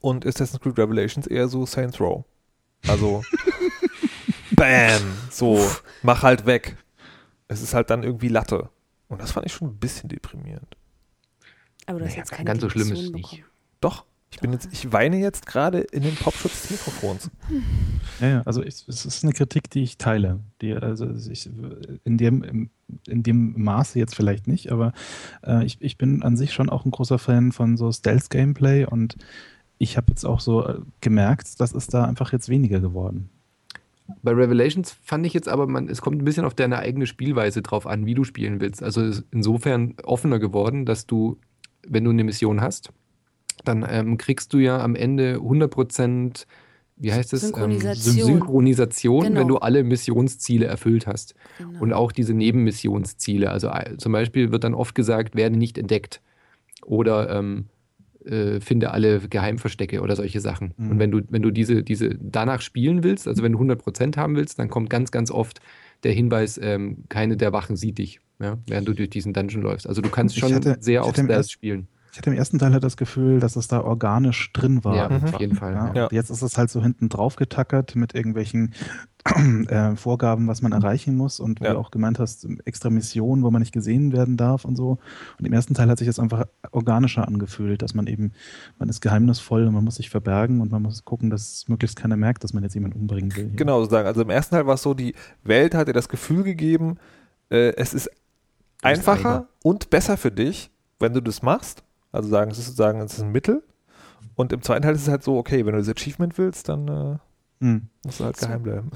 und 0.00 0.26
Assassin's 0.26 0.60
Creed 0.60 0.78
Revelations 0.78 1.26
eher 1.26 1.48
so 1.48 1.64
Saints 1.66 2.00
Row. 2.00 2.24
Also 2.88 3.22
Bam, 4.56 5.02
so 5.30 5.60
mach 6.02 6.22
halt 6.22 6.46
weg. 6.46 6.76
Es 7.46 7.62
ist 7.62 7.74
halt 7.74 7.90
dann 7.90 8.02
irgendwie 8.02 8.28
Latte. 8.28 8.70
Und 9.08 9.20
das 9.20 9.32
fand 9.32 9.46
ich 9.46 9.52
schon 9.52 9.68
ein 9.68 9.76
bisschen 9.78 10.08
deprimierend. 10.08 10.76
Aber 11.86 11.98
du 11.98 12.04
hast 12.04 12.12
Naja, 12.12 12.22
jetzt 12.22 12.32
keine 12.32 12.46
ganz 12.46 12.60
so 12.60 12.68
schlimm 12.68 12.92
ist 12.92 13.02
es 13.02 13.10
nicht. 13.10 13.44
Doch, 13.80 14.04
ich 14.30 14.40
bin 14.40 14.52
jetzt, 14.52 14.68
ich 14.72 14.92
weine 14.92 15.16
jetzt 15.16 15.46
gerade 15.46 15.80
in 15.80 16.02
den 16.02 16.14
Popschutz 16.14 16.62
des 16.62 16.70
Mikrofons. 16.72 17.30
Ja, 18.20 18.28
ja, 18.28 18.42
also 18.44 18.62
ich, 18.62 18.86
es 18.86 19.06
ist 19.06 19.24
eine 19.24 19.32
Kritik, 19.32 19.70
die 19.70 19.82
ich 19.82 19.96
teile. 19.96 20.40
Die, 20.60 20.74
also 20.74 21.10
ich, 21.30 21.48
in, 22.04 22.18
dem, 22.18 22.68
in 23.06 23.22
dem 23.22 23.62
Maße 23.62 23.98
jetzt 23.98 24.14
vielleicht 24.14 24.46
nicht, 24.46 24.70
aber 24.70 24.92
äh, 25.46 25.64
ich, 25.64 25.80
ich 25.80 25.96
bin 25.96 26.22
an 26.22 26.36
sich 26.36 26.52
schon 26.52 26.68
auch 26.68 26.84
ein 26.84 26.90
großer 26.90 27.18
Fan 27.18 27.52
von 27.52 27.76
so 27.76 27.90
Stealth-Gameplay 27.90 28.84
und 28.84 29.16
ich 29.78 29.96
habe 29.96 30.10
jetzt 30.10 30.24
auch 30.24 30.40
so 30.40 30.66
äh, 30.66 30.80
gemerkt, 31.00 31.58
das 31.60 31.72
ist 31.72 31.94
da 31.94 32.04
einfach 32.04 32.32
jetzt 32.32 32.48
weniger 32.48 32.80
geworden. 32.80 33.30
Bei 34.22 34.32
Revelations 34.32 34.96
fand 35.02 35.26
ich 35.26 35.34
jetzt 35.34 35.48
aber, 35.48 35.66
man, 35.66 35.88
es 35.88 36.00
kommt 36.00 36.20
ein 36.20 36.24
bisschen 36.24 36.44
auf 36.44 36.54
deine 36.54 36.78
eigene 36.78 37.06
Spielweise 37.06 37.60
drauf 37.62 37.86
an, 37.86 38.06
wie 38.06 38.14
du 38.14 38.24
spielen 38.24 38.60
willst. 38.60 38.82
Also 38.82 39.02
ist 39.02 39.24
insofern 39.30 39.94
offener 40.02 40.38
geworden, 40.38 40.86
dass 40.86 41.06
du, 41.06 41.38
wenn 41.86 42.04
du 42.04 42.10
eine 42.10 42.24
Mission 42.24 42.60
hast, 42.60 42.90
dann 43.64 43.86
ähm, 43.88 44.16
kriegst 44.16 44.52
du 44.52 44.58
ja 44.58 44.80
am 44.80 44.94
Ende 44.94 45.36
100%, 45.36 46.46
wie 46.96 47.12
heißt 47.12 47.32
es? 47.34 47.42
Synchronisation. 47.42 48.16
Ähm, 48.16 48.24
Synchronisation, 48.24 49.22
Genau. 49.24 49.40
wenn 49.40 49.48
du 49.48 49.58
alle 49.58 49.84
Missionsziele 49.84 50.66
erfüllt 50.66 51.06
hast. 51.06 51.34
Genau. 51.58 51.80
Und 51.80 51.92
auch 51.92 52.10
diese 52.12 52.34
Nebenmissionsziele. 52.34 53.50
Also 53.50 53.68
äh, 53.68 53.96
zum 53.98 54.12
Beispiel 54.12 54.52
wird 54.52 54.64
dann 54.64 54.74
oft 54.74 54.94
gesagt, 54.94 55.34
werde 55.36 55.56
nicht 55.56 55.76
entdeckt. 55.76 56.22
Oder 56.86 57.28
ähm, 57.30 57.66
äh, 58.28 58.60
finde 58.60 58.90
alle 58.92 59.20
Geheimverstecke 59.20 60.00
oder 60.00 60.16
solche 60.16 60.40
Sachen. 60.40 60.74
Mhm. 60.76 60.90
Und 60.90 60.98
wenn 60.98 61.10
du, 61.10 61.20
wenn 61.30 61.42
du 61.42 61.50
diese, 61.50 61.82
diese 61.82 62.10
danach 62.20 62.60
spielen 62.60 63.02
willst, 63.02 63.26
also 63.28 63.42
wenn 63.42 63.52
du 63.52 63.58
100% 63.58 64.16
haben 64.16 64.36
willst, 64.36 64.58
dann 64.58 64.68
kommt 64.68 64.90
ganz, 64.90 65.10
ganz 65.10 65.30
oft 65.30 65.60
der 66.02 66.12
Hinweis, 66.12 66.58
ähm, 66.62 67.04
keine 67.08 67.36
der 67.36 67.52
Wachen 67.52 67.76
sieht 67.76 67.98
dich, 67.98 68.20
ja, 68.40 68.58
während 68.66 68.86
du 68.86 68.94
durch 68.94 69.10
diesen 69.10 69.32
Dungeon 69.32 69.62
läufst. 69.62 69.86
Also 69.88 70.00
du 70.02 70.08
kannst 70.10 70.38
schon 70.38 70.54
hatte- 70.54 70.76
sehr 70.80 71.02
auf 71.04 71.16
Stealth 71.16 71.50
spielen. 71.50 71.88
Ich 72.12 72.18
hatte 72.18 72.30
im 72.30 72.36
ersten 72.36 72.58
Teil 72.58 72.72
halt 72.72 72.82
das 72.84 72.96
Gefühl, 72.96 73.38
dass 73.38 73.54
es 73.56 73.68
da 73.68 73.80
organisch 73.82 74.52
drin 74.52 74.82
war. 74.84 74.96
Ja, 74.96 75.08
Mhm. 75.08 75.24
auf 75.24 75.40
jeden 75.40 75.54
Fall. 75.54 75.74
Ja, 75.74 75.92
Ja. 75.94 76.08
Jetzt 76.10 76.30
ist 76.30 76.42
es 76.42 76.56
halt 76.58 76.70
so 76.70 76.82
hinten 76.82 77.08
drauf 77.08 77.36
getackert 77.36 77.94
mit 77.96 78.14
irgendwelchen 78.14 78.74
äh, 79.68 79.94
Vorgaben, 79.94 80.48
was 80.48 80.62
man 80.62 80.72
erreichen 80.72 81.14
muss 81.16 81.38
und 81.38 81.60
wie 81.60 81.64
Ja. 81.64 81.72
du 81.74 81.78
auch 81.78 81.90
gemeint 81.90 82.18
hast, 82.18 82.46
extra 82.64 82.88
Missionen, 82.88 83.42
wo 83.42 83.50
man 83.50 83.60
nicht 83.60 83.72
gesehen 83.72 84.12
werden 84.12 84.36
darf 84.38 84.64
und 84.64 84.74
so. 84.76 84.98
Und 85.38 85.44
im 85.46 85.52
ersten 85.52 85.74
Teil 85.74 85.90
hat 85.90 85.98
sich 85.98 86.06
das 86.06 86.18
einfach 86.18 86.46
organischer 86.70 87.28
angefühlt, 87.28 87.82
dass 87.82 87.94
man 87.94 88.06
eben, 88.06 88.32
man 88.78 88.88
ist 88.88 89.00
geheimnisvoll 89.02 89.66
und 89.66 89.74
man 89.74 89.84
muss 89.84 89.96
sich 89.96 90.08
verbergen 90.08 90.60
und 90.62 90.70
man 90.72 90.82
muss 90.82 91.04
gucken, 91.04 91.28
dass 91.30 91.68
möglichst 91.68 91.96
keiner 91.96 92.16
merkt, 92.16 92.42
dass 92.42 92.54
man 92.54 92.62
jetzt 92.62 92.74
jemanden 92.74 93.00
umbringen 93.00 93.34
will. 93.36 93.50
Genau, 93.54 93.80
sozusagen. 93.80 94.06
Also 94.08 94.22
im 94.22 94.30
ersten 94.30 94.54
Teil 94.54 94.66
war 94.66 94.74
es 94.74 94.82
so, 94.82 94.94
die 94.94 95.14
Welt 95.44 95.74
hat 95.74 95.88
dir 95.88 95.92
das 95.92 96.08
Gefühl 96.08 96.42
gegeben, 96.42 96.96
äh, 97.50 97.74
es 97.76 97.92
ist 97.92 98.08
einfacher 98.82 99.48
und 99.62 99.90
besser 99.90 100.16
für 100.16 100.30
dich, 100.30 100.70
wenn 101.00 101.12
du 101.12 101.20
das 101.20 101.42
machst. 101.42 101.82
Also 102.12 102.28
sagen, 102.28 102.50
es 102.50 102.58
ist 102.58 102.66
sozusagen, 102.66 103.00
es 103.00 103.14
ist 103.14 103.22
ein 103.22 103.32
Mittel. 103.32 103.62
Und 104.34 104.52
im 104.52 104.62
zweiten 104.62 104.82
Teil 104.82 104.94
ist 104.94 105.02
es 105.02 105.08
halt 105.08 105.22
so, 105.22 105.36
okay, 105.36 105.66
wenn 105.66 105.72
du 105.72 105.78
das 105.78 105.88
Achievement 105.88 106.38
willst, 106.38 106.68
dann 106.68 106.88
äh, 106.88 107.18
Hm. 107.60 107.88
musst 108.04 108.20
du 108.20 108.24
halt 108.24 108.36
So. 108.36 108.46
geheim 108.46 108.62
bleiben. 108.62 108.90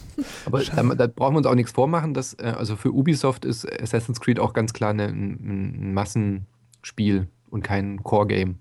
Aber 0.46 0.62
da, 0.64 0.82
da 0.94 1.06
brauchen 1.06 1.34
wir 1.34 1.38
uns 1.38 1.46
auch 1.46 1.54
nichts 1.54 1.72
vormachen. 1.72 2.14
Dass, 2.14 2.34
äh, 2.34 2.54
also 2.56 2.76
für 2.76 2.92
Ubisoft 2.92 3.44
ist 3.44 3.70
Assassin's 3.80 4.20
Creed 4.20 4.40
auch 4.40 4.52
ganz 4.54 4.72
klar 4.72 4.90
eine, 4.90 5.04
ein, 5.06 5.90
ein 5.90 5.94
Massenspiel 5.94 7.28
und 7.50 7.62
kein 7.62 8.02
Core-Game. 8.02 8.58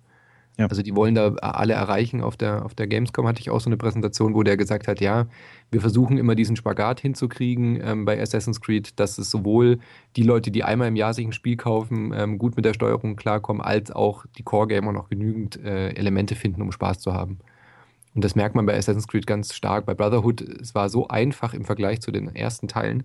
Ja. 0.57 0.67
Also 0.67 0.81
die 0.81 0.95
wollen 0.95 1.15
da 1.15 1.33
alle 1.35 1.73
erreichen. 1.73 2.21
Auf 2.21 2.37
der, 2.37 2.65
auf 2.65 2.73
der 2.73 2.87
Gamescom 2.87 3.27
hatte 3.27 3.41
ich 3.41 3.49
auch 3.49 3.59
so 3.59 3.69
eine 3.69 3.77
Präsentation, 3.77 4.35
wo 4.35 4.43
der 4.43 4.55
gesagt 4.55 4.87
hat, 4.87 5.01
ja, 5.01 5.27
wir 5.69 5.81
versuchen 5.81 6.17
immer 6.17 6.35
diesen 6.35 6.55
Spagat 6.55 7.01
hinzukriegen 7.01 7.79
ähm, 7.81 8.05
bei 8.05 8.21
Assassin's 8.21 8.61
Creed, 8.61 8.97
dass 8.99 9.17
es 9.17 9.29
sowohl 9.29 9.79
die 10.15 10.23
Leute, 10.23 10.51
die 10.51 10.63
einmal 10.63 10.87
im 10.87 10.95
Jahr 10.95 11.13
sich 11.13 11.25
ein 11.25 11.33
Spiel 11.33 11.57
kaufen, 11.57 12.13
ähm, 12.15 12.37
gut 12.37 12.55
mit 12.55 12.63
der 12.63 12.73
Steuerung 12.73 13.17
klarkommen, 13.17 13.61
als 13.61 13.91
auch 13.91 14.25
die 14.37 14.43
Core-Gamer 14.43 14.93
noch 14.93 15.09
genügend 15.09 15.61
äh, 15.61 15.89
Elemente 15.89 16.35
finden, 16.35 16.61
um 16.61 16.71
Spaß 16.71 16.99
zu 16.99 17.13
haben. 17.13 17.39
Und 18.13 18.23
das 18.23 18.35
merkt 18.35 18.55
man 18.55 18.65
bei 18.65 18.77
Assassin's 18.77 19.09
Creed 19.09 19.27
ganz 19.27 19.53
stark. 19.53 19.85
Bei 19.85 19.93
Brotherhood, 19.93 20.39
es 20.39 20.73
war 20.73 20.87
so 20.87 21.09
einfach 21.09 21.53
im 21.53 21.65
Vergleich 21.65 21.99
zu 21.99 22.11
den 22.11 22.33
ersten 22.33 22.69
Teilen. 22.69 23.03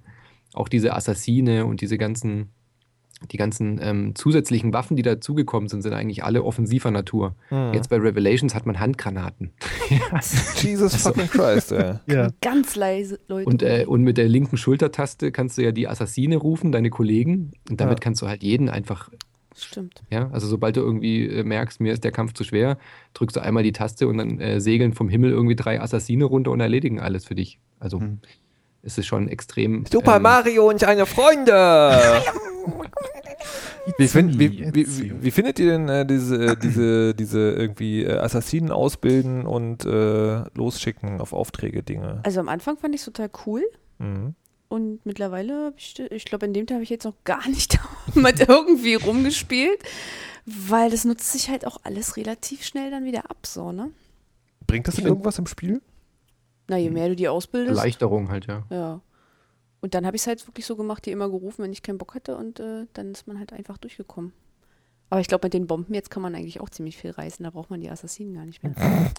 Auch 0.54 0.68
diese 0.68 0.94
Assassine 0.94 1.66
und 1.66 1.80
diese 1.80 1.98
ganzen 1.98 2.50
die 3.30 3.36
ganzen 3.36 3.78
ähm, 3.82 4.14
zusätzlichen 4.14 4.72
Waffen, 4.72 4.96
die 4.96 5.02
dazugekommen 5.02 5.68
sind, 5.68 5.82
sind 5.82 5.92
eigentlich 5.92 6.24
alle 6.24 6.42
offensiver 6.42 6.90
Natur. 6.90 7.34
Hm. 7.50 7.74
Jetzt 7.74 7.90
bei 7.90 7.96
Revelations 7.96 8.54
hat 8.54 8.64
man 8.66 8.80
Handgranaten. 8.80 9.52
Jesus 10.56 10.96
fucking 10.96 11.28
Christ, 11.28 11.72
ey. 11.72 11.94
Ja. 12.06 12.28
Ganz 12.40 12.76
leise, 12.76 13.20
Leute. 13.28 13.46
Und, 13.48 13.62
äh, 13.62 13.84
und 13.86 14.02
mit 14.02 14.16
der 14.16 14.28
linken 14.28 14.56
Schultertaste 14.56 15.32
kannst 15.32 15.58
du 15.58 15.62
ja 15.62 15.70
die 15.72 15.86
Assassine 15.86 16.36
rufen, 16.38 16.72
deine 16.72 16.88
Kollegen. 16.90 17.52
Und 17.68 17.80
damit 17.80 17.98
Ja. 17.98 18.02
kannst 18.04 18.22
du 18.22 18.26
halt 18.28 18.42
jeden 18.42 18.68
einfach, 18.70 19.10
Stimmt. 19.54 20.02
ja, 20.10 20.30
also 20.32 20.46
sobald 20.46 20.76
du 20.76 20.80
irgendwie 20.80 21.26
äh, 21.26 21.44
merkst, 21.44 21.80
mir 21.80 21.92
ist 21.92 22.04
der 22.04 22.12
Kampf 22.12 22.32
zu 22.32 22.42
schwer, 22.44 22.78
drückst 23.14 23.36
du 23.36 23.40
einmal 23.40 23.62
die 23.62 23.72
Taste 23.72 24.08
und 24.08 24.16
dann 24.18 24.40
äh, 24.40 24.60
segeln 24.60 24.94
vom 24.94 25.08
Himmel 25.10 25.30
irgendwie 25.30 25.56
drei 25.56 25.80
Assassine 25.80 26.24
runter 26.24 26.50
und 26.52 26.60
erledigen 26.60 27.00
alles 27.00 27.26
für 27.26 27.34
dich. 27.34 27.58
Also 27.78 28.00
Hm. 28.00 28.20
es 28.82 28.96
ist 28.96 29.06
schon 29.06 29.28
extrem. 29.28 29.84
Super 29.84 30.16
ähm, 30.16 30.22
Mario 30.22 30.68
und 30.70 30.80
seine 30.80 31.04
Freunde. 31.04 31.52
Wie, 33.98 34.08
find, 34.08 34.38
wie, 34.38 34.72
wie, 34.74 34.86
wie, 34.86 35.22
wie 35.22 35.30
findet 35.30 35.58
ihr 35.58 35.72
denn 35.72 35.88
äh, 35.88 36.06
diese, 36.06 36.56
diese, 36.56 37.14
diese 37.14 37.52
irgendwie 37.52 38.04
äh, 38.04 38.18
Assassinen 38.18 38.70
ausbilden 38.70 39.46
und 39.46 39.84
äh, 39.84 40.44
losschicken 40.54 41.20
auf 41.20 41.32
Aufträge 41.32 41.82
Dinge? 41.82 42.20
Also 42.22 42.40
am 42.40 42.48
Anfang 42.48 42.76
fand 42.76 42.94
ich 42.94 43.00
es 43.00 43.06
total 43.06 43.30
cool. 43.46 43.62
Mhm. 43.98 44.34
Und 44.68 45.04
mittlerweile 45.04 45.66
habe 45.66 45.74
ich, 45.78 45.98
ich 45.98 46.24
glaube, 46.24 46.46
in 46.46 46.54
dem 46.54 46.66
Teil 46.66 46.76
habe 46.76 46.84
ich 46.84 46.90
jetzt 46.90 47.04
noch 47.04 47.16
gar 47.24 47.48
nicht 47.48 47.78
damit 48.14 48.40
irgendwie 48.48 48.94
rumgespielt, 48.94 49.82
weil 50.46 50.90
das 50.90 51.04
nutzt 51.04 51.32
sich 51.32 51.50
halt 51.50 51.66
auch 51.66 51.78
alles 51.82 52.16
relativ 52.16 52.64
schnell 52.64 52.90
dann 52.90 53.04
wieder 53.04 53.30
ab, 53.30 53.46
so, 53.46 53.72
ne? 53.72 53.90
Bringt 54.66 54.86
das 54.86 54.94
denn 54.94 55.06
irgendwas 55.06 55.38
im 55.38 55.46
Spiel? 55.46 55.82
Na, 56.68 56.76
je 56.76 56.90
mehr 56.90 57.08
du 57.08 57.16
die 57.16 57.28
ausbildest. 57.28 57.76
Erleichterung 57.76 58.30
halt, 58.30 58.46
ja. 58.46 58.64
Ja. 58.70 59.00
Und 59.80 59.94
dann 59.94 60.06
habe 60.06 60.16
ich 60.16 60.22
es 60.22 60.26
halt 60.26 60.46
wirklich 60.46 60.66
so 60.66 60.76
gemacht, 60.76 61.06
die 61.06 61.10
immer 61.10 61.28
gerufen, 61.28 61.62
wenn 61.62 61.72
ich 61.72 61.82
keinen 61.82 61.98
Bock 61.98 62.14
hatte 62.14 62.36
und 62.36 62.60
äh, 62.60 62.86
dann 62.92 63.12
ist 63.12 63.26
man 63.26 63.38
halt 63.38 63.52
einfach 63.52 63.78
durchgekommen. 63.78 64.32
Aber 65.08 65.20
ich 65.20 65.26
glaube, 65.26 65.46
mit 65.46 65.54
den 65.54 65.66
Bomben 65.66 65.92
jetzt 65.92 66.10
kann 66.10 66.22
man 66.22 66.34
eigentlich 66.34 66.60
auch 66.60 66.70
ziemlich 66.70 66.96
viel 66.96 67.10
reißen, 67.10 67.42
da 67.42 67.50
braucht 67.50 67.70
man 67.70 67.80
die 67.80 67.90
Assassinen 67.90 68.34
gar 68.34 68.46
nicht 68.46 68.62
mehr. 68.62 68.74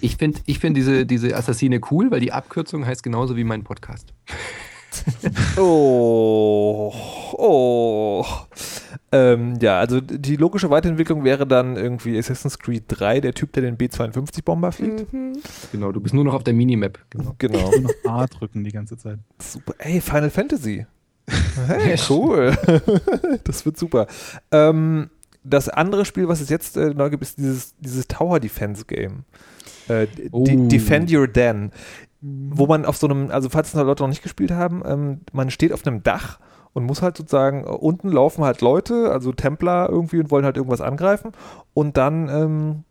Ich 0.00 0.16
finde 0.16 0.40
ich 0.46 0.58
find 0.58 0.76
diese, 0.76 1.06
diese 1.06 1.36
Assassine 1.36 1.80
cool, 1.90 2.10
weil 2.10 2.18
die 2.18 2.32
Abkürzung 2.32 2.84
heißt 2.84 3.02
genauso 3.02 3.36
wie 3.36 3.44
mein 3.44 3.64
Podcast. 3.64 4.12
Oh, 5.56 6.92
oh. 7.36 8.24
Ähm, 9.10 9.54
ja, 9.60 9.78
also 9.78 10.00
die 10.00 10.36
logische 10.36 10.68
Weiterentwicklung 10.68 11.24
wäre 11.24 11.46
dann 11.46 11.76
irgendwie 11.76 12.18
Assassin's 12.18 12.58
Creed 12.58 12.84
3, 12.88 13.20
der 13.20 13.32
Typ, 13.32 13.52
der 13.52 13.62
den 13.62 13.76
B-52-Bomber 13.76 14.72
fliegt. 14.72 15.12
Mhm. 15.12 15.32
Genau, 15.72 15.92
du 15.92 16.00
bist 16.00 16.14
nur 16.14 16.24
noch 16.24 16.34
auf 16.34 16.44
der 16.44 16.52
Minimap. 16.54 16.98
Genau. 17.10 17.34
Genau. 17.38 17.70
Nur 17.70 17.80
noch 17.80 17.94
A 18.04 18.26
drücken 18.26 18.64
die 18.64 18.72
ganze 18.72 18.98
Zeit. 18.98 19.18
Super. 19.38 19.74
Ey, 19.78 20.00
Final 20.00 20.30
Fantasy. 20.30 20.86
Hey, 21.66 21.96
cool. 22.08 22.56
das 23.44 23.64
wird 23.64 23.78
super. 23.78 24.06
Ähm, 24.50 25.10
das 25.42 25.68
andere 25.68 26.04
Spiel, 26.04 26.28
was 26.28 26.40
es 26.40 26.50
jetzt 26.50 26.76
äh, 26.76 26.92
neu 26.94 27.10
gibt, 27.10 27.22
ist 27.22 27.38
dieses, 27.38 27.74
dieses 27.78 28.06
Tower 28.08 28.40
Defense 28.40 28.84
Game. 28.84 29.24
Äh, 29.88 30.06
Oh. 30.32 30.44
Defend 30.44 31.10
Your 31.10 31.28
Den. 31.28 31.72
Wo 32.20 32.66
man 32.66 32.84
auf 32.84 32.96
so 32.96 33.06
einem, 33.06 33.30
also 33.30 33.48
falls 33.48 33.68
es 33.68 33.74
noch 33.74 33.84
Leute 33.84 34.02
noch 34.02 34.08
nicht 34.08 34.22
gespielt 34.22 34.50
haben, 34.50 34.82
ähm, 34.84 35.20
man 35.32 35.50
steht 35.50 35.72
auf 35.72 35.86
einem 35.86 36.02
Dach 36.02 36.40
und 36.78 36.84
muss 36.84 37.02
halt 37.02 37.16
sozusagen, 37.16 37.64
äh, 37.64 37.68
unten 37.68 38.10
laufen 38.10 38.44
halt 38.44 38.60
Leute, 38.60 39.10
also 39.10 39.32
Templer 39.32 39.88
irgendwie 39.90 40.18
und 40.20 40.30
wollen 40.30 40.44
halt 40.44 40.56
irgendwas 40.56 40.80
angreifen 40.80 41.32
und 41.74 41.96
dann, 41.96 42.28
ähm, 42.28 42.84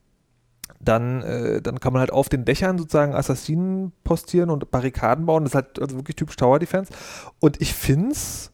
dann, 0.79 1.23
äh, 1.23 1.61
dann 1.61 1.79
kann 1.79 1.93
man 1.93 2.01
halt 2.01 2.11
auf 2.11 2.29
den 2.29 2.45
Dächern 2.45 2.77
sozusagen 2.77 3.15
Assassinen 3.15 3.93
postieren 4.03 4.49
und 4.49 4.69
Barrikaden 4.69 5.25
bauen. 5.25 5.43
Das 5.43 5.51
ist 5.51 5.55
halt 5.55 5.79
also 5.79 5.95
wirklich 5.95 6.15
typisch 6.17 6.35
Tower 6.35 6.59
Defense. 6.59 6.93
Und 7.39 7.59
ich 7.61 7.73
find's, 7.73 8.51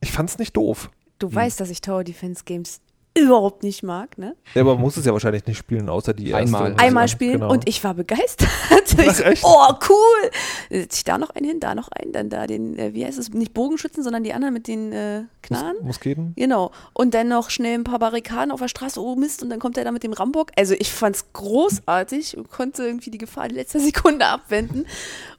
ich 0.00 0.10
fand's 0.10 0.38
nicht 0.38 0.56
doof. 0.56 0.90
Du 1.18 1.32
weißt, 1.32 1.60
dass 1.60 1.70
ich 1.70 1.80
Tower 1.80 2.02
Defense 2.02 2.42
Games 2.44 2.80
überhaupt 3.16 3.62
nicht 3.62 3.82
mag, 3.82 4.18
ne? 4.18 4.36
Ja, 4.54 4.62
aber 4.62 4.74
man 4.74 4.82
muss 4.82 4.96
es 4.96 5.04
ja 5.04 5.12
wahrscheinlich 5.12 5.46
nicht 5.46 5.56
spielen, 5.58 5.88
außer 5.88 6.12
die 6.14 6.30
erste. 6.30 6.44
Einmal. 6.56 6.74
Einmal 6.78 7.08
spielen 7.08 7.34
Genau. 7.34 7.52
und 7.52 7.68
ich 7.68 7.82
war 7.84 7.94
begeistert. 7.94 8.48
Was, 8.96 9.20
ich, 9.20 9.26
echt? 9.26 9.44
Oh, 9.44 9.72
cool! 9.88 10.30
Setz 10.70 10.98
ich 10.98 11.04
da 11.04 11.18
noch 11.18 11.30
einen 11.30 11.46
hin, 11.46 11.60
da 11.60 11.74
noch 11.74 11.88
einen, 11.88 12.12
dann 12.12 12.28
da 12.28 12.46
den, 12.46 12.78
äh, 12.78 12.92
wie 12.94 13.04
heißt 13.04 13.18
es, 13.18 13.30
nicht 13.30 13.54
Bogenschützen, 13.54 14.02
sondern 14.02 14.24
die 14.24 14.32
anderen 14.32 14.54
mit 14.54 14.66
den 14.68 14.92
äh, 14.92 15.22
Knarren. 15.42 15.76
Mus 15.76 15.86
Musketen? 15.86 16.32
Genau. 16.36 16.72
Und 16.92 17.14
dann 17.14 17.28
noch 17.28 17.50
schnell 17.50 17.74
ein 17.78 17.84
paar 17.84 17.98
Barrikaden 17.98 18.50
auf 18.50 18.60
der 18.60 18.68
Straße. 18.68 19.00
Oh 19.00 19.14
Mist. 19.14 19.42
Und 19.42 19.50
dann 19.50 19.60
kommt 19.60 19.78
er 19.78 19.84
da 19.84 19.92
mit 19.92 20.02
dem 20.02 20.12
Rambock. 20.12 20.50
Also 20.56 20.74
ich 20.74 20.92
fand's 20.92 21.32
großartig 21.32 22.36
und 22.36 22.50
konnte 22.50 22.84
irgendwie 22.84 23.10
die 23.10 23.18
Gefahr 23.18 23.46
in 23.46 23.54
letzter 23.54 23.80
Sekunde 23.80 24.26
abwenden. 24.26 24.86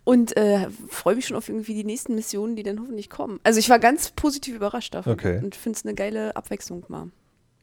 Und 0.04 0.38
äh, 0.38 0.68
freue 0.90 1.16
mich 1.16 1.28
schon 1.28 1.36
auf 1.38 1.50
irgendwie 1.50 1.74
die 1.74 1.84
nächsten 1.84 2.16
Missionen, 2.16 2.56
die 2.56 2.64
dann 2.64 2.80
hoffentlich 2.80 3.10
kommen. 3.10 3.40
Also 3.44 3.60
ich 3.60 3.70
war 3.70 3.80
ganz 3.80 4.12
positiv 4.12 4.56
überrascht 4.56 4.94
davon. 4.94 5.14
Okay. 5.14 5.40
Und 5.44 5.56
finde 5.56 5.78
es 5.78 5.86
eine 5.86 5.96
geile 5.96 6.36
Abwechslung 6.36 6.84
mal. 6.88 7.10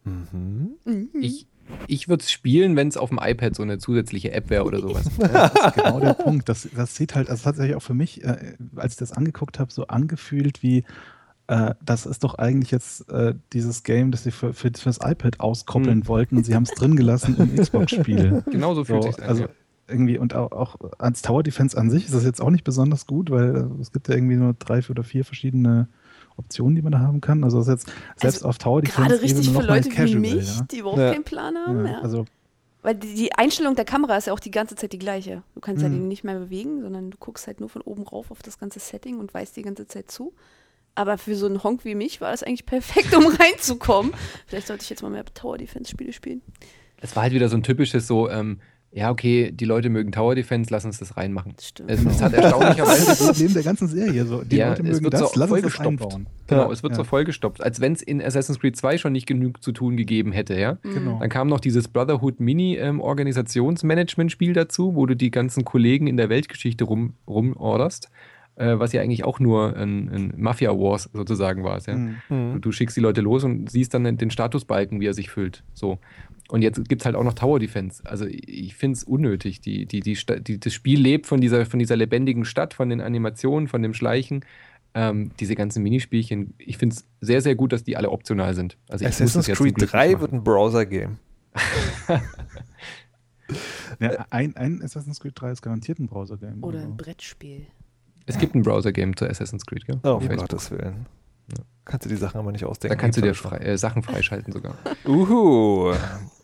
Mhm. 0.04 1.08
Ich, 1.20 1.46
ich 1.86 2.08
würde 2.08 2.22
es 2.22 2.30
spielen, 2.30 2.76
wenn 2.76 2.88
es 2.88 2.96
auf 2.96 3.08
dem 3.10 3.18
iPad 3.22 3.54
so 3.54 3.62
eine 3.62 3.78
zusätzliche 3.78 4.32
App 4.32 4.50
wäre 4.50 4.64
oder 4.64 4.80
sowas. 4.80 5.04
Das 5.18 5.52
ist 5.52 5.74
genau 5.74 6.00
der 6.00 6.14
Punkt. 6.14 6.48
Das, 6.48 6.68
das 6.74 6.96
sieht 6.96 7.14
halt, 7.14 7.30
also 7.30 7.44
tatsächlich 7.44 7.76
auch 7.76 7.82
für 7.82 7.94
mich, 7.94 8.22
äh, 8.24 8.54
als 8.76 8.94
ich 8.94 8.98
das 8.98 9.12
angeguckt 9.12 9.58
habe, 9.58 9.72
so 9.72 9.86
angefühlt 9.86 10.62
wie, 10.62 10.84
äh, 11.46 11.74
das 11.84 12.06
ist 12.06 12.24
doch 12.24 12.34
eigentlich 12.36 12.70
jetzt 12.70 13.08
äh, 13.10 13.34
dieses 13.52 13.82
Game, 13.84 14.10
das 14.10 14.24
sie 14.24 14.30
für, 14.32 14.52
für, 14.52 14.70
fürs 14.76 14.98
iPad 15.02 15.40
auskoppeln 15.40 16.00
Hm. 16.00 16.08
wollten 16.08 16.36
und 16.36 16.44
sie 16.44 16.54
haben 16.54 16.64
es 16.64 16.70
drin 16.70 16.96
gelassen 16.96 17.36
im 17.38 17.56
Xbox-Spiel. 17.56 18.42
Genau 18.50 18.74
so 18.74 18.84
fühlt 18.84 19.02
So, 19.04 19.10
sich 19.12 19.22
an. 19.22 19.28
also 19.28 19.42
ja. 19.44 19.48
irgendwie 19.88 20.18
und 20.18 20.34
auch, 20.34 20.52
auch 20.52 20.76
als 20.98 21.22
Tower 21.22 21.42
Defense 21.42 21.76
an 21.78 21.90
sich 21.90 22.06
ist 22.06 22.14
das 22.14 22.24
jetzt 22.24 22.40
auch 22.40 22.50
nicht 22.50 22.64
besonders 22.64 23.06
gut, 23.06 23.30
weil 23.30 23.56
äh, 23.56 23.80
es 23.80 23.92
gibt 23.92 24.08
ja 24.08 24.14
irgendwie 24.16 24.36
nur 24.36 24.54
drei 24.58 24.80
oder 24.88 25.04
vier 25.04 25.24
verschiedene 25.24 25.88
Optionen, 26.36 26.74
die 26.76 26.82
man 26.82 26.92
da 26.92 27.00
haben 27.00 27.20
kann. 27.20 27.44
Also 27.44 27.58
das 27.58 27.68
ist 27.68 27.72
jetzt 27.72 27.86
selbst 28.20 28.36
Also 28.38 28.48
auf 28.48 28.58
Tower 28.58 28.82
Defense 28.82 29.08
Gerade 29.08 29.22
richtig 29.22 29.50
für 29.50 29.62
Leute 29.62 29.90
wie 29.90 30.14
mich, 30.16 30.56
ja. 30.56 30.62
die 30.70 30.78
überhaupt 30.78 30.98
Ja. 31.00 31.12
keinen 31.12 31.24
Plan 31.24 31.56
haben. 31.56 31.84
Ja, 31.86 31.92
Ja. 31.92 32.00
Also 32.00 32.24
Weil 32.82 32.94
die, 32.96 33.14
die 33.14 33.32
Einstellung 33.34 33.76
der 33.76 33.84
Kamera 33.84 34.16
ist 34.16 34.26
ja 34.26 34.32
auch 34.32 34.40
die 34.40 34.50
ganze 34.50 34.74
Zeit 34.74 34.92
die 34.92 34.98
gleiche. 34.98 35.42
Du 35.54 35.60
kannst 35.60 35.82
ja 35.82 35.88
Mhm. 35.88 35.94
den 35.94 36.08
nicht 36.08 36.24
mehr 36.24 36.38
bewegen, 36.38 36.82
sondern 36.82 37.10
du 37.10 37.16
guckst 37.18 37.46
halt 37.46 37.60
nur 37.60 37.68
von 37.68 37.82
oben 37.82 38.02
rauf 38.02 38.30
auf 38.30 38.42
das 38.42 38.58
ganze 38.58 38.80
Setting 38.80 39.18
und 39.20 39.32
weißt 39.32 39.56
die 39.56 39.62
ganze 39.62 39.86
Zeit 39.86 40.10
zu. 40.10 40.32
Aber 40.94 41.16
für 41.16 41.34
so 41.36 41.46
einen 41.46 41.62
Honk 41.62 41.84
wie 41.84 41.94
mich 41.94 42.20
war 42.20 42.30
das 42.32 42.42
eigentlich 42.42 42.66
perfekt, 42.66 43.14
um 43.16 43.24
reinzukommen. 43.40 44.12
Vielleicht 44.46 44.66
sollte 44.66 44.82
ich 44.82 44.90
jetzt 44.90 45.02
mal 45.02 45.10
mehr 45.10 45.24
Tower 45.26 45.56
Defense 45.58 45.90
Spiele 45.90 46.12
spielen. 46.12 46.42
Es 47.00 47.16
war 47.16 47.22
halt 47.24 47.32
wieder 47.32 47.48
so 47.48 47.56
ein 47.56 47.62
typisches 47.62 48.06
so, 48.06 48.28
ähm, 48.28 48.60
ja, 48.94 49.11
okay, 49.11 49.50
die 49.52 49.64
Leute 49.64 49.88
mögen 49.88 50.12
Tower 50.12 50.35
Defense, 50.35 50.68
lass 50.70 50.85
uns 50.85 50.98
das 50.98 51.16
reinmachen. 51.16 51.55
Das 51.57 51.68
stimmt. 51.68 51.90
Es, 51.90 52.05
es 52.05 52.20
hat 52.20 52.33
das 52.35 52.40
ist 52.40 52.44
erstaunlicherweise 52.52 53.07
das 53.07 53.26
Problem 53.26 53.52
der 53.55 53.62
ganzen 53.62 53.88
Serie. 53.88 54.24
So. 54.26 54.42
Die 54.42 54.57
Ja, 54.57 54.68
Leute 54.68 54.83
es 54.83 54.88
mögen 54.88 55.05
wird 55.05 55.14
das, 55.14 55.20
so 55.20 55.26
lass 55.40 55.50
uns 55.50 55.62
das 55.62 55.72
vollgestopft. 55.74 55.87
einbauen. 56.14 56.26
Genau, 56.46 56.70
es 56.70 56.83
wird 56.83 56.92
Ja. 56.92 56.96
so 56.98 57.05
vollgestopft, 57.05 57.62
als 57.62 57.81
wenn 57.81 57.94
es 57.94 58.02
in 58.02 58.20
Assassin's 58.20 58.61
Creed 58.61 58.76
2 58.76 58.98
schon 58.98 59.12
nicht 59.12 59.26
genug 59.26 59.62
zu 59.62 59.72
tun 59.72 59.96
gegeben 59.96 60.33
hätte, 60.33 60.59
ja. 60.61 60.76
Genau. 60.83 61.18
Dann 61.20 61.31
kam 61.31 61.48
noch 61.48 61.61
dieses 61.61 61.88
Brotherhood 61.88 62.38
Mini 62.40 62.76
ähm, 62.76 63.00
Organisationsmanagement-Spiel 63.00 64.52
dazu, 64.52 64.94
wo 64.94 65.07
du 65.07 65.16
die 65.16 65.31
ganzen 65.31 65.64
Kollegen 65.64 66.07
in 66.07 66.16
der 66.16 66.28
Weltgeschichte 66.28 66.85
rum, 66.85 67.14
rumorderst, 67.26 68.11
äh, 68.56 68.78
was 68.78 68.92
ja 68.92 69.00
eigentlich 69.00 69.24
auch 69.24 69.40
nur 69.40 69.76
ein, 69.76 70.08
ein 70.08 70.34
Mafia 70.36 70.70
Wars 70.72 71.08
sozusagen 71.12 71.64
war. 71.64 71.80
Ja? 71.86 71.96
Mhm. 71.96 72.16
Mhm. 72.28 72.60
Du 72.60 72.72
schickst 72.72 72.96
die 72.96 73.00
Leute 73.00 73.20
los 73.20 73.44
und 73.44 73.70
siehst 73.70 73.94
dann 73.94 74.16
den 74.16 74.30
Statusbalken, 74.30 75.00
wie 75.00 75.06
er 75.06 75.14
sich 75.14 75.30
füllt. 75.30 75.64
So. 75.74 75.98
Und 76.48 76.62
jetzt 76.62 76.86
gibt 76.88 77.02
es 77.02 77.06
halt 77.06 77.16
auch 77.16 77.24
noch 77.24 77.32
Tower 77.32 77.58
Defense. 77.58 78.02
Also 78.04 78.26
ich 78.26 78.74
finde 78.74 78.96
es 78.96 79.04
unnötig. 79.04 79.60
Die, 79.60 79.86
die, 79.86 80.00
die, 80.00 80.18
die, 80.40 80.60
das 80.60 80.72
Spiel 80.74 81.00
lebt 81.00 81.26
von 81.26 81.40
dieser, 81.40 81.64
von 81.64 81.78
dieser 81.78 81.96
lebendigen 81.96 82.44
Stadt, 82.44 82.74
von 82.74 82.90
den 82.90 83.00
Animationen, 83.00 83.68
von 83.68 83.82
dem 83.82 83.94
Schleichen. 83.94 84.44
Ähm, 84.94 85.30
diese 85.40 85.54
ganzen 85.54 85.82
Minispielchen. 85.82 86.52
Ich 86.58 86.76
finde 86.76 86.96
es 86.96 87.06
sehr, 87.22 87.40
sehr 87.40 87.54
gut, 87.54 87.72
dass 87.72 87.84
die 87.84 87.96
alle 87.96 88.10
optional 88.10 88.54
sind. 88.54 88.76
Also 88.90 89.06
ich 89.06 89.10
muss 89.10 89.22
Assassin's 89.22 89.56
Creed 89.56 89.76
Glück 89.76 89.90
3 89.90 90.08
nicht 90.08 90.20
wird 90.20 90.32
ein 90.32 90.44
Browser-Game. 90.44 91.16
Ja, 94.00 94.26
ein, 94.30 94.56
ein 94.56 94.82
Assassin's 94.82 95.20
Creed 95.20 95.34
3 95.36 95.52
ist 95.52 95.62
garantiert 95.62 95.98
ein 95.98 96.06
Browser-Game. 96.06 96.62
Oder 96.62 96.78
Also. 96.78 96.90
ein 96.90 96.96
Brettspiel. 96.96 97.66
Es 98.26 98.38
gibt 98.38 98.54
ein 98.54 98.62
Browser-Game 98.62 99.16
zu 99.16 99.28
Assassin's 99.28 99.66
Creed, 99.66 99.87
gell? 99.87 99.98
Oh, 100.04 100.11
Auf 100.11 100.28
um. 100.28 100.37
Gottes 100.37 100.70
Willen. 100.70 101.06
Kannst 101.85 102.06
du 102.06 102.08
die 102.08 102.16
Sachen 102.16 102.38
aber 102.38 102.52
nicht 102.52 102.64
ausdenken. 102.64 102.96
Da 102.96 103.00
kannst 103.00 103.18
du 103.18 103.22
dir 103.22 103.35
frei, 103.35 103.58
äh, 103.58 103.76
Sachen 103.76 104.02
freischalten 104.02 104.52
sogar. 104.52 104.76
Uhu. 105.04 105.92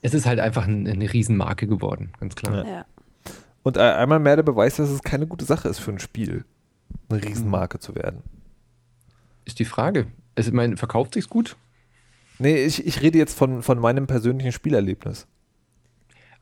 Es 0.02 0.12
ist 0.12 0.26
halt 0.26 0.40
einfach 0.40 0.66
ein, 0.66 0.86
eine 0.86 1.12
Riesenmarke 1.12 1.66
geworden, 1.68 2.10
ganz 2.18 2.34
klar. 2.34 2.64
Ja. 2.66 2.70
Ja. 2.70 2.86
Und 3.62 3.76
äh, 3.76 3.80
einmal 3.80 4.18
mehr 4.18 4.36
der 4.36 4.42
Beweis, 4.42 4.76
dass 4.76 4.90
es 4.90 5.02
keine 5.02 5.26
gute 5.26 5.44
Sache 5.44 5.68
ist 5.68 5.78
für 5.78 5.92
ein 5.92 6.00
Spiel, 6.00 6.44
eine 7.08 7.22
Riesenmarke 7.22 7.78
zu 7.78 7.94
werden. 7.94 8.22
Ist 9.44 9.60
die 9.60 9.64
Frage. 9.64 10.08
Also, 10.34 10.50
ich 10.50 10.54
meine, 10.54 10.76
verkauft 10.76 11.14
sich's 11.14 11.28
gut? 11.28 11.56
Nee, 12.38 12.64
ich, 12.64 12.86
ich 12.86 13.00
rede 13.02 13.18
jetzt 13.18 13.36
von, 13.36 13.62
von 13.62 13.78
meinem 13.78 14.06
persönlichen 14.06 14.52
Spielerlebnis. 14.52 15.26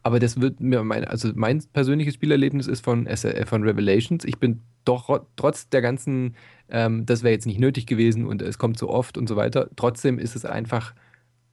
Aber 0.06 0.20
das 0.20 0.40
wird 0.40 0.60
mir 0.60 0.84
mein, 0.84 1.04
also 1.04 1.32
mein 1.34 1.60
persönliches 1.72 2.14
Spielerlebnis 2.14 2.68
ist 2.68 2.84
von, 2.84 3.06
äh, 3.08 3.44
von 3.44 3.64
Revelations. 3.64 4.24
Ich 4.24 4.38
bin 4.38 4.60
doch 4.84 5.08
ro- 5.08 5.26
trotz 5.34 5.68
der 5.68 5.82
ganzen, 5.82 6.36
ähm, 6.68 7.04
das 7.06 7.24
wäre 7.24 7.34
jetzt 7.34 7.46
nicht 7.46 7.58
nötig 7.58 7.86
gewesen 7.86 8.24
und 8.24 8.40
es 8.40 8.56
kommt 8.56 8.78
so 8.78 8.88
oft 8.88 9.18
und 9.18 9.28
so 9.28 9.34
weiter, 9.34 9.68
trotzdem 9.74 10.20
ist 10.20 10.36
es 10.36 10.44
einfach 10.44 10.94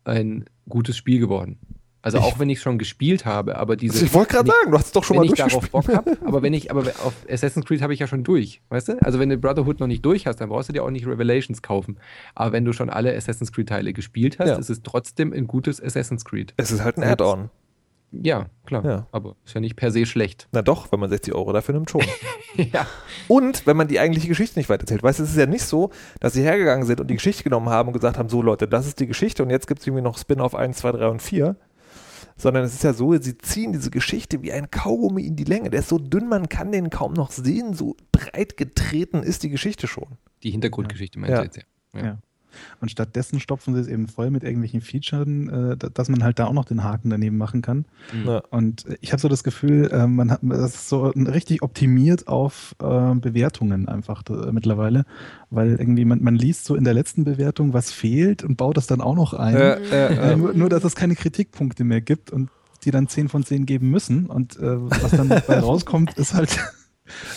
ein 0.03 0.45
gutes 0.69 0.95
Spiel 0.97 1.19
geworden. 1.19 1.57
Also 2.03 2.19
auch 2.19 2.37
wenn 2.37 2.49
ich 2.49 2.59
schon 2.61 2.77
gespielt 2.77 3.25
habe, 3.25 3.55
aber 3.57 3.75
diese. 3.75 4.05
ich 4.05 4.13
wollte 4.13 4.33
gerade 4.33 4.49
sagen, 4.49 4.71
du 4.71 4.77
hast 4.77 4.87
es 4.87 4.91
doch 4.91 5.03
schon 5.03 5.15
wenn 5.15 5.21
mal 5.21 5.31
ich 5.31 5.33
darauf 5.35 5.69
durchgespielt. 5.69 5.71
Bock 5.71 5.95
habe, 6.19 6.27
aber 6.27 6.41
wenn 6.43 6.53
ich, 6.53 6.69
aber 6.69 6.81
auf 7.03 7.13
Assassin's 7.31 7.65
Creed 7.65 7.81
habe 7.81 7.93
ich 7.93 7.99
ja 8.01 8.05
schon 8.07 8.23
durch, 8.23 8.61
weißt 8.69 8.89
du? 8.89 9.01
Also 9.01 9.17
wenn 9.19 9.29
du 9.29 9.37
Brotherhood 9.37 9.79
noch 9.79 9.87
nicht 9.87 10.05
durch 10.05 10.27
hast, 10.27 10.41
dann 10.41 10.49
brauchst 10.49 10.67
du 10.69 10.73
dir 10.73 10.83
auch 10.83 10.91
nicht 10.91 11.07
Revelations 11.07 11.61
kaufen. 11.63 11.97
Aber 12.35 12.51
wenn 12.51 12.65
du 12.65 12.73
schon 12.73 12.89
alle 12.91 13.15
Assassin's 13.15 13.51
Creed 13.53 13.69
Teile 13.69 13.93
gespielt 13.93 14.37
hast, 14.37 14.49
Ja. 14.49 14.55
ist 14.57 14.69
es 14.69 14.83
trotzdem 14.83 15.31
ein 15.33 15.47
gutes 15.47 15.81
Assassin's 15.81 16.25
Creed. 16.25 16.53
Es 16.57 16.69
ist 16.71 16.83
halt 16.83 16.97
ein 16.97 17.03
Add-on. 17.03 17.49
Ja, 18.21 18.45
klar. 18.65 18.85
Ja. 18.85 19.07
Aber 19.11 19.35
ist 19.43 19.53
ja 19.55 19.61
nicht 19.61 19.75
per 19.75 19.91
se 19.91 20.05
schlecht. 20.05 20.47
Na 20.51 20.61
doch, 20.61 20.91
wenn 20.91 20.99
man 20.99 21.09
60 21.09 21.33
Euro 21.33 21.51
dafür 21.51 21.73
nimmt, 21.73 21.89
schon. 21.89 22.03
ja. 22.55 22.85
Und 23.27 23.65
wenn 23.65 23.75
man 23.75 23.87
die 23.87 23.99
eigentliche 23.99 24.27
Geschichte 24.27 24.59
nicht 24.59 24.69
weiterzählt. 24.69 25.01
Weißt 25.01 25.19
du, 25.19 25.23
es 25.23 25.31
ist 25.31 25.37
ja 25.37 25.47
nicht 25.47 25.63
so, 25.65 25.89
dass 26.19 26.33
sie 26.33 26.43
hergegangen 26.43 26.85
sind 26.85 27.01
und 27.01 27.07
die 27.07 27.15
Geschichte 27.15 27.43
genommen 27.43 27.69
haben 27.69 27.87
und 27.87 27.93
gesagt 27.93 28.17
haben, 28.17 28.29
so 28.29 28.41
Leute, 28.41 28.67
das 28.67 28.85
ist 28.85 28.99
die 28.99 29.07
Geschichte 29.07 29.41
und 29.43 29.49
jetzt 29.49 29.67
gibt 29.67 29.81
es 29.81 29.87
irgendwie 29.87 30.03
noch 30.03 30.17
Spin-off 30.17 30.53
1, 30.53 30.77
2, 30.77 30.91
3 30.93 31.07
und 31.07 31.21
4. 31.21 31.55
Sondern 32.35 32.63
es 32.63 32.73
ist 32.73 32.83
ja 32.83 32.93
so, 32.93 33.15
sie 33.15 33.37
ziehen 33.37 33.73
diese 33.73 33.91
Geschichte 33.91 34.41
wie 34.41 34.51
ein 34.51 34.71
Kaugummi 34.71 35.23
in 35.23 35.35
die 35.35 35.43
Länge. 35.43 35.69
Der 35.69 35.81
ist 35.81 35.89
so 35.89 35.99
dünn, 35.99 36.27
man 36.29 36.49
kann 36.49 36.71
den 36.71 36.89
kaum 36.89 37.13
noch 37.13 37.31
sehen. 37.31 37.73
So 37.73 37.95
breit 38.11 38.57
getreten 38.57 39.21
ist 39.21 39.43
die 39.43 39.49
Geschichte 39.49 39.85
schon. 39.87 40.17
Die 40.41 40.49
Hintergrundgeschichte 40.51 41.19
meinst 41.19 41.31
Ja. 41.33 41.37
du 41.39 41.45
jetzt, 41.45 41.57
ja. 41.57 41.63
Ja. 41.99 42.05
Ja. 42.05 42.17
Und 42.81 42.89
stattdessen 42.91 43.39
stopfen 43.39 43.73
sie 43.73 43.81
es 43.81 43.87
eben 43.87 44.07
voll 44.07 44.29
mit 44.31 44.43
irgendwelchen 44.43 44.81
Features, 44.81 45.27
äh, 45.27 45.77
da- 45.77 45.89
dass 45.93 46.09
man 46.09 46.23
halt 46.23 46.39
da 46.39 46.45
auch 46.45 46.53
noch 46.53 46.65
den 46.65 46.83
Haken 46.83 47.09
daneben 47.09 47.37
machen 47.37 47.61
kann. 47.61 47.85
Mhm. 48.13 48.27
Ja. 48.29 48.37
Und 48.49 48.85
ich 49.01 49.11
habe 49.11 49.21
so 49.21 49.27
das 49.27 49.43
Gefühl, 49.43 49.89
äh, 49.91 50.07
man 50.07 50.31
hat 50.31 50.39
das 50.43 50.75
ist 50.75 50.89
so 50.89 51.07
richtig 51.07 51.61
optimiert 51.63 52.27
auf 52.27 52.75
äh, 52.81 53.15
Bewertungen 53.15 53.87
einfach 53.87 54.23
äh, 54.29 54.51
mittlerweile, 54.51 55.05
weil 55.49 55.71
irgendwie 55.77 56.05
man, 56.05 56.21
man 56.23 56.35
liest 56.35 56.65
so 56.65 56.75
in 56.75 56.83
der 56.83 56.93
letzten 56.93 57.23
Bewertung, 57.23 57.73
was 57.73 57.91
fehlt 57.91 58.43
und 58.43 58.57
baut 58.57 58.77
das 58.77 58.87
dann 58.87 59.01
auch 59.01 59.15
noch 59.15 59.33
ein. 59.33 59.55
Äh, 59.55 59.73
äh, 59.75 60.13
Äh, 60.13 60.33
äh, 60.33 60.35
nur, 60.35 60.53
nur, 60.53 60.69
dass 60.69 60.83
es 60.83 60.95
keine 60.95 61.15
Kritikpunkte 61.15 61.83
mehr 61.83 62.01
gibt 62.01 62.31
und 62.31 62.49
die 62.83 62.91
dann 62.91 63.07
10 63.07 63.29
von 63.29 63.43
10 63.43 63.65
geben 63.65 63.89
müssen. 63.91 64.25
Und 64.25 64.57
äh, 64.57 64.61
was 64.89 65.11
dann 65.11 65.29
dabei 65.29 65.59
rauskommt, 65.59 66.17
ist 66.17 66.33
halt, 66.33 66.59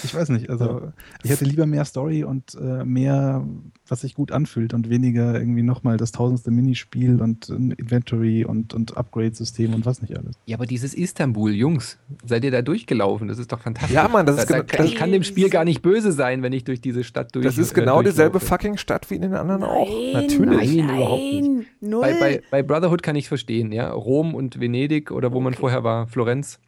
ich 0.04 0.14
weiß 0.14 0.28
nicht, 0.30 0.48
also 0.50 0.92
ich 1.22 1.30
hätte 1.30 1.44
lieber 1.44 1.66
mehr 1.66 1.84
Story 1.84 2.22
und 2.24 2.54
äh, 2.54 2.84
mehr, 2.84 3.44
was 3.88 4.02
sich 4.02 4.14
gut 4.14 4.30
anfühlt 4.32 4.74
und 4.74 4.88
weniger 4.90 5.38
irgendwie 5.38 5.62
nochmal 5.62 5.96
das 5.96 6.12
tausendste 6.12 6.50
Minispiel 6.50 7.20
und 7.20 7.48
ein 7.48 7.72
Inventory 7.72 8.44
und, 8.44 8.74
und 8.74 8.96
Upgrade-System 8.96 9.74
und 9.74 9.84
was 9.86 10.02
nicht 10.02 10.16
alles. 10.16 10.36
Ja, 10.46 10.56
aber 10.56 10.66
dieses 10.66 10.94
Istanbul, 10.94 11.52
Jungs, 11.52 11.98
seid 12.24 12.44
ihr 12.44 12.50
da 12.50 12.62
durchgelaufen? 12.62 13.28
Das 13.28 13.38
ist 13.38 13.50
doch 13.52 13.60
fantastisch. 13.60 13.94
Ja, 13.94 14.06
Mann, 14.08 14.24
das 14.26 14.36
da, 14.36 14.42
ist 14.42 14.50
da, 14.50 14.58
genau- 14.60 14.66
kann- 14.76 14.86
ich 14.86 14.94
kann 14.94 15.10
dem 15.12 15.22
Spiel 15.24 15.50
gar 15.50 15.64
nicht 15.64 15.82
böse 15.82 16.12
sein, 16.12 16.42
wenn 16.42 16.52
ich 16.52 16.64
durch 16.64 16.80
diese 16.80 17.02
Stadt 17.04 17.34
durch 17.34 17.44
das 17.44 17.58
ist 17.58 17.72
äh, 17.72 17.80
genau 17.80 18.02
dieselbe 18.02 18.32
durchlaufe. 18.38 18.46
fucking 18.46 18.76
Stadt 18.76 19.10
wie 19.10 19.16
in 19.16 19.22
den 19.22 19.34
anderen 19.34 19.62
auch. 19.64 19.88
Nein, 19.88 20.26
Natürlich. 20.26 20.76
Nein, 20.76 20.88
überhaupt 20.96 21.22
nicht. 21.22 21.66
Null. 21.80 22.00
Bei, 22.02 22.12
bei, 22.20 22.42
bei 22.50 22.62
Brotherhood 22.62 23.02
kann 23.02 23.16
ich 23.16 23.28
verstehen, 23.28 23.72
ja. 23.72 23.90
Rom 23.90 24.34
und 24.34 24.60
Venedig 24.60 25.10
oder 25.10 25.32
wo 25.32 25.40
man 25.40 25.52
Okay. 25.52 25.60
vorher 25.60 25.84
war, 25.84 26.06
Florenz. 26.06 26.58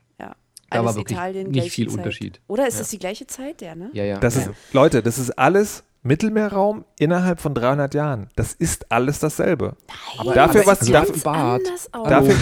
Da 0.71 0.79
Alles 0.81 0.87
war 0.89 0.97
wirklich 0.97 1.17
Italien, 1.19 1.51
nicht 1.51 1.71
viel 1.73 1.89
Zeit. 1.89 1.99
Unterschied. 1.99 2.41
Oder 2.47 2.67
ist 2.69 2.75
Ja. 2.75 2.81
das 2.81 2.91
die 2.91 2.99
gleiche 2.99 3.27
Zeit, 3.27 3.63
ja, 3.63 3.75
ne? 3.75 3.91
Ja, 3.93 4.05
ja. 4.05 4.19
Das 4.19 4.37
ja. 4.37 4.43
ist, 4.43 4.51
Leute, 4.73 5.03
das 5.03 5.19
ist 5.19 5.31
alles 5.39 5.85
Mittelmeerraum 6.09 6.85
innerhalb 6.99 7.41
von 7.41 7.55
300 7.55 7.95
Jahren. 7.95 8.29
Das 8.35 8.55
ist 8.55 8.91
alles 8.91 9.19
dasselbe. 9.21 9.77
Aber 10.17 10.35
dafür, 10.35 10.67
was- 10.67 10.81
sieht 10.81 10.95
dafür- 10.95 11.27
anders 11.31 11.93
aus. 11.93 12.09
Dafür, 12.09 12.35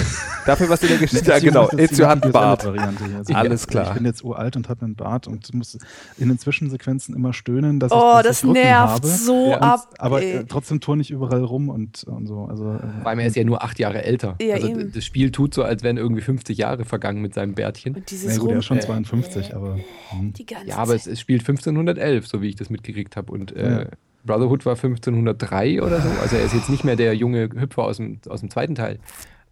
dafür, 0.47 0.69
was 0.69 0.83
in 0.83 0.89
der 0.89 0.99
Geschichte, 0.99 1.31
ja 1.31 1.39
genau, 1.41 1.69
Ezio 1.77 2.07
hat 2.07 2.23
einen 2.23 2.33
Bart. 2.33 2.65
Also 2.65 3.35
Alles 3.35 3.63
ich, 3.63 3.69
klar. 3.69 3.89
Ich 3.89 3.95
bin 3.95 4.05
jetzt 4.07 4.25
uralt 4.25 4.57
und 4.57 4.69
habe 4.69 4.85
einen 4.85 4.95
Bart 4.95 5.27
und 5.27 5.53
muss 5.53 5.77
in 6.17 6.29
den 6.29 6.39
Zwischensequenzen 6.39 7.15
immer 7.15 7.33
stöhnen, 7.33 7.81
dass 7.81 7.91
oh, 7.93 8.19
ich, 8.19 8.23
dass 8.23 8.41
das 8.41 8.45
nervt 8.45 8.93
habe. 8.95 9.07
so 9.09 9.51
Ja. 9.51 9.59
ab. 9.59 9.95
Aber 9.99 10.23
ey. 10.23 10.37
äh, 10.37 10.45
trotzdem 10.45 10.81
turne 10.81 11.03
ich 11.03 11.11
überall 11.11 11.43
rum 11.43 11.69
und, 11.69 12.05
und 12.05 12.27
so. 12.27 12.45
Also, 12.45 12.75
äh, 12.75 13.05
allem, 13.05 13.19
er 13.19 13.27
ist 13.27 13.37
ja 13.37 13.45
nur 13.45 13.65
acht 13.65 13.79
Jahre 13.81 14.05
älter. 14.05 14.37
Ja, 14.41 14.55
also 14.55 14.69
eben. 14.69 14.93
das 14.93 15.05
Spiel 15.05 15.33
tut 15.33 15.55
so, 15.55 15.65
als 15.65 15.83
wären 15.83 15.97
irgendwie 15.97 16.23
50 16.23 16.57
Jahre 16.57 16.85
vergangen 16.85 17.21
mit 17.21 17.35
seinem 17.35 17.55
Bärtchen. 17.55 17.95
Und 17.95 18.01
na 18.01 18.07
dieses 18.09 18.39
gut, 18.39 18.53
er 18.53 18.59
ist 18.59 18.65
schon 18.65 18.79
äh, 18.79 18.83
52, 18.83 19.57
aber 19.57 19.77
hm. 20.11 20.33
die 20.33 20.47
ganze 20.47 20.69
Ja, 20.69 20.77
aber 20.77 20.95
es, 20.95 21.07
es 21.07 21.19
spielt 21.19 21.41
1511, 21.41 22.27
so 22.29 22.41
wie 22.43 22.49
ich 22.49 22.57
das 22.57 22.71
mitgekriegt 22.71 23.17
habe. 23.17 23.33
Und 23.33 23.56
äh, 23.57 23.83
Ja. 23.83 23.87
Brotherhood 24.25 24.67
war 24.67 24.75
1503 24.75 25.81
oder 25.83 26.01
so. 26.01 26.09
Also 26.21 26.37
er 26.37 26.45
ist 26.45 26.53
jetzt 26.55 26.69
nicht 26.69 26.83
mehr 26.85 26.97
der 26.97 27.15
junge 27.15 27.49
Hüpfer 27.55 27.85
aus 27.85 27.99
dem, 27.99 28.19
aus 28.29 28.41
dem 28.41 28.51
zweiten 28.51 28.75
Teil. 28.75 28.99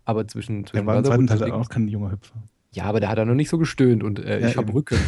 Aber 0.05 0.27
zwischen, 0.27 0.63
er 0.65 0.67
zwischen 0.67 0.87
war 0.87 0.97
im 0.99 1.05
zweiten 1.05 1.27
Teil 1.29 1.53
auch 1.53 1.69
kein 1.69 1.87
junger 1.89 2.11
Hüpfer. 2.13 2.35
Ja, 2.73 2.85
aber 2.87 2.99
da 2.99 3.09
hat 3.09 3.19
er 3.19 3.25
noch 3.25 3.35
nicht 3.37 3.49
so 3.51 3.57
gestöhnt 3.59 4.03
und 4.03 4.19
äh, 4.19 4.41
Ja, 4.41 4.49
ich 4.49 4.57
hab 4.57 4.65
eben. 4.65 4.73
Rücken. 4.73 4.99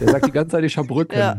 Der 0.00 0.08
sagt 0.10 0.26
die 0.26 0.32
ganze 0.32 0.50
Zeit, 0.50 0.64
ich 0.64 0.76
hab 0.76 0.90
Rücken. 0.90 1.16
Ja. 1.18 1.38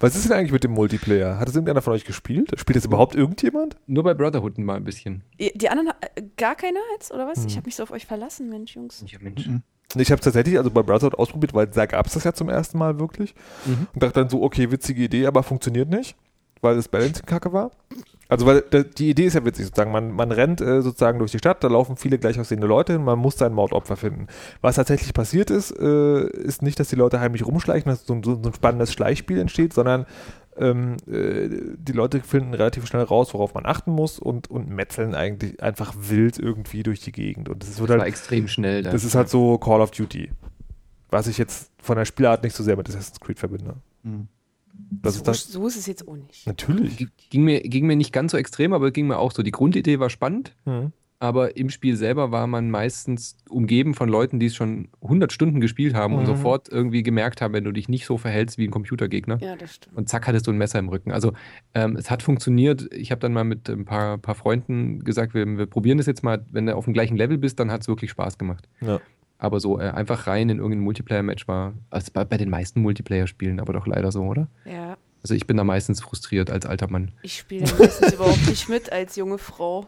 Was 0.00 0.16
ist 0.16 0.24
denn 0.28 0.32
eigentlich 0.36 0.50
mit 0.50 0.64
dem 0.64 0.72
Multiplayer? 0.72 1.38
Hat 1.38 1.48
es 1.48 1.54
irgendeiner 1.54 1.80
von 1.80 1.92
euch 1.92 2.04
gespielt? 2.04 2.50
Spielt 2.58 2.74
das 2.76 2.84
überhaupt 2.84 3.14
irgendjemand? 3.14 3.76
Nur 3.86 4.02
bei 4.02 4.14
Brotherhood 4.14 4.58
mal 4.58 4.74
ein 4.76 4.82
bisschen. 4.84 5.22
Die 5.38 5.68
anderen, 5.68 5.90
äh, 6.16 6.22
gar 6.36 6.56
keiner 6.56 6.80
jetzt, 6.94 7.12
oder 7.12 7.22
Hm. 7.22 7.30
was? 7.30 7.44
Ich 7.44 7.56
habe 7.56 7.66
mich 7.66 7.76
so 7.76 7.84
auf 7.84 7.92
euch 7.92 8.04
verlassen, 8.04 8.48
Mensch, 8.48 8.74
Jungs. 8.74 9.04
Ja, 9.06 9.18
Mensch. 9.20 9.46
Mhm. 9.46 9.62
Ich 9.96 10.10
habe 10.10 10.18
es 10.18 10.24
tatsächlich 10.24 10.58
also 10.58 10.70
bei 10.70 10.82
Brotherhood 10.82 11.18
ausprobiert, 11.18 11.54
weil 11.54 11.66
da 11.68 11.86
gab 11.86 12.06
es 12.06 12.14
das 12.14 12.24
ja 12.24 12.32
zum 12.32 12.48
ersten 12.48 12.78
Mal 12.78 12.98
wirklich. 12.98 13.34
Mhm. 13.64 13.86
Und 13.94 14.02
dachte 14.02 14.20
dann 14.20 14.28
so, 14.28 14.42
okay, 14.42 14.70
witzige 14.70 15.04
Idee, 15.04 15.26
aber 15.26 15.42
funktioniert 15.42 15.88
nicht, 15.88 16.16
weil 16.62 16.74
das 16.76 16.88
Balancing 16.88 17.26
kacke 17.26 17.52
war. 17.52 17.70
Also 18.28 18.46
weil 18.46 18.62
da- 18.70 18.82
die 18.82 19.10
Idee 19.10 19.26
ist 19.26 19.34
ja 19.34 19.44
witzig 19.44 19.66
sozusagen, 19.66 19.92
man, 19.92 20.10
man 20.10 20.32
rennt 20.32 20.60
äh, 20.60 20.80
sozusagen 20.82 21.18
durch 21.18 21.30
die 21.30 21.38
Stadt, 21.38 21.62
da 21.62 21.68
laufen 21.68 21.96
viele 21.96 22.18
gleich 22.18 22.40
aussehende 22.40 22.66
Leute 22.66 22.94
hin, 22.94 23.04
man 23.04 23.18
muss 23.18 23.36
sein 23.36 23.52
Mordopfer 23.52 23.96
finden. 23.96 24.26
Was 24.62 24.76
tatsächlich 24.76 25.12
passiert 25.12 25.50
ist, 25.50 25.70
äh, 25.78 26.26
ist 26.28 26.62
nicht, 26.62 26.80
dass 26.80 26.88
die 26.88 26.96
Leute 26.96 27.20
heimlich 27.20 27.46
rumschleichen, 27.46 27.88
dass 27.90 28.06
so, 28.06 28.18
so 28.24 28.40
ein 28.42 28.54
spannendes 28.54 28.92
Schleichspiel 28.92 29.38
entsteht, 29.38 29.74
sondern 29.74 30.06
ähm, 30.58 30.96
äh, 31.06 31.48
die 31.76 31.92
Leute 31.92 32.20
finden 32.20 32.54
relativ 32.54 32.86
schnell 32.86 33.02
raus, 33.02 33.34
worauf 33.34 33.54
man 33.54 33.66
achten 33.66 33.90
muss 33.92 34.18
und, 34.18 34.50
und 34.50 34.68
metzeln 34.68 35.14
eigentlich 35.14 35.62
einfach 35.62 35.94
wild 35.98 36.38
irgendwie 36.38 36.82
durch 36.82 37.00
die 37.00 37.12
Gegend. 37.12 37.48
Und 37.48 37.62
das 37.62 37.78
wird 37.78 37.90
Das 37.90 37.94
war 37.96 38.02
halt, 38.02 38.08
extrem 38.08 38.48
schnell. 38.48 38.82
Da. 38.82 38.90
das 38.90 39.04
ist 39.04 39.14
halt 39.14 39.28
so 39.28 39.58
Call 39.58 39.80
of 39.80 39.90
Duty. 39.90 40.30
Was 41.10 41.26
ich 41.26 41.38
jetzt 41.38 41.70
von 41.80 41.96
der 41.96 42.04
Spielart 42.04 42.42
nicht 42.42 42.56
so 42.56 42.62
sehr 42.64 42.76
mit 42.76 42.88
Assassin's 42.88 43.20
Creed 43.20 43.38
verbinde. 43.38 43.74
Mhm. 44.02 44.28
Das 44.90 45.14
so, 45.14 45.18
ist 45.20 45.28
das. 45.28 45.44
so 45.52 45.66
ist 45.68 45.76
es 45.76 45.86
jetzt 45.86 46.08
auch 46.08 46.16
nicht. 46.16 46.46
Natürlich. 46.46 46.96
G- 46.96 47.06
ging 47.30 47.44
mir, 47.44 47.60
ging 47.60 47.86
mir 47.86 47.94
nicht 47.96 48.12
ganz 48.12 48.32
so 48.32 48.38
extrem, 48.38 48.72
aber 48.72 48.90
ging 48.90 49.06
mir 49.06 49.18
auch 49.18 49.30
so. 49.32 49.42
Die 49.44 49.52
Grundidee 49.52 50.00
war 50.00 50.10
spannend, 50.10 50.54
Mhm. 50.64 50.92
Aber 51.24 51.56
im 51.56 51.70
Spiel 51.70 51.96
selber 51.96 52.30
war 52.30 52.46
man 52.46 52.70
meistens 52.70 53.36
umgeben 53.48 53.94
von 53.94 54.08
Leuten, 54.08 54.38
die 54.38 54.46
es 54.46 54.54
schon 54.54 54.88
100 55.02 55.32
Stunden 55.32 55.60
gespielt 55.60 55.94
haben 55.94 56.14
und 56.14 56.22
Mhm. 56.24 56.26
sofort 56.26 56.68
irgendwie 56.68 57.02
gemerkt 57.02 57.40
haben, 57.40 57.54
wenn 57.54 57.64
du 57.64 57.72
dich 57.72 57.88
nicht 57.88 58.04
so 58.06 58.18
verhältst 58.18 58.58
wie 58.58 58.66
ein 58.68 58.70
Computergegner. 58.70 59.38
Ja, 59.40 59.56
das 59.56 59.74
stimmt. 59.76 59.96
Und 59.96 60.08
zack, 60.08 60.26
hattest 60.26 60.46
du 60.46 60.50
ein 60.52 60.58
Messer 60.58 60.78
im 60.78 60.88
Rücken. 60.88 61.10
Also 61.12 61.32
ähm, 61.74 61.96
es 61.96 62.10
hat 62.10 62.22
funktioniert. 62.22 62.88
Ich 62.92 63.10
habe 63.10 63.20
dann 63.20 63.32
mal 63.32 63.44
mit 63.44 63.68
ein 63.68 63.84
paar, 63.84 64.18
paar 64.18 64.34
Freunden 64.34 65.00
gesagt, 65.02 65.34
wir, 65.34 65.46
wir 65.46 65.66
probieren 65.66 65.98
das 65.98 66.06
jetzt 66.06 66.22
mal. 66.22 66.44
Wenn 66.50 66.66
du 66.66 66.76
auf 66.76 66.84
dem 66.84 66.92
gleichen 66.94 67.16
Level 67.16 67.38
bist, 67.38 67.58
dann 67.58 67.70
hat 67.72 67.80
es 67.80 67.88
wirklich 67.88 68.10
Spaß 68.10 68.36
gemacht. 68.38 68.68
Ja. 68.80 69.00
Aber 69.38 69.60
so 69.60 69.80
äh, 69.80 69.84
einfach 69.90 70.26
rein 70.26 70.48
in 70.50 70.58
irgendein 70.58 70.80
Multiplayer-Match 70.84 71.48
war, 71.48 71.74
also 71.90 72.10
bei, 72.12 72.24
bei 72.24 72.36
den 72.36 72.50
meisten 72.50 72.80
Multiplayer-Spielen 72.82 73.60
aber 73.60 73.72
doch 73.72 73.86
leider 73.86 74.12
so, 74.12 74.22
oder? 74.24 74.48
Ja, 74.64 74.96
Also 75.22 75.34
ich 75.34 75.46
bin 75.46 75.56
da 75.56 75.64
meistens 75.64 76.00
frustriert 76.00 76.50
als 76.50 76.66
alter 76.66 76.90
Mann. 76.90 77.12
ich 77.22 77.38
spiele 77.38 77.64
meistens 77.78 78.12
überhaupt 78.14 78.46
nicht 78.48 78.68
mit 78.68 78.92
als 78.92 79.16
junge 79.16 79.38
Frau. 79.38 79.86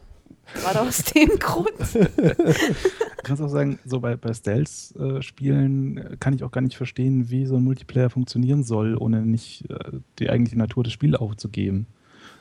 Gerade 0.54 0.80
aus 0.80 1.02
dem 1.04 1.28
Grund. 1.38 1.70
Du 1.94 3.22
kannst 3.22 3.42
auch 3.42 3.48
sagen, 3.48 3.78
so 3.84 4.00
bei, 4.00 4.16
bei 4.16 4.32
Stealth-Spielen 4.32 5.96
äh, 5.98 6.16
kann 6.18 6.34
ich 6.34 6.44
auch 6.44 6.50
gar 6.50 6.60
nicht 6.60 6.76
verstehen, 6.76 7.30
wie 7.30 7.46
so 7.46 7.56
ein 7.56 7.64
Multiplayer 7.64 8.10
funktionieren 8.10 8.62
soll, 8.62 8.96
ohne 8.96 9.22
nicht 9.22 9.68
äh, 9.70 9.74
die 10.18 10.30
eigentliche 10.30 10.58
Natur 10.58 10.84
des 10.84 10.92
Spiels 10.92 11.16
aufzugeben. 11.16 11.86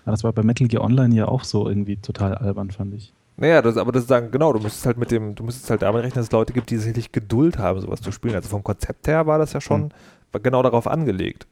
Aber 0.03 0.12
das 0.12 0.24
war 0.24 0.34
bei 0.34 0.43
Metal 0.43 0.68
Gear 0.68 0.84
Online 0.84 1.16
ja 1.16 1.28
auch 1.28 1.43
so 1.43 1.68
irgendwie 1.68 1.97
total 1.97 2.36
albern, 2.36 2.72
fand 2.72 2.93
ich. 2.93 3.14
Naja, 3.38 3.62
das, 3.62 3.76
aber 3.76 3.91
das 3.91 4.03
ist 4.03 4.10
sagen, 4.10 4.32
genau, 4.32 4.53
du 4.53 4.60
müsstest 4.60 4.86
halt 4.86 4.97
mit 4.97 5.12
dem, 5.12 5.36
du 5.36 5.43
müsstest 5.43 5.70
halt 5.70 5.82
damit 5.82 6.03
rechnen, 6.03 6.16
dass 6.16 6.28
es 6.28 6.32
Leute 6.32 6.53
gibt, 6.53 6.70
die 6.70 6.78
sicherlich 6.78 7.12
Geduld 7.12 7.58
haben, 7.58 7.82
sowas 7.82 7.99
zu 8.01 8.12
spielen. 8.12 8.36
Also 8.36 8.47
vom 8.47 8.64
Konzept 8.64 9.08
her 9.08 9.28
war 9.28 9.39
das 9.39 9.51
ja 9.53 9.60
schon 9.60 9.84
Mhm. 9.86 9.89
war 10.32 10.41
genau 10.41 10.62
darauf 10.64 10.88
angelegt. 10.88 11.47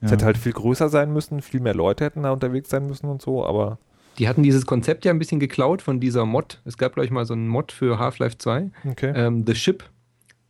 Es 0.00 0.10
Ja. 0.10 0.12
hätte 0.16 0.26
halt 0.26 0.38
viel 0.38 0.52
größer 0.52 0.88
sein 0.88 1.12
müssen, 1.12 1.40
viel 1.40 1.60
mehr 1.60 1.74
Leute 1.74 2.04
hätten 2.04 2.22
da 2.22 2.30
unterwegs 2.30 2.68
sein 2.70 2.86
müssen 2.86 3.06
und 3.06 3.20
so, 3.22 3.44
aber 3.44 3.78
Die 4.18 4.28
hatten 4.28 4.42
dieses 4.42 4.66
Konzept 4.66 5.04
ja 5.04 5.12
ein 5.12 5.18
bisschen 5.18 5.40
geklaut 5.40 5.82
von 5.82 6.00
dieser 6.00 6.24
Mod. 6.26 6.60
Es 6.64 6.78
gab, 6.78 6.94
glaube 6.94 7.04
ich, 7.06 7.10
mal 7.10 7.24
so 7.26 7.34
einen 7.34 7.48
Mod 7.48 7.72
für 7.72 7.98
Half-Life 7.98 8.38
2, 8.38 8.70
okay. 8.90 9.12
ähm, 9.14 9.44
The 9.46 9.54
Ship. 9.54 9.82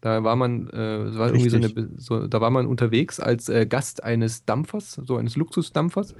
Da 0.01 0.23
war 0.23 0.37
man, 0.37 0.69
äh, 0.69 1.17
war 1.17 1.29
irgendwie 1.29 1.49
so 1.49 1.57
eine, 1.57 1.89
so, 1.97 2.27
da 2.27 2.41
war 2.43 2.51
man 2.51 2.67
unterwegs 2.67 3.21
als 3.21 3.49
äh, 3.49 3.65
Gast 3.65 4.05
eines 4.05 4.45
Dampfers, 4.45 5.01
so 5.03 5.17
eines 5.17 5.37
Luxusdampfers 5.37 6.15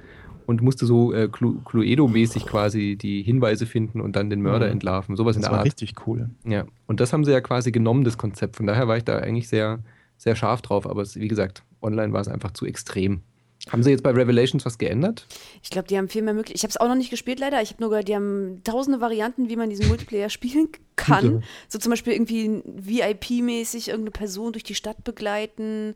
und 0.47 0.63
musste 0.63 0.87
so 0.87 1.13
äh, 1.13 1.27
Clu- 1.31 1.61
Cluedo-mäßig 1.63 2.47
quasi 2.47 2.95
die 2.99 3.21
Hinweise 3.21 3.67
finden 3.67 4.01
und 4.01 4.15
dann 4.15 4.31
den 4.31 4.41
Mörder 4.41 4.65
Mhm. 4.67 4.71
entlarven. 4.73 5.15
Sowas 5.15 5.35
in 5.35 5.43
Das 5.43 5.49
der 5.49 5.51
war 5.53 5.59
Art. 5.59 5.67
richtig 5.67 5.93
cool. 6.07 6.29
Ja, 6.47 6.65
und 6.87 6.99
das 6.99 7.13
haben 7.13 7.25
sie 7.25 7.31
ja 7.31 7.41
quasi 7.41 7.71
genommen, 7.71 8.03
das 8.03 8.17
Konzept. 8.17 8.55
Von 8.55 8.65
daher 8.65 8.87
war 8.87 8.97
ich 8.97 9.03
da 9.03 9.17
eigentlich 9.19 9.47
sehr, 9.49 9.79
sehr 10.17 10.35
scharf 10.35 10.63
drauf. 10.63 10.89
Aber 10.89 11.03
es, 11.03 11.15
wie 11.15 11.27
gesagt, 11.27 11.61
online 11.81 12.11
war 12.11 12.21
es 12.21 12.27
einfach 12.27 12.51
zu 12.51 12.65
extrem. 12.65 13.21
Haben 13.69 13.83
sie 13.83 13.89
jetzt 13.89 14.03
bei 14.03 14.11
Revelations 14.11 14.65
was 14.65 14.77
geändert? 14.77 15.27
Ich 15.63 15.69
glaube, 15.69 15.87
die 15.87 15.97
haben 15.97 16.07
viel 16.07 16.21
mehr 16.21 16.33
möglich. 16.33 16.55
Ich 16.55 16.63
habe 16.63 16.69
es 16.69 16.77
auch 16.77 16.87
noch 16.87 16.95
nicht 16.95 17.09
gespielt, 17.09 17.39
leider. 17.39 17.61
Ich 17.61 17.71
habe 17.71 17.81
nur 17.81 17.89
gehört, 17.89 18.07
die 18.07 18.15
haben 18.15 18.61
tausende 18.63 19.01
Varianten, 19.01 19.49
wie 19.49 19.55
man 19.55 19.69
diesen 19.69 19.87
Multiplayer 19.87 20.29
spielen 20.29 20.69
kann. 20.95 21.43
So 21.67 21.79
zum 21.79 21.89
Beispiel 21.89 22.13
irgendwie 22.13 22.61
VIP-mäßig 22.65 23.89
irgendeine 23.89 24.11
Person 24.11 24.53
durch 24.53 24.63
die 24.63 24.75
Stadt 24.75 25.03
begleiten. 25.03 25.95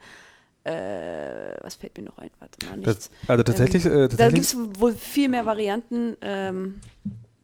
Äh, 0.64 0.72
was 1.62 1.76
fällt 1.76 1.98
mir 1.98 2.04
noch 2.06 2.18
ein? 2.18 2.32
Warte 2.40 2.66
mal, 2.66 2.78
nichts. 2.78 3.10
das, 3.10 3.30
also 3.30 3.44
tatsächlich, 3.44 3.86
äh, 3.86 3.90
Da 3.90 4.08
gibt 4.08 4.20
tatsächlich 4.20 4.42
es 4.42 4.80
wohl 4.80 4.94
viel 4.94 5.30
mehr 5.30 5.46
Varianten. 5.46 6.18
Ähm, 6.22 6.76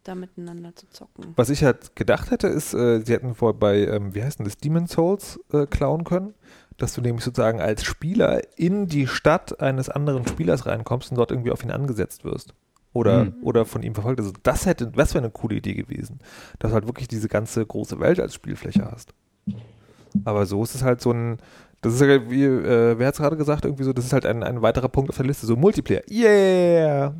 da 0.03 0.15
miteinander 0.15 0.75
zu 0.75 0.87
zocken. 0.89 1.33
Was 1.35 1.49
ich 1.49 1.63
halt 1.63 1.95
gedacht 1.95 2.31
hätte, 2.31 2.47
ist, 2.47 2.73
äh, 2.73 3.01
sie 3.01 3.13
hätten 3.13 3.35
vor 3.35 3.55
bei, 3.55 3.85
ähm, 3.87 4.13
wie 4.13 4.23
heißt 4.23 4.39
denn 4.39 4.45
das, 4.45 4.57
Demon 4.57 4.87
Souls 4.87 5.39
äh, 5.51 5.65
klauen 5.65 6.03
können, 6.03 6.35
dass 6.77 6.93
du 6.93 7.01
nämlich 7.01 7.23
sozusagen 7.23 7.61
als 7.61 7.83
Spieler 7.83 8.41
in 8.57 8.87
die 8.87 9.07
Stadt 9.07 9.61
eines 9.61 9.89
anderen 9.89 10.27
Spielers 10.27 10.65
reinkommst 10.65 11.11
und 11.11 11.17
dort 11.17 11.31
irgendwie 11.31 11.51
auf 11.51 11.63
ihn 11.63 11.71
angesetzt 11.71 12.23
wirst. 12.25 12.53
Oder, 12.93 13.25
Mhm. 13.25 13.33
oder 13.41 13.65
von 13.65 13.83
ihm 13.83 13.93
verfolgt. 13.93 14.19
Also 14.21 14.31
das 14.43 14.65
hätte, 14.65 14.87
das 14.87 15.13
wäre 15.13 15.23
eine 15.25 15.31
coole 15.31 15.55
Idee 15.55 15.73
gewesen. 15.73 16.19
Dass 16.59 16.71
du 16.71 16.75
halt 16.75 16.87
wirklich 16.87 17.07
diese 17.09 17.27
ganze 17.27 17.65
große 17.65 17.99
Welt 17.99 18.19
als 18.21 18.33
Spielfläche 18.33 18.89
hast. 18.89 19.13
Aber 20.23 20.45
so 20.45 20.63
ist 20.63 20.75
es 20.75 20.83
halt 20.83 21.01
so 21.01 21.11
ein, 21.11 21.37
das 21.81 21.93
ist 21.93 22.01
ja 22.01 22.29
wie, 22.29 22.43
äh, 22.45 22.97
wer 22.97 23.07
hat 23.07 23.15
es 23.15 23.19
gerade 23.19 23.35
gesagt, 23.37 23.65
irgendwie 23.65 23.83
so, 23.83 23.91
das 23.93 24.05
ist 24.05 24.13
halt 24.13 24.25
ein, 24.25 24.43
ein 24.43 24.61
weiterer 24.61 24.87
Punkt 24.89 25.09
auf 25.09 25.17
der 25.17 25.25
Liste, 25.25 25.45
so 25.45 25.55
Multiplayer. 25.57 26.03
Yeah! 26.09 27.15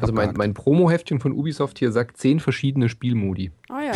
Also 0.00 0.12
mein, 0.12 0.34
mein 0.34 0.54
Promo-Heftchen 0.54 1.18
von 1.20 1.32
Ubisoft 1.32 1.78
hier 1.78 1.90
sagt 1.90 2.16
zehn 2.16 2.38
verschiedene 2.38 2.88
Spielmodi. 2.88 3.50
Ah 3.68 3.82
ja. 3.82 3.92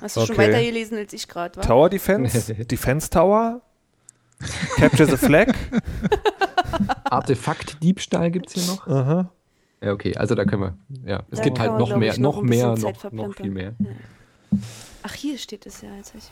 Hast 0.00 0.16
du 0.16 0.20
schon 0.26 0.36
Okay. 0.36 0.48
weitergelesen 0.48 0.96
als 0.98 1.12
ich 1.12 1.28
gerade, 1.28 1.56
wa? 1.56 1.60
Tower 1.62 1.90
Defense, 1.90 2.54
Defense 2.66 3.10
Tower, 3.10 3.60
Capture 4.76 5.10
the 5.10 5.16
Flag. 5.16 5.54
Artefakt-Diebstahl 7.04 8.30
gibt 8.30 8.48
es 8.48 8.54
hier 8.54 8.72
noch. 8.72 8.86
Aha. 8.86 9.30
Ja, 9.82 9.92
okay, 9.92 10.16
also 10.16 10.34
da 10.34 10.44
können 10.44 10.62
wir. 10.62 10.78
Ja, 11.04 11.22
es 11.30 11.38
Da 11.38 11.44
gibt 11.44 11.58
halt 11.58 11.78
noch 11.78 11.96
mehr, 11.96 12.18
noch 12.18 12.36
noch 12.36 12.42
mehr, 12.42 12.76
noch, 12.76 13.12
noch 13.12 13.34
viel 13.34 13.50
mehr. 13.50 13.74
Ach, 15.02 15.14
hier 15.14 15.38
steht 15.38 15.66
es 15.66 15.82
ja. 15.82 15.88
Jetzt 15.96 16.14
ich 16.14 16.30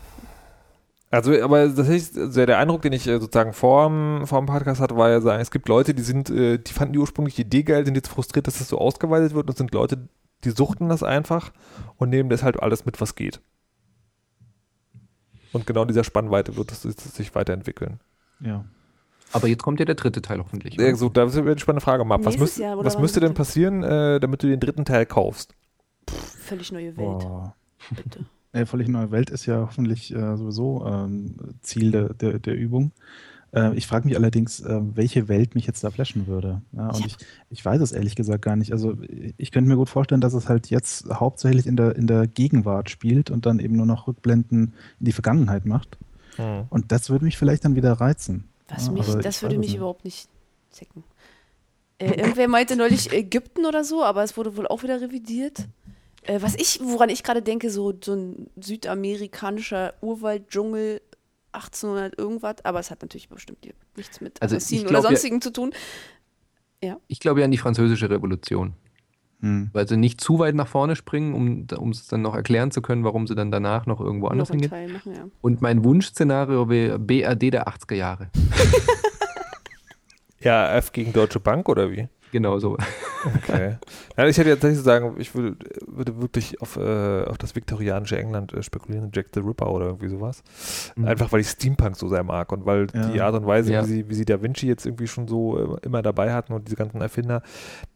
Also, 1.10 1.32
aber 1.42 1.68
das 1.68 1.88
ist, 1.88 2.18
also 2.18 2.46
der 2.46 2.58
Eindruck, 2.58 2.82
den 2.82 2.92
ich 2.92 3.06
äh, 3.06 3.20
sozusagen 3.20 3.52
vor 3.52 3.88
dem, 3.88 4.26
vor 4.26 4.40
dem 4.40 4.46
Podcast 4.46 4.80
hatte, 4.80 4.96
war 4.96 5.10
ja 5.10 5.20
sagen, 5.20 5.40
es 5.40 5.50
gibt 5.50 5.68
Leute, 5.68 5.94
die 5.94 6.02
sind, 6.02 6.30
äh, 6.30 6.58
die 6.58 6.72
fanden 6.72 6.94
die 6.94 6.98
ursprüngliche 6.98 7.42
Idee 7.42 7.62
geil, 7.62 7.84
sind 7.84 7.94
jetzt 7.94 8.08
frustriert, 8.08 8.46
dass 8.46 8.58
das 8.58 8.68
so 8.68 8.78
ausgeweitet 8.78 9.34
wird 9.34 9.46
und 9.46 9.52
es 9.52 9.58
sind 9.58 9.72
Leute, 9.72 10.08
die 10.44 10.50
suchten 10.50 10.88
das 10.88 11.02
einfach 11.02 11.52
und 11.96 12.10
nehmen 12.10 12.28
deshalb 12.30 12.62
alles 12.62 12.84
mit, 12.86 13.00
was 13.00 13.14
geht. 13.14 13.40
Und 15.54 15.66
genau 15.66 15.82
in 15.82 15.88
dieser 15.88 16.04
Spannweite 16.04 16.56
wird 16.56 16.70
es 16.70 16.82
sich 16.82 17.34
weiterentwickeln. 17.34 18.00
Ja. 18.40 18.64
Aber 19.32 19.48
jetzt 19.48 19.62
kommt 19.62 19.80
ja 19.80 19.86
der 19.86 19.94
dritte 19.94 20.20
Teil 20.20 20.38
hoffentlich. 20.38 20.78
Äh, 20.78 20.94
so, 20.94 21.08
da 21.08 21.24
ist 21.24 21.36
eine 21.36 21.58
spannende 21.58 21.82
Frage, 21.82 22.04
Map. 22.04 22.24
Was, 22.24 22.38
müsst, 22.38 22.58
Jahr 22.58 22.84
was 22.84 22.98
müsste 22.98 23.20
denn 23.20 23.34
passieren, 23.34 23.82
äh, 23.82 24.20
damit 24.20 24.42
du 24.42 24.48
den 24.48 24.60
dritten 24.60 24.84
Teil 24.84 25.06
kaufst? 25.06 25.54
völlig 26.44 26.72
neue 26.72 26.96
Welt, 26.96 26.96
Boah. 26.96 27.56
bitte. 27.90 28.20
Äh, 28.52 28.66
völlig 28.66 28.86
neue 28.86 29.10
Welt 29.10 29.30
ist 29.30 29.46
ja 29.46 29.62
hoffentlich 29.62 30.14
äh, 30.14 30.36
sowieso 30.36 30.86
ähm, 30.86 31.34
Ziel 31.60 31.90
der, 31.90 32.14
der, 32.14 32.38
der 32.38 32.54
Übung. 32.54 32.92
Äh, 33.54 33.74
ich 33.74 33.86
frage 33.86 34.06
mich 34.08 34.16
allerdings, 34.16 34.60
äh, 34.60 34.80
welche 34.94 35.28
Welt 35.28 35.54
mich 35.54 35.66
jetzt 35.66 35.84
da 35.84 35.90
flashen 35.90 36.26
würde. 36.26 36.62
Ja, 36.72 36.88
und 36.88 37.00
Ja. 37.00 37.06
ich, 37.06 37.16
ich 37.50 37.64
weiß 37.64 37.80
es 37.80 37.92
ehrlich 37.92 38.16
gesagt 38.16 38.42
gar 38.42 38.56
nicht. 38.56 38.72
Also 38.72 38.96
ich 39.36 39.52
könnte 39.52 39.68
mir 39.70 39.76
gut 39.76 39.88
vorstellen, 39.88 40.20
dass 40.20 40.34
es 40.34 40.48
halt 40.48 40.68
jetzt 40.70 41.06
hauptsächlich 41.08 41.66
in 41.66 41.76
der, 41.76 41.96
in 41.96 42.06
der 42.06 42.26
Gegenwart 42.26 42.90
spielt 42.90 43.30
und 43.30 43.46
dann 43.46 43.58
eben 43.58 43.76
nur 43.76 43.86
noch 43.86 44.08
Rückblenden 44.08 44.74
in 44.98 45.06
die 45.06 45.12
Vergangenheit 45.12 45.66
macht. 45.66 45.96
Hm. 46.36 46.64
Und 46.68 46.90
das 46.90 47.10
würde 47.10 47.24
mich 47.24 47.36
vielleicht 47.38 47.64
dann 47.64 47.76
wieder 47.76 47.92
reizen. 47.92 48.48
Was 48.68 48.86
Ja, 48.86 48.92
mich, 48.92 49.06
das 49.22 49.42
würde 49.42 49.58
mich 49.58 49.68
nicht. 49.68 49.76
überhaupt 49.76 50.04
nicht 50.04 50.28
zicken. 50.70 51.04
Äh, 51.98 52.14
irgendwer 52.14 52.48
meinte 52.48 52.74
neulich 52.74 53.12
Ägypten 53.12 53.66
oder 53.66 53.84
so, 53.84 54.02
aber 54.02 54.24
es 54.24 54.36
wurde 54.36 54.56
wohl 54.56 54.66
auch 54.66 54.82
wieder 54.82 55.00
revidiert. 55.00 55.68
Äh, 56.22 56.42
was 56.42 56.54
ich, 56.56 56.80
woran 56.82 57.08
ich 57.08 57.22
gerade 57.22 57.42
denke, 57.42 57.70
so, 57.70 57.92
so 58.02 58.14
ein 58.14 58.48
südamerikanischer 58.60 59.94
Urwalddschungel 60.00 61.00
1800 61.54 62.18
irgendwas, 62.18 62.56
aber 62.64 62.80
es 62.80 62.90
hat 62.90 63.02
natürlich 63.02 63.28
bestimmt 63.28 63.58
nichts 63.96 64.20
mit 64.20 64.40
Also 64.42 64.56
Assassinen 64.56 64.86
oder 64.86 64.96
ja- 64.96 65.02
sonstigen 65.02 65.40
zu 65.40 65.52
tun. 65.52 65.72
Ich 67.08 67.18
glaube 67.18 67.40
ja 67.40 67.46
an 67.46 67.50
die 67.50 67.56
französische 67.58 68.10
Revolution. 68.10 68.74
Hm. 69.40 69.70
Weil 69.72 69.88
sie 69.88 69.96
nicht 69.96 70.20
zu 70.20 70.38
weit 70.38 70.54
nach 70.54 70.68
vorne 70.68 70.96
springen, 70.96 71.32
um, 71.34 71.66
um 71.78 71.90
es 71.90 72.06
dann 72.08 72.20
noch 72.22 72.34
erklären 72.34 72.70
zu 72.70 72.82
können, 72.82 73.04
warum 73.04 73.26
sie 73.26 73.34
dann 73.34 73.50
danach 73.50 73.86
noch 73.86 74.00
irgendwo 74.00 74.26
anders 74.28 74.50
Noch 74.50 74.60
hingehen. 74.60 74.92
Machen, 74.92 75.14
ja. 75.14 75.24
Und 75.40 75.62
mein 75.62 75.82
Wunschszenario 75.84 76.68
wäre 76.68 76.98
BRD 76.98 77.50
der 77.52 77.68
80er 77.68 77.94
Jahre. 77.94 78.30
Ja, 80.40 80.74
F 80.74 80.92
gegen 80.92 81.14
Deutsche 81.14 81.40
Bank 81.40 81.70
oder 81.70 81.90
wie? 81.90 82.06
Genau 82.34 82.58
so. 82.58 82.76
Okay. 83.24 83.76
Ja, 84.16 84.26
ich 84.26 84.36
hätte 84.36 84.48
jetzt 84.50 84.60
tatsächlich 84.60 84.84
sagen, 84.84 85.14
ich 85.18 85.36
würde, 85.36 85.56
würde 85.86 86.20
wirklich 86.20 86.60
auf, 86.60 86.76
äh, 86.76 87.22
auf 87.24 87.38
das 87.38 87.54
viktorianische 87.54 88.18
England 88.18 88.52
äh, 88.52 88.60
spekulieren, 88.60 89.10
Jack 89.14 89.26
the 89.34 89.40
Ripper 89.40 89.70
oder 89.70 89.86
irgendwie 89.86 90.08
sowas. 90.08 90.42
Mhm. 90.96 91.04
Einfach 91.06 91.30
weil 91.30 91.38
ich 91.40 91.46
Steampunk 91.48 91.96
so 91.96 92.08
sehr 92.08 92.24
mag 92.24 92.50
und 92.50 92.66
weil 92.66 92.88
Ja. 92.92 93.06
die 93.06 93.20
Art 93.20 93.36
und 93.36 93.46
Weise, 93.46 93.72
Ja. 93.72 93.84
wie, 93.84 93.86
sie, 93.88 94.08
wie 94.10 94.14
sie 94.16 94.24
Da 94.24 94.42
Vinci 94.42 94.66
jetzt 94.66 94.84
irgendwie 94.84 95.06
schon 95.06 95.28
so 95.28 95.76
äh, 95.76 95.86
immer 95.86 96.02
dabei 96.02 96.32
hatten 96.32 96.52
und 96.54 96.66
diese 96.66 96.74
ganzen 96.76 97.00
Erfinder, 97.00 97.40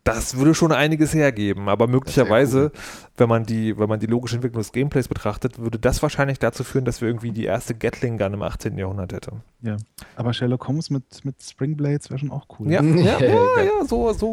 das 0.05 0.37
würde 0.39 0.55
schon 0.55 0.71
einiges 0.71 1.13
hergeben. 1.15 1.69
Aber 1.69 1.89
möglicherweise, 1.89 2.71
wenn 3.17 3.29
man 3.29 3.45
die, 3.45 3.77
wenn 3.77 3.89
man 3.89 3.99
die 3.99 4.07
logische 4.07 4.37
Entwicklung 4.37 4.61
des 4.63 4.71
Gameplays 4.71 5.09
betrachtet, 5.09 5.59
würde 5.59 5.81
das 5.81 6.01
wahrscheinlich 6.03 6.39
dazu 6.39 6.63
führen, 6.63 6.85
dass 6.85 7.01
wir 7.01 7.09
irgendwie 7.09 7.33
die 7.33 7.45
erste 7.45 7.75
Gatling 7.75 8.17
Gun 8.19 8.35
im 8.35 8.43
18. 8.43 8.79
Jahrhundert 8.79 9.13
hätten. 9.13 9.43
Ja. 9.63 9.77
Aber 10.15 10.33
Sherlock 10.33 10.69
Holmes 10.69 10.91
mit, 10.91 11.25
mit 11.25 11.43
Springblades 11.43 12.09
wäre 12.09 12.21
schon 12.21 12.31
auch 12.31 12.47
cool. 12.59 12.71
Ja, 12.71 12.81
ja, 12.83 13.19
ja, 13.21 13.29
ja 13.63 13.85
so, 13.87 14.13
so. 14.13 14.28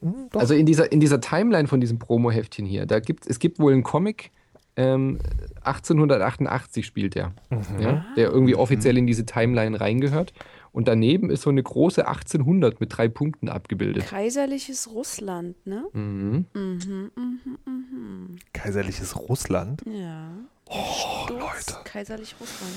Hm, 0.00 0.28
doch. 0.30 0.40
Also 0.40 0.54
in 0.54 0.66
dieser, 0.66 0.90
in 0.92 1.00
dieser 1.00 1.20
Timeline 1.20 1.68
von 1.68 1.80
diesem 1.80 1.98
Promo-Heftchen 1.98 2.66
hier, 2.66 2.86
da 2.86 3.00
gibt 3.00 3.26
es 3.26 3.38
gibt 3.38 3.58
wohl 3.58 3.72
einen 3.72 3.82
Comic, 3.82 4.30
ähm, 4.76 5.18
1888 5.62 6.86
spielt 6.86 7.14
der, 7.14 7.32
Mhm. 7.50 7.80
ja, 7.80 8.04
der 8.16 8.30
irgendwie 8.30 8.54
offiziell 8.54 8.96
in 8.96 9.06
diese 9.06 9.26
Timeline 9.26 9.80
reingehört. 9.80 10.32
Und 10.70 10.86
daneben 10.86 11.30
ist 11.30 11.42
so 11.42 11.50
eine 11.50 11.62
große 11.62 12.06
1800 12.06 12.78
mit 12.78 12.96
drei 12.96 13.08
Punkten 13.08 13.48
abgebildet. 13.48 14.06
Kaiserliches 14.06 14.88
Russland, 14.92 15.56
ne? 15.66 15.84
Mhm. 15.92 16.44
Mhm, 16.54 17.10
mhm, 17.16 17.40
mhm. 17.66 18.36
Kaiserliches 18.52 19.16
Russland. 19.16 19.82
Ja. 19.86 20.30
Oh, 20.68 21.24
Sturz 21.24 21.70
Leute. 21.70 21.80
Kaiserlich 21.84 22.34
Russland. 22.40 22.72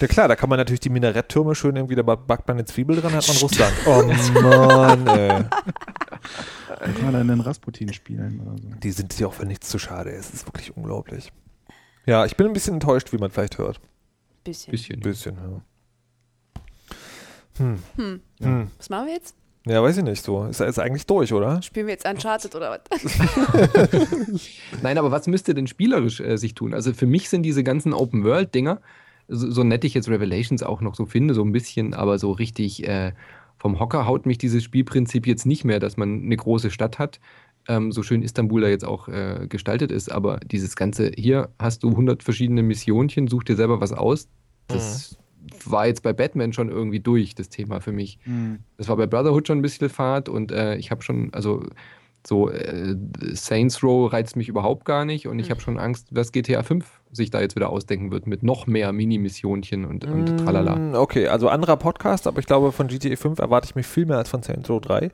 Ja 0.00 0.06
klar, 0.06 0.28
da 0.28 0.36
kann 0.36 0.48
man 0.48 0.58
natürlich 0.58 0.80
die 0.80 0.88
Minaretttürme 0.88 1.54
schön 1.54 1.76
irgendwie, 1.76 1.94
da 1.94 2.02
backt 2.02 2.46
man 2.48 2.56
eine 2.56 2.64
Zwiebel 2.64 3.00
dran, 3.00 3.12
hat 3.12 3.26
man 3.26 3.36
Russland. 3.38 3.72
Oh 3.86 4.02
Mann, 4.40 5.06
ey. 5.18 5.44
Dann 6.78 6.94
kann 6.94 7.02
man 7.04 7.12
dann 7.14 7.28
den 7.28 7.40
Rasputin 7.40 7.92
spielen 7.92 8.40
oder 8.40 8.56
so. 8.60 8.68
Die 8.82 8.90
sind 8.92 9.12
sich 9.12 9.24
auch 9.24 9.34
für 9.34 9.44
nichts 9.44 9.68
zu 9.68 9.78
schade. 9.78 10.10
Es 10.10 10.32
ist 10.32 10.46
wirklich 10.46 10.76
unglaublich. 10.76 11.32
Ja, 12.06 12.24
ich 12.24 12.36
bin 12.36 12.46
ein 12.46 12.52
bisschen 12.52 12.74
enttäuscht, 12.74 13.12
wie 13.12 13.18
man 13.18 13.30
vielleicht 13.30 13.58
hört. 13.58 13.80
Bisschen. 14.44 14.70
Bisschen. 14.70 15.00
Bisschen, 15.00 15.36
ja. 15.36 15.60
Hm. 17.58 17.82
Hm. 17.96 18.20
Hm. 18.40 18.70
Was 18.78 18.90
machen 18.90 19.06
wir 19.06 19.14
jetzt? 19.14 19.36
Ja, 19.66 19.82
weiß 19.82 19.98
ich 19.98 20.04
nicht 20.04 20.24
so. 20.24 20.44
Ist, 20.44 20.60
ist 20.60 20.78
eigentlich 20.78 21.06
durch, 21.06 21.32
oder? 21.32 21.62
Spielen 21.62 21.86
wir 21.86 21.94
jetzt 21.94 22.08
Uncharted 22.08 22.54
oder 22.54 22.80
was? 22.90 24.40
Nein, 24.82 24.98
aber 24.98 25.10
was 25.12 25.28
müsste 25.28 25.54
denn 25.54 25.68
spielerisch 25.68 26.20
äh, 26.20 26.36
sich 26.36 26.54
tun? 26.54 26.74
Also 26.74 26.92
für 26.92 27.06
mich 27.06 27.28
sind 27.28 27.44
diese 27.44 27.62
ganzen 27.62 27.92
Open-World-Dinger, 27.92 28.80
so, 29.28 29.50
so 29.50 29.62
nett 29.62 29.84
ich 29.84 29.94
jetzt 29.94 30.08
Revelations 30.08 30.64
auch 30.64 30.80
noch 30.80 30.96
so 30.96 31.06
finde, 31.06 31.34
so 31.34 31.42
ein 31.42 31.52
bisschen, 31.52 31.94
aber 31.94 32.18
so 32.18 32.32
richtig 32.32 32.86
äh, 32.88 33.12
vom 33.56 33.78
Hocker 33.78 34.06
haut 34.06 34.26
mich 34.26 34.38
dieses 34.38 34.64
Spielprinzip 34.64 35.26
jetzt 35.26 35.46
nicht 35.46 35.64
mehr, 35.64 35.78
dass 35.78 35.96
man 35.96 36.22
eine 36.22 36.36
große 36.36 36.72
Stadt 36.72 36.98
hat. 36.98 37.20
Ähm, 37.68 37.92
so 37.92 38.02
schön 38.02 38.22
Istanbul 38.22 38.62
da 38.62 38.68
jetzt 38.68 38.84
auch 38.84 39.06
äh, 39.06 39.46
gestaltet 39.48 39.92
ist, 39.92 40.10
aber 40.10 40.38
dieses 40.38 40.74
ganze, 40.74 41.12
hier 41.16 41.50
hast 41.60 41.84
du 41.84 41.90
100 41.90 42.24
verschiedene 42.24 42.64
Missionchen, 42.64 43.28
such 43.28 43.44
dir 43.44 43.54
selber 43.54 43.80
was 43.80 43.92
aus. 43.92 44.26
Das 44.66 45.16
war 45.64 45.86
jetzt 45.86 46.02
bei 46.02 46.12
Batman 46.12 46.52
schon 46.52 46.68
irgendwie 46.68 47.00
durch, 47.00 47.34
das 47.34 47.48
Thema 47.48 47.80
für 47.80 47.92
mich. 47.92 48.18
Hm. 48.22 48.60
Das 48.76 48.88
war 48.88 48.96
bei 48.96 49.06
Brotherhood 49.06 49.46
schon 49.46 49.58
ein 49.58 49.62
bisschen 49.62 49.88
Fahrt 49.88 50.28
und 50.28 50.52
äh, 50.52 50.76
ich 50.76 50.90
habe 50.90 51.02
schon, 51.02 51.32
also 51.32 51.64
so 52.26 52.50
äh, 52.50 52.94
Saints 53.32 53.82
Row 53.82 54.12
reizt 54.12 54.36
mich 54.36 54.48
überhaupt 54.48 54.84
gar 54.84 55.04
nicht 55.04 55.26
und 55.26 55.38
ich 55.38 55.50
habe 55.50 55.60
schon 55.60 55.78
Angst, 55.78 56.08
was 56.10 56.30
GTA 56.32 56.62
5 56.62 56.86
sich 57.10 57.30
da 57.30 57.40
jetzt 57.40 57.56
wieder 57.56 57.70
ausdenken 57.70 58.10
wird 58.10 58.26
mit 58.26 58.42
noch 58.42 58.66
mehr 58.66 58.92
Mini-Missionchen 58.92 59.84
und, 59.84 60.04
und 60.04 60.38
tralala. 60.38 60.76
Mm, 60.76 60.94
Okay, 60.94 61.26
also 61.28 61.48
anderer 61.48 61.76
Podcast, 61.76 62.26
aber 62.26 62.38
ich 62.38 62.46
glaube, 62.46 62.72
von 62.72 62.86
GTA 62.86 63.16
5 63.16 63.38
erwarte 63.38 63.66
ich 63.66 63.74
mich 63.74 63.86
viel 63.86 64.06
mehr 64.06 64.18
als 64.18 64.30
von 64.30 64.42
Saints 64.42 64.70
Row 64.70 64.80
3. 64.80 65.10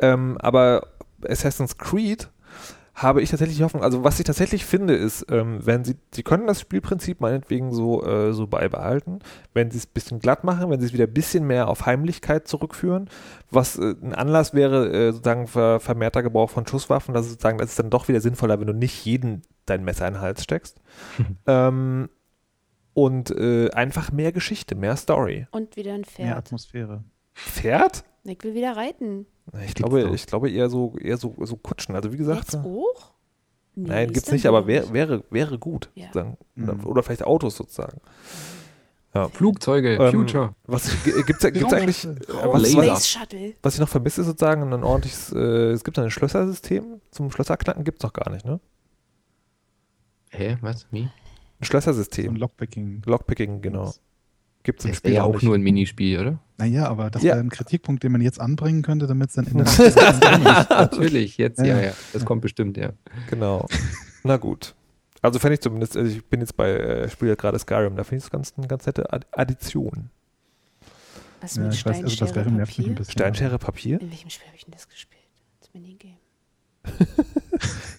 Ähm, 0.00 0.38
aber 0.38 0.88
Assassin's 1.28 1.76
Creed 1.76 2.30
habe 2.96 3.20
ich 3.20 3.28
tatsächlich 3.28 3.62
Hoffnung. 3.62 3.82
Also 3.82 4.04
was 4.04 4.18
ich 4.18 4.24
tatsächlich 4.24 4.64
finde 4.64 4.94
ist, 4.94 5.26
ähm, 5.30 5.58
wenn 5.64 5.84
sie, 5.84 5.96
sie 6.14 6.22
können 6.22 6.46
das 6.46 6.62
Spielprinzip 6.62 7.20
meinetwegen 7.20 7.70
so, 7.72 8.02
äh, 8.02 8.32
so 8.32 8.46
beibehalten, 8.46 9.18
wenn 9.52 9.70
sie 9.70 9.76
es 9.76 9.86
ein 9.86 9.92
bisschen 9.92 10.18
glatt 10.18 10.44
machen, 10.44 10.70
wenn 10.70 10.80
sie 10.80 10.86
es 10.86 10.92
wieder 10.94 11.04
ein 11.04 11.12
bisschen 11.12 11.46
mehr 11.46 11.68
auf 11.68 11.84
Heimlichkeit 11.84 12.48
zurückführen, 12.48 13.10
was 13.50 13.76
äh, 13.78 13.94
ein 14.02 14.14
Anlass 14.14 14.54
wäre, 14.54 14.88
äh, 14.88 15.12
sozusagen 15.12 15.46
ver, 15.46 15.78
vermehrter 15.78 16.22
Gebrauch 16.22 16.48
von 16.48 16.66
Schusswaffen, 16.66 17.12
dass 17.12 17.28
sozusagen, 17.28 17.58
das 17.58 17.70
ist 17.70 17.78
dann 17.78 17.90
doch 17.90 18.08
wieder 18.08 18.22
sinnvoller, 18.22 18.58
wenn 18.60 18.66
du 18.66 18.72
nicht 18.72 19.04
jeden 19.04 19.42
dein 19.66 19.84
Messer 19.84 20.08
in 20.08 20.14
den 20.14 20.22
Hals 20.22 20.42
steckst. 20.42 20.80
ähm, 21.46 22.08
und 22.94 23.30
äh, 23.30 23.68
einfach 23.72 24.10
mehr 24.10 24.32
Geschichte, 24.32 24.74
mehr 24.74 24.96
Story. 24.96 25.46
Und 25.50 25.76
wieder 25.76 25.92
ein 25.92 26.00
Mehr 26.00 26.06
Pferd. 26.06 26.38
Atmosphäre. 26.38 27.04
Pferd? 27.34 28.04
Ich 28.24 28.42
will 28.42 28.54
wieder 28.54 28.74
reiten. 28.74 29.26
Ich 29.54 29.60
Gibt's 29.60 29.74
glaube, 29.74 30.10
ich 30.14 30.26
glaube 30.26 30.50
eher 30.50 30.68
so, 30.68 30.96
eher 30.98 31.16
so, 31.16 31.34
so 31.40 31.56
Kutschen. 31.56 31.94
Also 31.94 32.12
wie 32.12 32.16
gesagt, 32.16 32.52
Jetzt 32.52 32.56
auch? 32.56 33.12
Nee, 33.74 33.88
nein, 33.88 34.12
gibt's 34.12 34.30
nicht, 34.32 34.46
aber 34.46 34.66
wär, 34.66 34.92
wäre, 34.92 35.22
wäre 35.30 35.58
gut. 35.58 35.90
Ja. 35.94 36.06
Sozusagen. 36.06 36.36
Mhm. 36.54 36.86
oder 36.86 37.02
vielleicht 37.02 37.24
Autos 37.24 37.56
sozusagen. 37.56 38.00
Ja. 39.14 39.28
Flugzeuge, 39.28 39.96
Ähm, 39.96 40.10
Future. 40.12 40.54
Was 40.64 40.90
gibt 41.04 41.42
es 41.42 41.52
gibt's 41.52 41.72
eigentlich, 41.72 42.04
äh, 42.04 42.16
was, 42.28 42.62
Laser. 42.62 42.76
was, 42.78 43.08
Space 43.08 43.08
Shuttle. 43.08 43.54
was 43.62 43.74
ich 43.74 43.80
noch 43.80 43.88
vermisse, 43.88 44.20
ist 44.22 44.26
sozusagen 44.26 44.72
ein 44.72 44.82
ordentliches, 44.84 45.32
äh, 45.32 45.70
es 45.72 45.84
gibt 45.84 45.98
ein 45.98 46.10
Schlössersystem. 46.10 47.00
Zum 47.10 47.30
Schlösserknacken 47.30 47.84
gibt 47.84 47.98
es 48.00 48.02
noch 48.04 48.12
gar 48.12 48.30
nicht, 48.30 48.44
ne? 48.44 48.60
Hä, 50.30 50.58
was? 50.60 50.86
Wie? 50.90 51.02
Ein 51.02 51.08
So 51.08 51.10
ein 51.60 51.64
Schlössersystem. 51.64 52.36
Lockpicking. 52.36 53.02
Lockpicking, 53.06 53.62
genau. 53.62 53.92
Gibt 54.62 54.80
es 54.80 54.84
im 54.84 54.90
Das 54.90 54.98
Spiel 54.98 55.12
wäre 55.12 55.16
ja 55.18 55.24
auch 55.24 55.28
auch 55.30 55.34
nicht. 55.34 55.44
nur 55.44 55.54
ein 55.54 55.62
Minispiel, 55.62 56.20
oder? 56.20 56.38
Naja, 56.58 56.88
aber 56.88 57.10
das 57.10 57.22
Ja. 57.22 57.32
wäre 57.34 57.40
ein 57.40 57.50
Kritikpunkt, 57.50 58.02
den 58.02 58.12
man 58.12 58.20
jetzt 58.22 58.40
anbringen 58.40 58.82
könnte, 58.82 59.06
damit 59.06 59.28
es 59.28 59.34
dann 59.36 59.46
in 59.46 59.58
der. 59.64 60.66
Natürlich, 60.70 61.36
jetzt, 61.36 61.58
ja, 61.58 61.66
Ja. 61.66 61.80
ja. 61.80 61.92
Das 62.12 62.24
kommt 62.24 62.40
bestimmt, 62.42 62.76
ja. 62.76 62.90
Genau. 63.30 63.66
Na 64.24 64.36
gut. 64.38 64.74
Also 65.22 65.38
fände 65.38 65.54
ich 65.54 65.60
zumindest, 65.60 65.96
also 65.96 66.10
ich 66.10 66.24
bin 66.24 66.40
jetzt 66.40 66.56
bei, 66.56 66.70
äh, 66.70 67.08
spiele 67.10 67.30
ja 67.32 67.34
gerade 67.34 67.58
Skyrim, 67.58 67.96
da 67.96 68.04
finde 68.04 68.18
ich 68.18 68.24
es 68.24 68.30
ganz, 68.30 68.54
eine 68.56 68.66
ganz 68.68 68.86
nette 68.86 69.12
Ad- 69.12 69.26
Addition. 69.32 70.10
Was 71.40 71.56
Ja, 71.56 71.64
mit 71.64 71.74
ich 71.74 71.84
weiß, 71.84 71.96
also 71.96 72.02
das 72.04 72.12
Steinschere 72.14 72.36
wäre 72.46 72.50
nervt 72.52 72.78
mich 72.78 72.86
ein 72.86 72.94
Papier? 72.94 72.94
bisschen. 72.96 73.12
Steinschere 73.12 73.58
Papier? 73.58 74.00
In 74.00 74.10
welchem 74.10 74.30
Spiel 74.30 74.46
habe 74.46 74.56
ich 74.56 74.64
denn 74.64 74.72
das 74.72 74.88
gespielt? 74.88 75.22
Das 75.60 75.72
Minigame. 75.74 76.14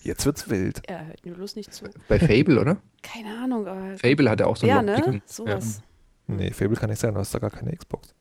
Jetzt 0.04 0.26
wird's 0.26 0.50
wild. 0.50 0.82
Ja, 0.90 1.02
hört 1.02 1.26
mir 1.26 1.34
bloß 1.34 1.56
nicht 1.58 1.74
zu. 1.74 1.86
Bei 2.08 2.18
Fable, 2.20 2.60
oder? 2.60 2.78
Keine 3.04 3.38
Ahnung, 3.44 3.68
aber. 3.68 3.98
Fable 3.98 4.30
hatte 4.30 4.48
auch 4.48 4.56
so 4.56 4.66
ein 4.66 4.70
ja, 4.70 4.82
Lockpicking. 4.82 5.14
ne? 5.16 5.22
Sowas. 5.26 5.82
Nee, 6.28 6.52
Fable 6.52 6.76
kann 6.78 6.90
nicht 6.90 7.00
sein, 7.00 7.14
du 7.14 7.20
hast 7.20 7.34
da 7.34 7.40
gar 7.40 7.50
keine 7.50 7.76
Xbox. 7.76 8.14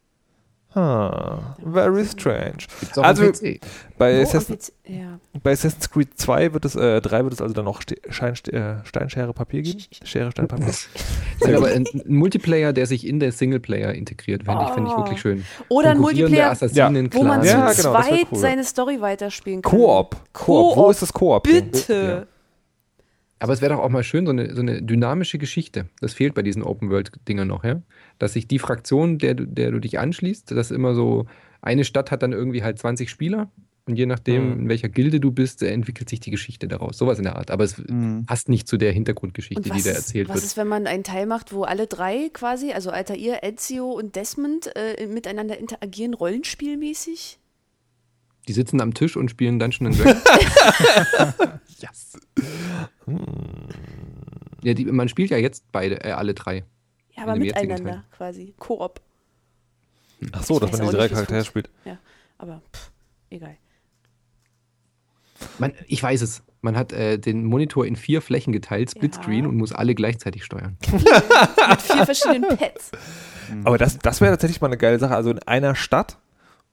Ah, 0.78 1.56
very 1.64 2.04
strange. 2.04 2.58
Gibt's 2.80 2.98
auch 2.98 3.02
Also-. 3.02 3.32
Bei, 3.96 4.20
Assassin's, 4.20 4.70
ja. 4.84 5.18
bei 5.42 5.52
Assassin's 5.52 5.88
Creed 5.90 6.08
2 6.18 6.52
wird 6.52 6.66
es, 6.66 6.76
äh, 6.76 7.00
3 7.00 7.22
wird 7.24 7.32
es 7.32 7.40
also 7.40 7.54
dann 7.54 7.64
noch 7.64 7.80
Ste 7.80 7.96
Schein, 8.10 8.34
äh, 8.52 8.84
Steinschere 8.84 9.32
Papier 9.32 9.62
geben? 9.62 9.80
Schere, 10.04 10.30
Stein, 10.32 10.48
Papier. 10.48 10.66
Ja, 11.46 11.56
aber 11.56 11.68
ein, 11.68 11.86
ein 11.94 12.02
Multiplayer, 12.14 12.74
der 12.74 12.86
sich 12.86 13.06
in 13.06 13.20
der 13.20 13.32
Singleplayer 13.32 13.94
integriert, 13.94 14.44
finde 14.44 14.64
ich, 14.64 14.70
finde 14.70 14.90
ich 14.90 14.94
Oh. 14.94 14.98
wirklich 14.98 15.20
schön. 15.20 15.44
Oder 15.68 15.90
ein 15.92 15.98
Multiplayer, 15.98 16.50
Assassinen, 16.50 17.08
wo 17.14 17.22
man 17.24 17.40
Clans. 17.40 17.50
Ja, 17.50 17.72
zu 17.72 17.82
genau, 17.88 18.02
zweit 18.02 18.26
cool. 18.32 18.38
seine 18.38 18.64
Story 18.64 19.00
weiterspielen 19.00 19.62
kann. 19.62 19.70
Koop. 19.72 20.16
Koop. 20.34 20.76
Wo 20.76 20.90
ist 20.90 21.00
das 21.00 21.12
Koop? 21.12 21.44
Bitte. 21.44 22.26
Aber 23.38 23.52
es 23.52 23.60
wäre 23.60 23.74
doch 23.74 23.82
auch 23.82 23.88
mal 23.90 24.02
schön, 24.02 24.24
so 24.24 24.32
eine, 24.32 24.54
so 24.54 24.62
eine 24.62 24.82
dynamische 24.82 25.36
Geschichte. 25.38 25.86
Das 26.00 26.14
fehlt 26.14 26.34
bei 26.34 26.42
diesen 26.42 26.62
Open-World-Dingern 26.62 27.48
noch, 27.48 27.64
ja? 27.64 27.82
Dass 28.18 28.32
sich 28.32 28.48
die 28.48 28.58
Fraktion, 28.58 29.18
der, 29.18 29.34
du- 29.34 29.46
der 29.46 29.70
du 29.70 29.78
dich 29.80 29.98
anschließt, 29.98 30.50
dass 30.52 30.70
immer 30.70 30.94
so, 30.94 31.26
eine 31.62 31.84
Stadt 31.84 32.10
hat 32.10 32.22
dann 32.22 32.32
irgendwie 32.32 32.62
halt 32.62 32.78
20 32.78 33.10
Spieler 33.10 33.50
und 33.86 33.96
je 33.96 34.06
nachdem, 34.06 34.46
Mhm. 34.54 34.58
in 34.60 34.68
welcher 34.68 34.88
Gilde 34.88 35.20
du 35.20 35.30
bist, 35.32 35.62
entwickelt 35.62 36.08
sich 36.08 36.20
die 36.20 36.30
Geschichte 36.30 36.66
daraus. 36.68 36.96
Sowas 36.98 37.18
in 37.18 37.24
der 37.24 37.36
Art. 37.36 37.50
Aber 37.50 37.64
es 37.64 37.76
Mhm. 37.78 38.24
passt 38.26 38.48
nicht 38.48 38.66
zu 38.68 38.76
der 38.78 38.92
Hintergrundgeschichte, 38.92 39.58
Und 39.60 39.66
die 39.66 39.70
was, 39.70 39.84
da 39.84 39.90
erzählt 39.90 40.28
was 40.28 40.36
wird. 40.36 40.44
ist, 40.44 40.56
wenn 40.56 40.68
man 40.68 40.86
einen 40.86 41.04
Teil 41.04 41.26
macht, 41.26 41.52
wo 41.52 41.62
alle 41.64 41.86
drei 41.86 42.30
quasi, 42.32 42.72
also 42.72 42.90
Altair, 42.90 43.42
Ezio 43.44 43.90
und 43.90 44.16
Desmond, 44.16 44.70
äh, 44.76 45.06
miteinander 45.06 45.58
interagieren, 45.58 46.14
rollenspielmäßig? 46.14 47.38
Die 48.48 48.52
sitzen 48.52 48.80
am 48.80 48.94
Tisch 48.94 49.16
und 49.16 49.28
spielen 49.30 49.58
Dungeon 49.58 49.88
and 49.88 49.98
Dragons. 49.98 50.22
Yes. 51.78 52.18
ja, 54.62 54.74
die, 54.74 54.84
man 54.86 55.08
spielt 55.08 55.30
ja 55.30 55.36
jetzt 55.36 55.64
beide, 55.72 56.02
äh, 56.04 56.12
alle 56.12 56.34
drei. 56.34 56.64
Ja, 57.16 57.22
aber 57.22 57.36
miteinander 57.36 58.04
quasi. 58.16 58.54
Koop. 58.58 59.00
Ach 60.32 60.42
so, 60.42 60.54
Ich 60.54 60.60
dass 60.60 60.72
man 60.80 60.90
die 60.90 60.96
drei 60.96 61.08
Charaktere 61.08 61.44
spielt. 61.44 61.70
Aber 62.38 62.60
pff, 62.72 62.90
egal. 63.30 63.56
Man, 65.58 65.72
ich 65.86 66.02
weiß 66.02 66.22
es. 66.22 66.42
Man 66.62 66.76
hat 66.76 66.92
äh, 66.92 67.18
den 67.18 67.44
Monitor 67.44 67.86
in 67.86 67.96
vier 67.96 68.20
Flächen 68.22 68.52
geteilt, 68.52 68.90
Splitscreen, 68.90 69.44
Ja. 69.44 69.48
und 69.48 69.56
muss 69.56 69.72
alle 69.72 69.94
gleichzeitig 69.94 70.44
steuern. 70.44 70.76
Mit 70.92 71.82
vier 71.82 72.04
verschiedenen 72.04 72.56
Pads. 72.56 72.90
Aber 73.64 73.78
das, 73.78 73.98
das 73.98 74.20
wäre 74.20 74.32
tatsächlich 74.32 74.60
mal 74.60 74.66
eine 74.68 74.76
geile 74.78 74.98
Sache. 74.98 75.14
Also 75.14 75.30
in 75.30 75.38
einer 75.40 75.74
Stadt 75.74 76.18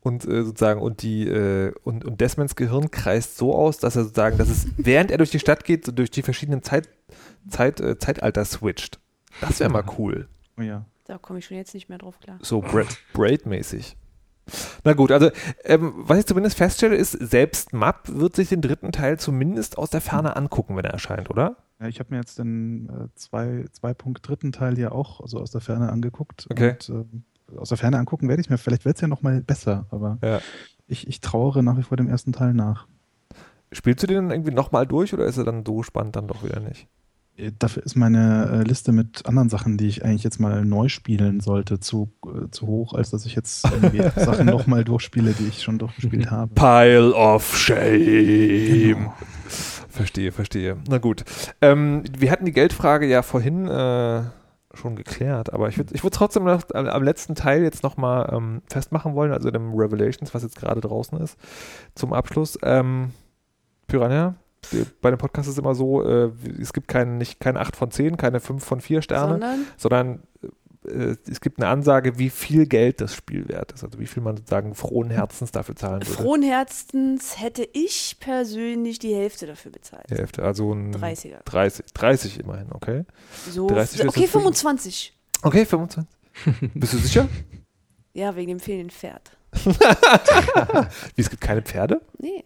und 0.01 0.25
äh, 0.25 0.43
sozusagen 0.43 0.81
und 0.81 1.01
die 1.03 1.27
äh, 1.27 1.73
und, 1.83 2.05
und 2.05 2.19
Desmonds 2.21 2.55
Gehirn 2.55 2.89
kreist 2.91 3.37
so 3.37 3.53
aus, 3.55 3.77
dass 3.77 3.95
er 3.95 4.03
sozusagen, 4.03 4.37
dass 4.37 4.49
es 4.49 4.67
während 4.77 5.11
er 5.11 5.17
durch 5.17 5.31
die 5.31 5.39
Stadt 5.39 5.63
geht, 5.65 5.85
so 5.85 5.91
durch 5.91 6.09
die 6.11 6.23
verschiedenen 6.23 6.63
Zeit, 6.63 6.89
Zeit, 7.49 7.79
äh, 7.79 7.97
Zeitalter 7.99 8.43
switcht. 8.45 8.99
Das 9.41 9.59
wäre 9.59 9.69
mal 9.69 9.84
cool. 9.97 10.27
Oh 10.57 10.61
ja. 10.61 10.86
Da 11.05 11.17
komme 11.17 11.39
ich 11.39 11.45
schon 11.45 11.57
jetzt 11.57 11.73
nicht 11.73 11.89
mehr 11.89 11.97
drauf 11.97 12.19
klar. 12.19 12.38
So 12.41 12.61
Bra 12.61 12.84
Braid-mäßig. 13.13 13.97
Na 14.84 14.93
gut, 14.93 15.11
also 15.11 15.31
ähm, 15.63 15.93
was 15.95 16.19
ich 16.19 16.25
zumindest 16.25 16.57
feststelle, 16.57 16.95
ist, 16.95 17.11
selbst 17.13 17.71
Map 17.73 18.01
wird 18.09 18.36
sich 18.36 18.49
den 18.49 18.61
dritten 18.61 18.91
Teil 18.91 19.17
zumindest 19.17 19.77
aus 19.77 19.89
der 19.89 20.01
Ferne 20.01 20.36
angucken, 20.36 20.75
wenn 20.75 20.84
er 20.86 20.91
erscheint, 20.91 21.29
oder? 21.29 21.55
Ja, 21.79 21.88
ich 21.88 21.99
habe 21.99 22.09
mir 22.11 22.17
jetzt 22.17 22.39
den 22.39 22.89
äh, 22.89 23.07
zwei, 23.15 23.65
zwei 23.71 23.93
Punkt 23.93 24.27
dritten 24.27 24.51
Teil 24.51 24.77
ja 24.77 24.91
auch 24.91 25.21
also 25.21 25.39
aus 25.39 25.51
der 25.51 25.61
Ferne 25.61 25.89
angeguckt. 25.91 26.47
Okay. 26.51 26.71
Und, 26.71 26.89
ähm, 26.89 27.23
aus 27.57 27.69
der 27.69 27.77
Ferne 27.77 27.97
angucken 27.97 28.27
werde 28.29 28.41
ich 28.41 28.49
mir. 28.49 28.57
Vielleicht 28.57 28.84
wird 28.86 28.95
es 28.97 29.01
ja 29.01 29.07
noch 29.07 29.21
mal 29.21 29.41
besser, 29.41 29.86
aber 29.91 30.17
Ja. 30.23 30.39
ich, 30.88 31.07
ich 31.07 31.21
trauere 31.21 31.61
nach 31.61 31.77
wie 31.77 31.84
vor 31.84 31.97
dem 31.97 32.09
ersten 32.09 32.34
Teil 32.34 32.53
nach. 32.53 32.88
Spielst 33.71 34.03
du 34.03 34.07
den 34.07 34.15
dann 34.27 34.31
irgendwie 34.31 34.53
nochmal 34.53 34.86
durch 34.86 35.13
oder 35.13 35.25
ist 35.25 35.38
er 35.38 35.43
dann 35.45 35.65
so 35.65 35.84
spannend 35.84 36.15
dann 36.15 36.27
doch 36.27 36.43
wieder 36.43 36.59
nicht? 36.59 36.88
Äh, 37.38 37.51
Dafür 37.57 37.84
ist 37.84 37.95
meine 37.95 38.49
äh, 38.51 38.67
Liste 38.67 38.91
mit 38.91 39.25
anderen 39.25 39.49
Sachen, 39.49 39.77
die 39.77 39.88
ich 39.88 40.03
eigentlich 40.03 40.23
jetzt 40.23 40.39
mal 40.39 40.65
neu 40.65 40.89
spielen 40.89 41.39
sollte, 41.39 41.79
zu, 41.79 42.11
äh, 42.25 42.49
zu 42.49 42.67
hoch, 42.67 42.93
als 42.93 43.09
dass 43.11 43.25
ich 43.25 43.36
jetzt 43.36 43.65
irgendwie 43.65 44.01
Sachen 44.19 44.45
nochmal 44.45 44.84
durchspiele, 44.84 45.34
die 45.34 45.47
ich 45.47 45.63
schon 45.63 45.79
durchgespielt 45.79 46.31
habe. 46.31 46.53
Pile 46.53 47.13
of 47.13 47.57
Shame. 47.57 48.95
Genau. 48.95 49.13
Verstehe, 49.89 50.31
verstehe. 50.31 50.77
Na 50.89 50.97
gut. 50.97 51.23
Ähm, 51.61 52.03
wir 52.17 52.31
hatten 52.31 52.45
die 52.45 52.51
Geldfrage 52.51 53.05
ja 53.07 53.21
vorhin 53.21 53.67
äh, 53.67 54.23
schon 54.73 54.95
geklärt, 54.95 55.53
aber 55.53 55.69
ich 55.69 55.77
würde 55.77 55.93
ich 55.93 56.03
würd 56.03 56.15
trotzdem 56.15 56.45
noch 56.45 56.63
am 56.73 57.03
letzten 57.03 57.36
Teil 57.36 57.61
jetzt 57.61 57.84
nochmal 57.84 58.31
ähm, 58.34 58.63
festmachen 58.67 59.13
wollen, 59.13 59.31
also 59.31 59.51
dem 59.51 59.73
Revelations, 59.75 60.34
was 60.34 60.41
jetzt 60.41 60.55
gerade 60.55 60.81
draußen 60.81 61.19
ist, 61.19 61.38
zum 61.93 62.11
Abschluss. 62.11 62.57
Ähm, 62.63 63.11
Piranha, 63.86 64.36
bei 65.01 65.09
dem 65.09 65.18
Podcast 65.18 65.47
ist 65.47 65.53
es 65.53 65.59
immer 65.59 65.76
so, 65.76 66.03
äh, 66.03 66.32
es 66.59 66.74
gibt 66.74 66.88
kein, 66.88 67.18
nicht, 67.18 67.39
keine 67.39 67.59
8 67.59 67.76
von 67.76 67.91
10, 67.91 68.18
keine 68.18 68.39
5 68.39 68.64
von 68.64 68.82
4 68.82 69.01
Sterne, 69.01 69.34
Sondern 69.34 69.66
sondern 69.78 70.24
äh, 70.86 71.16
es 71.30 71.41
gibt 71.41 71.59
eine 71.59 71.68
Ansage, 71.68 72.18
wie 72.18 72.30
viel 72.30 72.66
Geld 72.66 73.01
das 73.01 73.16
Spiel 73.16 73.47
wert 73.47 73.72
ist, 73.72 73.84
also 73.84 73.99
wie 73.99 74.07
viel 74.07 74.24
man 74.24 74.38
sozusagen 74.38 74.76
frohen 74.76 75.09
Herzens 75.09 75.51
dafür 75.51 75.76
zahlen 75.76 76.01
würde. 76.01 76.11
frohen 76.11 76.43
Herzens 76.43 77.39
hätte 77.39 77.68
ich 77.74 78.18
persönlich 78.20 78.99
die 78.99 79.14
Hälfte 79.16 79.47
dafür 79.47 79.72
bezahlt. 79.72 80.09
Die 80.09 80.16
Hälfte, 80.16 80.43
also 80.43 80.74
ein 80.74 80.93
30er. 80.93 81.43
30, 81.45 81.86
30 81.93 82.39
immerhin, 82.39 82.72
okay. 82.72 83.05
So, 83.49 83.68
30 83.68 83.99
ist 84.01 84.07
okay, 84.07 84.22
jetzt 84.22 84.32
25. 84.32 85.18
Okay, 85.41 85.66
25. 85.66 86.11
Bist 86.74 86.93
du 86.93 86.97
sicher? 86.97 87.28
Ja, 88.14 88.36
wegen 88.36 88.49
dem 88.49 88.59
fehlenden 88.59 88.91
Pferd. 88.91 89.38
Wie, 91.16 91.22
es 91.22 91.30
gibt 91.30 91.41
keine 91.41 91.61
Pferde? 91.61 92.01
Nee. 92.18 92.43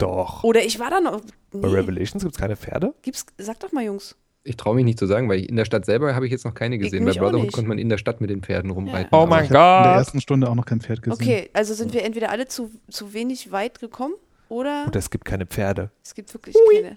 Doch. 0.00 0.42
Oder 0.44 0.64
ich 0.64 0.78
war 0.78 0.90
da 0.90 1.00
noch. 1.00 1.20
Bei 1.52 1.68
Nee. 1.68 1.74
Revelations 1.74 2.22
gibt 2.22 2.34
es 2.34 2.40
keine 2.40 2.56
Pferde? 2.56 2.94
Gibt's, 3.02 3.26
sag 3.38 3.60
doch 3.60 3.72
mal, 3.72 3.84
Jungs. 3.84 4.16
Ich 4.42 4.56
traue 4.56 4.74
mich 4.74 4.84
nicht 4.86 4.98
zu 4.98 5.06
sagen, 5.06 5.28
weil 5.28 5.40
ich, 5.40 5.48
in 5.50 5.56
der 5.56 5.66
Stadt 5.66 5.84
selber 5.84 6.14
habe 6.14 6.24
ich 6.24 6.32
jetzt 6.32 6.44
noch 6.46 6.54
keine 6.54 6.78
gesehen. 6.78 7.04
Bei 7.04 7.12
Brotherhood 7.12 7.52
konnte 7.52 7.68
man 7.68 7.78
in 7.78 7.90
der 7.90 7.98
Stadt 7.98 8.20
mit 8.22 8.30
den 8.30 8.42
Pferden 8.42 8.70
rumreiten. 8.70 9.08
Oh 9.12 9.18
Aber 9.18 9.26
mein 9.26 9.44
ich 9.44 9.50
habe 9.50 9.78
in 9.78 9.82
der 9.84 9.92
Gott. 9.92 9.98
ersten 10.00 10.20
Stunde 10.22 10.48
auch 10.48 10.54
noch 10.54 10.64
kein 10.64 10.80
Pferd 10.80 11.02
gesehen. 11.02 11.22
Okay, 11.22 11.50
also 11.52 11.74
sind 11.74 11.92
wir 11.92 12.02
entweder 12.04 12.30
alle 12.30 12.48
zu, 12.48 12.70
zu 12.88 13.12
wenig 13.12 13.52
weit 13.52 13.80
gekommen 13.80 14.14
oder 14.48 14.84
Und 14.86 14.96
es 14.96 15.10
gibt 15.10 15.26
keine 15.26 15.44
Pferde. 15.44 15.90
es 16.02 16.14
gibt 16.14 16.32
wirklich 16.32 16.56
keine. 16.72 16.96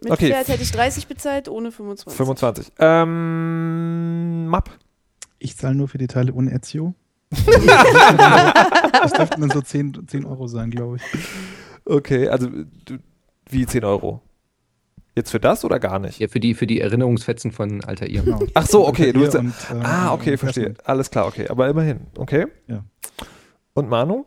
Mit 0.00 0.12
Okay. 0.12 0.28
Pferd 0.28 0.48
hätte 0.48 0.62
ich 0.62 0.72
30 0.72 1.06
bezahlt, 1.08 1.48
ohne 1.48 1.70
25. 1.72 2.16
25. 2.16 2.72
Ähm, 2.78 4.48
Map. 4.48 4.70
Ich 5.38 5.56
zahle 5.56 5.74
nur 5.74 5.88
für 5.88 5.98
die 5.98 6.06
Teile 6.06 6.32
ohne 6.32 6.52
Ezio. 6.52 6.94
das 8.92 9.12
dürften 9.12 9.40
dann 9.40 9.50
so 9.50 9.60
10, 9.60 10.06
10 10.06 10.24
Euro 10.24 10.46
sein, 10.46 10.70
glaube 10.70 10.96
ich. 10.96 11.02
Okay, 11.84 12.28
also 12.28 12.48
wie 13.48 13.66
10 13.66 13.84
Euro. 13.84 14.20
Jetzt 15.14 15.30
für 15.30 15.40
das 15.40 15.64
oder 15.64 15.80
gar 15.80 15.98
nicht? 15.98 16.18
Ja, 16.18 16.28
für 16.28 16.40
die, 16.40 16.54
für 16.54 16.66
die 16.66 16.80
Erinnerungsfetzen 16.80 17.50
von 17.50 17.82
Altair. 17.84 18.08
Genau. 18.08 18.38
Ach 18.52 18.66
so, 18.66 18.86
okay. 18.86 19.12
Du 19.12 19.20
Ihr 19.20 19.28
hast, 19.28 19.36
und, 19.36 19.54
äh, 19.70 19.82
ah, 19.82 20.12
okay, 20.12 20.36
verstehe. 20.36 20.74
Alles 20.84 21.10
klar, 21.10 21.26
okay. 21.26 21.48
Aber 21.48 21.68
immerhin. 21.68 22.00
Okay. 22.18 22.46
Ja. 22.66 22.84
Und 23.72 23.88
Manu? 23.88 24.26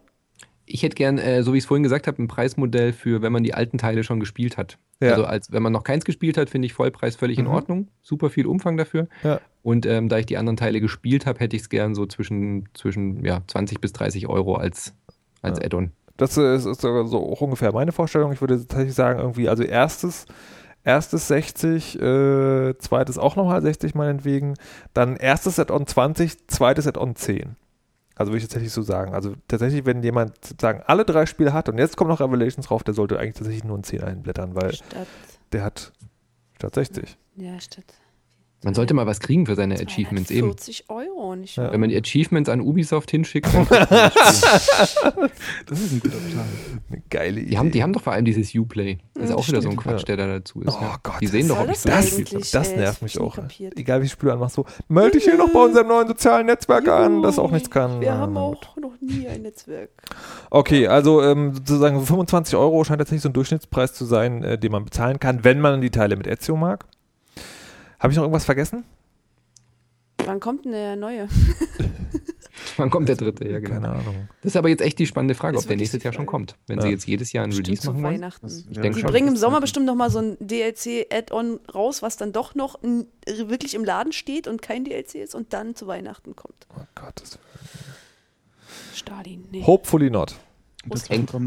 Ich 0.71 0.83
hätte 0.83 0.95
gern, 0.95 1.17
äh, 1.17 1.41
so 1.41 1.53
wie 1.53 1.57
ich 1.57 1.63
es 1.63 1.67
vorhin 1.67 1.81
gesagt 1.83 2.05
habe, 2.05 2.21
ein 2.21 2.27
Preismodell 2.27 2.93
für, 2.93 3.23
wenn 3.23 3.31
man 3.33 3.43
die 3.43 3.55
alten 3.55 3.79
Teile 3.79 4.03
schon 4.03 4.19
gespielt 4.19 4.55
hat. 4.57 4.77
Ja. 5.01 5.11
Also 5.11 5.25
als 5.25 5.51
wenn 5.51 5.63
man 5.63 5.73
noch 5.73 5.83
keins 5.83 6.05
gespielt 6.05 6.37
hat, 6.37 6.49
finde 6.49 6.67
ich 6.67 6.73
Vollpreis 6.73 7.15
völlig 7.15 7.39
in 7.39 7.45
Mhm. 7.45 7.51
Ordnung. 7.51 7.87
Super 8.03 8.29
viel 8.29 8.45
Umfang 8.45 8.77
dafür. 8.77 9.07
Ja. 9.23 9.39
Und 9.63 9.85
ähm, 9.87 10.09
da 10.09 10.19
ich 10.19 10.27
die 10.27 10.37
anderen 10.37 10.57
Teile 10.57 10.79
gespielt 10.79 11.25
habe, 11.25 11.39
hätte 11.39 11.55
ich 11.55 11.63
es 11.63 11.69
gern 11.69 11.95
so 11.95 12.05
zwischen, 12.05 12.69
zwischen 12.75 13.25
ja, 13.25 13.41
20 13.47 13.81
bis 13.81 13.93
30 13.93 14.27
Euro 14.27 14.55
als, 14.55 14.93
als 15.41 15.57
Ja. 15.59 15.65
Add-on. 15.65 15.91
Das 16.17 16.37
ist, 16.37 16.65
ist 16.65 16.81
so 16.81 17.17
ungefähr 17.17 17.71
meine 17.73 17.91
Vorstellung. 17.91 18.31
Ich 18.31 18.41
würde 18.41 18.57
tatsächlich 18.59 18.93
sagen, 18.93 19.19
irgendwie, 19.19 19.49
also 19.49 19.63
erstes, 19.63 20.25
erstes 20.83 21.27
60, 21.29 21.99
äh, 21.99 22.77
zweites 22.77 23.17
auch 23.17 23.35
nochmal 23.37 23.61
60 23.61 23.95
meinetwegen, 23.95 24.53
dann 24.93 25.15
erstes 25.15 25.55
Set-on 25.55 25.87
20, 25.87 26.47
zweites 26.47 26.85
Set-on 26.85 27.15
10. 27.15 27.55
Also 28.19 28.33
würde 28.33 28.39
ich 28.39 28.43
tatsächlich 28.43 28.73
so 28.73 28.81
sagen. 28.81 29.13
Also 29.13 29.33
tatsächlich, 29.47 29.85
wenn 29.85 30.03
jemand 30.03 30.33
sozusagen 30.45 30.83
alle 30.85 31.05
drei 31.05 31.25
Spiele 31.25 31.53
hat 31.53 31.69
und 31.69 31.77
jetzt 31.77 31.95
kommt 31.95 32.09
noch 32.09 32.19
Revelations 32.19 32.67
drauf, 32.67 32.83
der 32.83 32.93
sollte 32.93 33.17
eigentlich 33.17 33.35
tatsächlich 33.35 33.63
nur 33.63 33.77
ein 33.77 33.83
10 33.85 34.03
einblättern, 34.03 34.55
weil 34.55 34.73
Statt, 34.73 35.07
der 35.53 35.63
hat 35.63 35.93
statt 36.57 36.75
60. 36.75 37.17
ja, 37.37 37.57
statt 37.61 37.85
Man 38.61 38.73
sollte 38.73 38.93
mal 38.93 39.07
was 39.07 39.21
kriegen 39.21 39.45
für 39.45 39.55
seine 39.55 39.75
Achievements 39.75 40.29
eben. 40.31 40.47
40 40.47 40.89
Euro, 40.89 41.35
nicht 41.35 41.55
Ja. 41.55 41.63
wahr? 41.63 41.71
Wenn 41.71 41.79
man 41.79 41.89
die 41.89 41.97
Achievements 41.97 42.49
an 42.49 42.59
Ubisoft 42.59 43.09
hinschickt, 43.09 43.47
dann 43.53 43.65
das 43.69 45.79
ist 45.79 45.93
ein 45.93 45.99
guter 46.01 46.17
Plan. 46.17 46.45
Eine 46.89 47.01
geile 47.09 47.39
Idee. 47.39 47.49
die, 47.51 47.57
haben, 47.57 47.71
die 47.71 47.81
haben 47.83 47.93
doch 47.93 48.01
vor 48.01 48.13
allem 48.13 48.25
dieses 48.25 48.53
Uplay. 48.53 48.97
Das 49.13 49.29
ist 49.29 49.35
auch 49.35 49.47
wieder 49.47 49.61
so 49.61 49.69
ein 49.69 49.79
stimmt, 49.79 49.83
Quatsch, 49.83 49.99
ja. 50.09 50.15
der 50.15 50.17
da 50.17 50.27
dazu 50.27 50.61
ist. 50.61 50.75
Oh 50.77 50.81
ja. 50.81 50.97
Gott, 51.01 51.21
die 51.21 51.27
sehen 51.27 51.47
doch, 51.47 51.59
ob 51.59 51.69
ich 51.69 51.81
das 51.83 52.11
so 52.11 52.21
das, 52.23 52.51
das 52.51 52.75
nervt 52.75 53.01
mich 53.01 53.19
auch. 53.19 53.35
kapiert. 53.35 53.77
Egal 53.77 54.01
wie 54.01 54.05
ich 54.07 54.11
Spiele 54.11 54.33
anmache, 54.33 54.51
so, 54.51 54.65
melde 54.89 55.11
dich 55.11 55.23
hier 55.23 55.37
noch 55.37 55.51
bei 55.53 55.63
unserem 55.63 55.87
neuen 55.87 56.07
sozialen 56.07 56.47
Netzwerk 56.47 56.87
an, 56.89 57.21
das 57.21 57.39
auch 57.39 57.51
nichts 57.51 57.69
kann. 57.69 58.01
Wir 58.01 58.13
haben 58.13 58.35
auch 58.35 58.75
noch 58.77 58.93
nie 58.99 59.27
ein 59.27 59.43
Netzwerk. 59.43 59.89
Okay, 60.49 60.87
also 60.87 61.21
ähm, 61.23 61.53
sozusagen 61.53 62.01
25 62.05 62.55
Euro 62.57 62.83
scheint 62.83 62.99
tatsächlich 62.99 63.21
so 63.23 63.29
ein 63.29 63.33
Durchschnittspreis 63.33 63.93
zu 63.93 64.03
sein, 64.05 64.43
äh, 64.43 64.57
den 64.57 64.71
man 64.71 64.83
bezahlen 64.83 65.19
kann, 65.19 65.43
wenn 65.43 65.61
man 65.61 65.79
die 65.79 65.91
Teile 65.91 66.17
mit 66.17 66.27
Ezio 66.27 66.57
mag. 66.57 66.85
Habe 67.99 68.11
ich 68.11 68.17
noch 68.17 68.23
irgendwas 68.23 68.45
vergessen? 68.45 68.85
Wann 70.25 70.39
kommt 70.39 70.65
denn 70.65 70.71
der 70.73 70.95
neue? 70.95 71.27
Wann 72.77 72.89
kommt 72.89 73.09
der 73.09 73.15
dritte? 73.15 73.47
Ja, 73.47 73.59
genau. 73.59 73.73
Keine 73.73 73.89
Ahnung. 73.89 74.29
Das 74.41 74.51
ist 74.53 74.55
aber 74.57 74.69
jetzt 74.69 74.81
echt 74.81 74.99
die 74.99 75.05
spannende 75.07 75.33
Frage, 75.33 75.55
Das 75.55 75.63
ob 75.63 75.67
der 75.69 75.77
nächstes 75.77 76.03
Jahr 76.03 76.13
schon 76.13 76.25
kommt. 76.25 76.55
Wenn 76.67 76.77
Ja. 76.77 76.83
sie 76.83 76.89
jetzt 76.89 77.07
jedes 77.07 77.31
Jahr 77.33 77.43
einen 77.43 77.53
Stimmt, 77.53 77.67
Release 77.67 77.87
machen 77.87 78.03
wollen. 78.03 78.13
Weihnachten. 78.15 78.45
Das 78.45 78.57
Ich 78.59 78.69
wäre 78.69 78.81
denke 78.81 78.95
Die 78.97 79.01
schon. 79.01 79.11
bringen 79.11 79.27
im 79.29 79.37
Sommer 79.37 79.59
bestimmt 79.61 79.85
noch 79.85 79.95
mal 79.95 80.09
so 80.09 80.19
ein 80.19 80.37
DLC-Add-on 80.39 81.59
raus, 81.73 82.01
was 82.01 82.17
dann 82.17 82.31
doch 82.31 82.55
noch 82.55 82.79
wirklich 83.25 83.75
im 83.75 83.83
Laden 83.83 84.11
steht 84.11 84.47
und 84.47 84.61
kein 84.61 84.83
DLC 84.85 85.15
ist 85.15 85.35
und 85.35 85.53
dann 85.53 85.75
zu 85.75 85.87
Weihnachten 85.87 86.35
kommt. 86.35 86.67
Oh 86.77 86.81
Gott. 86.95 87.13
Das 87.21 87.39
Stalin, 88.93 89.45
nee. 89.51 89.63
Hopefully 89.65 90.09
not. 90.09 90.35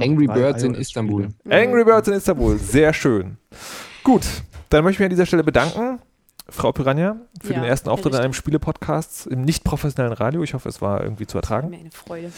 Angry 0.01 0.27
Birds 0.27 0.63
in. 0.63 0.75
Istanbul. 0.75 1.29
Angry 1.49 1.85
Birds 1.85 2.09
in 2.09 2.15
Istanbul, 2.15 2.59
sehr 2.59 2.93
schön. 2.93 3.37
Gut, 4.05 4.23
dann 4.71 4.85
möchte 4.85 4.97
ich 4.97 4.99
mich 5.01 5.07
an 5.07 5.11
dieser 5.11 5.27
Stelle 5.27 5.45
bedanken, 5.45 6.01
Frau 6.53 6.73
Piranha, 6.73 7.17
für 7.43 7.55
Ja, 7.55 7.61
den 7.61 7.69
ersten 7.69 7.89
Auftritt 7.89 8.15
in 8.15 8.21
einem 8.21 8.33
Spiele-Podcast 8.33 9.27
im 9.27 9.43
nicht 9.43 9.65
professionellen 9.65 10.13
Radio. 10.13 10.43
Ich 10.43 10.55
hoffe, 10.55 10.69
es 10.69 10.81
war 10.81 11.03
irgendwie 11.03 11.27
zu 11.27 11.39
ertragen. 11.39 11.71
Mir 11.71 11.81
eine 11.81 11.91
Freude. 11.91 12.33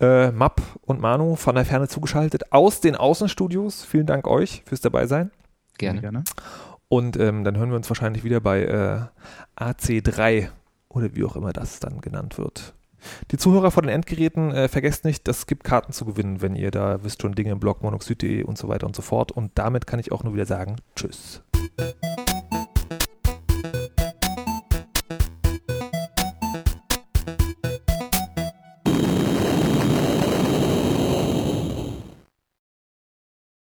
Äh, 0.00 0.30
Map 0.30 0.62
und 0.82 1.00
Manu 1.00 1.34
von 1.34 1.56
der 1.56 1.64
Ferne 1.64 1.88
zugeschaltet 1.88 2.52
aus 2.52 2.80
den 2.80 2.94
Außenstudios. 2.94 3.84
Vielen 3.84 4.06
Dank 4.06 4.28
euch 4.28 4.62
fürs 4.64 4.80
Dabeisein. 4.80 5.32
Gerne. 5.76 6.00
Gerne. 6.00 6.24
Und 6.88 7.18
ähm, 7.18 7.44
dann 7.44 7.56
hören 7.56 7.70
wir 7.70 7.76
uns 7.76 7.90
wahrscheinlich 7.90 8.24
wieder 8.24 8.40
bei 8.40 8.62
äh, 8.62 9.62
AC3 9.62 10.48
oder 10.88 11.14
wie 11.14 11.24
auch 11.24 11.36
immer 11.36 11.52
das 11.52 11.80
dann 11.80 12.00
genannt 12.00 12.38
wird. 12.38 12.74
Die 13.30 13.36
Zuhörer 13.36 13.70
vor 13.70 13.82
den 13.82 13.90
Endgeräten, 13.90 14.52
äh, 14.52 14.68
vergesst 14.68 15.04
nicht, 15.04 15.28
es 15.28 15.46
gibt 15.46 15.64
Karten 15.64 15.92
zu 15.92 16.04
gewinnen, 16.04 16.42
wenn 16.42 16.56
ihr 16.56 16.70
da 16.70 17.02
wisst 17.04 17.22
schon 17.22 17.34
Dinge 17.34 17.52
im 17.52 17.60
Blog 17.60 17.82
monoxid.de 17.82 18.42
und 18.42 18.58
so 18.58 18.68
weiter 18.68 18.86
und 18.86 18.96
so 18.96 19.02
fort. 19.02 19.32
Und 19.32 19.52
damit 19.56 19.86
kann 19.86 20.00
ich 20.00 20.12
auch 20.12 20.24
nur 20.24 20.34
wieder 20.34 20.46
sagen, 20.46 20.76
tschüss. 20.96 21.42